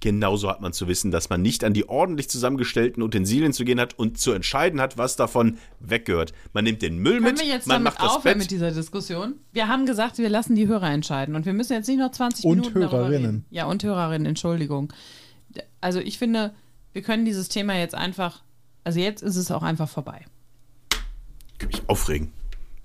[0.00, 3.80] Genauso hat man zu wissen, dass man nicht an die ordentlich zusammengestellten Utensilien zu gehen
[3.80, 6.32] hat und zu entscheiden hat, was davon weggehört.
[6.52, 8.44] Man nimmt den Müll Können mit, wir jetzt man damit macht das aufhören Bett.
[8.44, 9.34] mit dieser Diskussion?
[9.52, 11.34] Wir haben gesagt, wir lassen die Hörer entscheiden.
[11.34, 13.24] Und wir müssen jetzt nicht noch 20 Und Minuten Hörerinnen.
[13.24, 13.44] reden.
[13.50, 14.92] Ja, und Hörerinnen, Entschuldigung.
[15.80, 16.54] Also ich finde,
[16.92, 18.42] wir können dieses Thema jetzt einfach,
[18.84, 20.24] also jetzt ist es auch einfach vorbei.
[21.52, 22.30] Ich kann mich aufregen.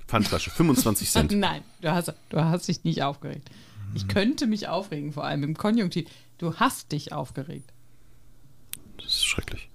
[0.07, 1.31] Pfandflasche, 25 Cent.
[1.37, 3.49] Nein, du hast, du hast dich nicht aufgeregt.
[3.95, 6.07] Ich könnte mich aufregen, vor allem im Konjunktiv.
[6.43, 7.71] Du hast dich aufgeregt.
[8.97, 9.69] Das ist schrecklich.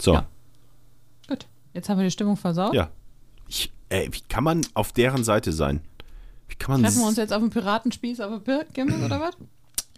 [0.00, 0.20] So, Ja.
[0.20, 0.28] ja.
[1.28, 2.74] Gut, jetzt haben wir die Stimmung versaut.
[3.46, 5.82] Ich, ey, wie kann man auf deren Seite sein?
[6.48, 9.36] Wie kann man Treffen wir uns jetzt auf dem Piratenspieß auf der Kirmes oder was?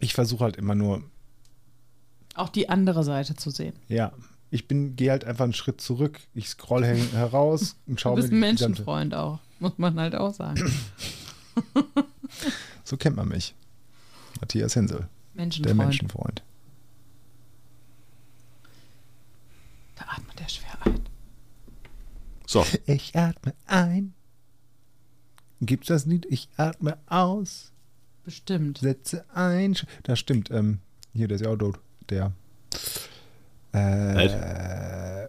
[0.01, 1.05] ich versuche halt immer nur,
[2.35, 3.75] Auch die andere Seite zu sehen.
[3.87, 4.13] ja,
[4.51, 6.19] ich bin, gehe halt einfach einen Schritt zurück.
[6.35, 10.17] Ich scroll her, heraus und Du schaue bist mir ein Menschenfreund auch, muss man halt
[10.17, 10.73] auch sagen.
[12.85, 13.55] So kennt man mich.
[14.41, 14.99] Matthias Hensel,
[15.35, 15.79] der Menschenfreund.
[15.79, 16.43] Menschenfreund.
[19.97, 21.01] Da atmet der schwer ein.
[22.47, 24.15] So, Ich atme ein.
[25.61, 26.27] Gibt's das Lied?
[26.29, 27.73] Ich atme aus.
[28.25, 28.79] Bestimmt.
[28.79, 29.77] Setze ein.
[30.03, 30.51] Das stimmt.
[30.51, 30.81] Ähm,
[31.15, 31.79] hier, der ist ja auch tot.
[32.11, 32.33] Der.
[33.73, 35.29] Äh,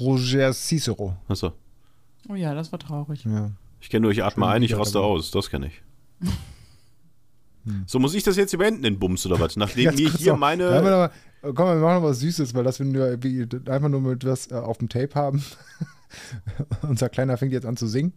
[0.00, 1.16] Roger Cicero.
[1.28, 1.52] achso.
[2.28, 3.24] Oh ja, das war traurig.
[3.24, 3.50] Ja.
[3.80, 5.30] Ich kenne nur, ich atme ein, ich raste aus.
[5.30, 5.82] Das kenne ich.
[7.86, 9.56] So, muss ich das jetzt beenden, den Bums oder was?
[9.56, 10.38] Nachdem kurz hier noch.
[10.38, 10.64] meine.
[10.70, 11.10] Ja, mal-
[11.42, 13.18] komm, wir machen noch was Süßes, weil das, wenn wir
[13.72, 15.42] einfach nur mit was äh, auf dem Tape haben.
[16.82, 18.12] Unser Kleiner fängt jetzt an zu singen.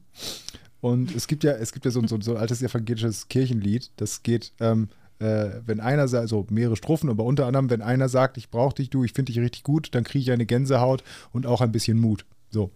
[0.81, 3.91] Und es gibt ja, es gibt ja so, ein- so, so ein altes evangelisches Kirchenlied,
[3.97, 4.87] das geht, ähm,
[5.19, 8.75] äh, wenn einer sagt, also mehrere Strophen, aber unter anderem, wenn einer sagt, ich brauche
[8.75, 11.03] dich, du, ich finde dich richtig gut, dann kriege ich eine Gänsehaut
[11.33, 12.25] und auch ein bisschen Mut.
[12.51, 12.71] So.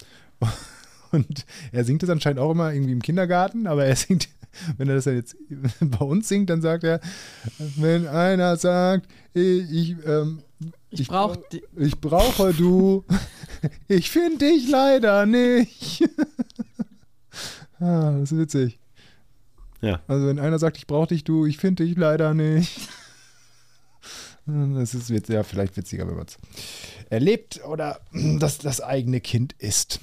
[1.14, 4.28] Und er singt es anscheinend auch immer irgendwie im Kindergarten, aber er singt,
[4.78, 5.36] wenn er das dann jetzt
[5.80, 7.00] bei uns singt, dann sagt er,
[7.78, 10.44] wenn einer sagt, ich, ich, ähm,
[10.90, 13.06] Ich brauch die- ich brauche du,
[13.88, 16.04] ich finde dich leider nicht.
[17.80, 18.80] ah, das ist witzig.
[19.82, 20.02] Ja.
[20.08, 22.80] Also wenn einer sagt, ich brauche dich du, ich finde dich leider nicht.
[24.46, 26.38] Das ist ja vielleicht witziger, wenn man es
[27.10, 30.00] erlebt oder dass das eigene Kind ist.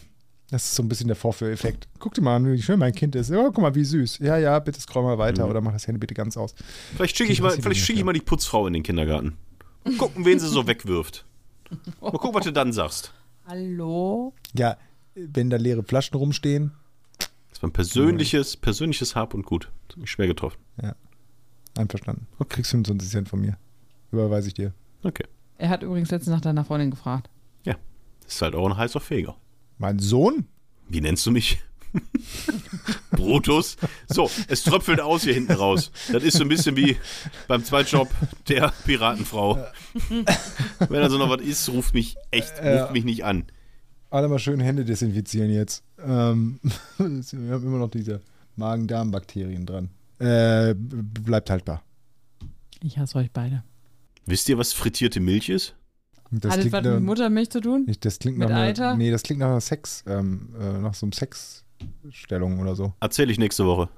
[0.50, 1.86] Das ist so ein bisschen der Vorführeffekt.
[2.00, 3.30] Guck dir mal an, wie schön mein Kind ist.
[3.30, 4.18] Oh, guck mal, wie süß.
[4.18, 6.54] Ja, ja, bitte scroll mal weiter oder mach das Handy bitte ganz aus.
[6.96, 8.04] Vielleicht schicke ich, mal, vielleicht schicke ich ja.
[8.04, 9.36] mal die Putzfrau in den Kindergarten.
[9.84, 11.24] Und gucken, wen sie so wegwirft.
[12.00, 13.14] Mal gucken, was du dann sagst.
[13.46, 14.34] Hallo?
[14.54, 14.76] Ja,
[15.14, 16.72] wenn da leere Flaschen rumstehen,
[17.50, 19.70] Das war ein persönliches, persönliches Hab und Gut.
[19.86, 20.58] Das hat mich schwer getroffen.
[21.76, 22.26] einverstanden.
[22.48, 23.56] Kriegst 25 Cent von mir.
[24.10, 24.74] Überweise ich dir.
[25.04, 25.24] Okay.
[25.58, 27.30] Er hat übrigens letztens nach deiner Freundin gefragt.
[27.64, 27.76] Ja.
[28.24, 29.36] Das ist halt auch ein heißer Feger.
[29.80, 30.44] Mein Sohn?
[30.90, 31.58] Wie nennst du mich?
[33.12, 33.78] Brutus.
[34.08, 35.90] So, es tröpfelt aus hier hinten raus.
[36.12, 36.98] Das ist so ein bisschen wie
[37.48, 38.10] beim Zweitjob
[38.46, 39.66] der Piratenfrau.
[40.86, 43.46] Wenn also noch was ist, ruft mich echt, ruft mich nicht an.
[44.10, 45.82] Alle mal schön Hände desinfizieren jetzt.
[45.98, 46.60] Ähm,
[46.98, 48.20] wir haben immer noch diese
[48.56, 49.88] Magen-Darm-Bakterien dran.
[50.18, 51.82] Äh, bleibt haltbar.
[52.82, 53.64] Ich hasse euch beide.
[54.26, 55.74] Wisst ihr, was frittierte Milch ist?
[56.32, 57.84] Das Hat das klingt, was nach- mit Muttermilch zu tun?
[57.86, 58.96] nicht, das klingt mit nach einer, Eiter?
[58.96, 62.92] Nee, das klingt nach einer Sex, ähm, äh, nach so einem Sexstellung oder so.
[63.00, 63.88] Erzähle ich nächste Woche.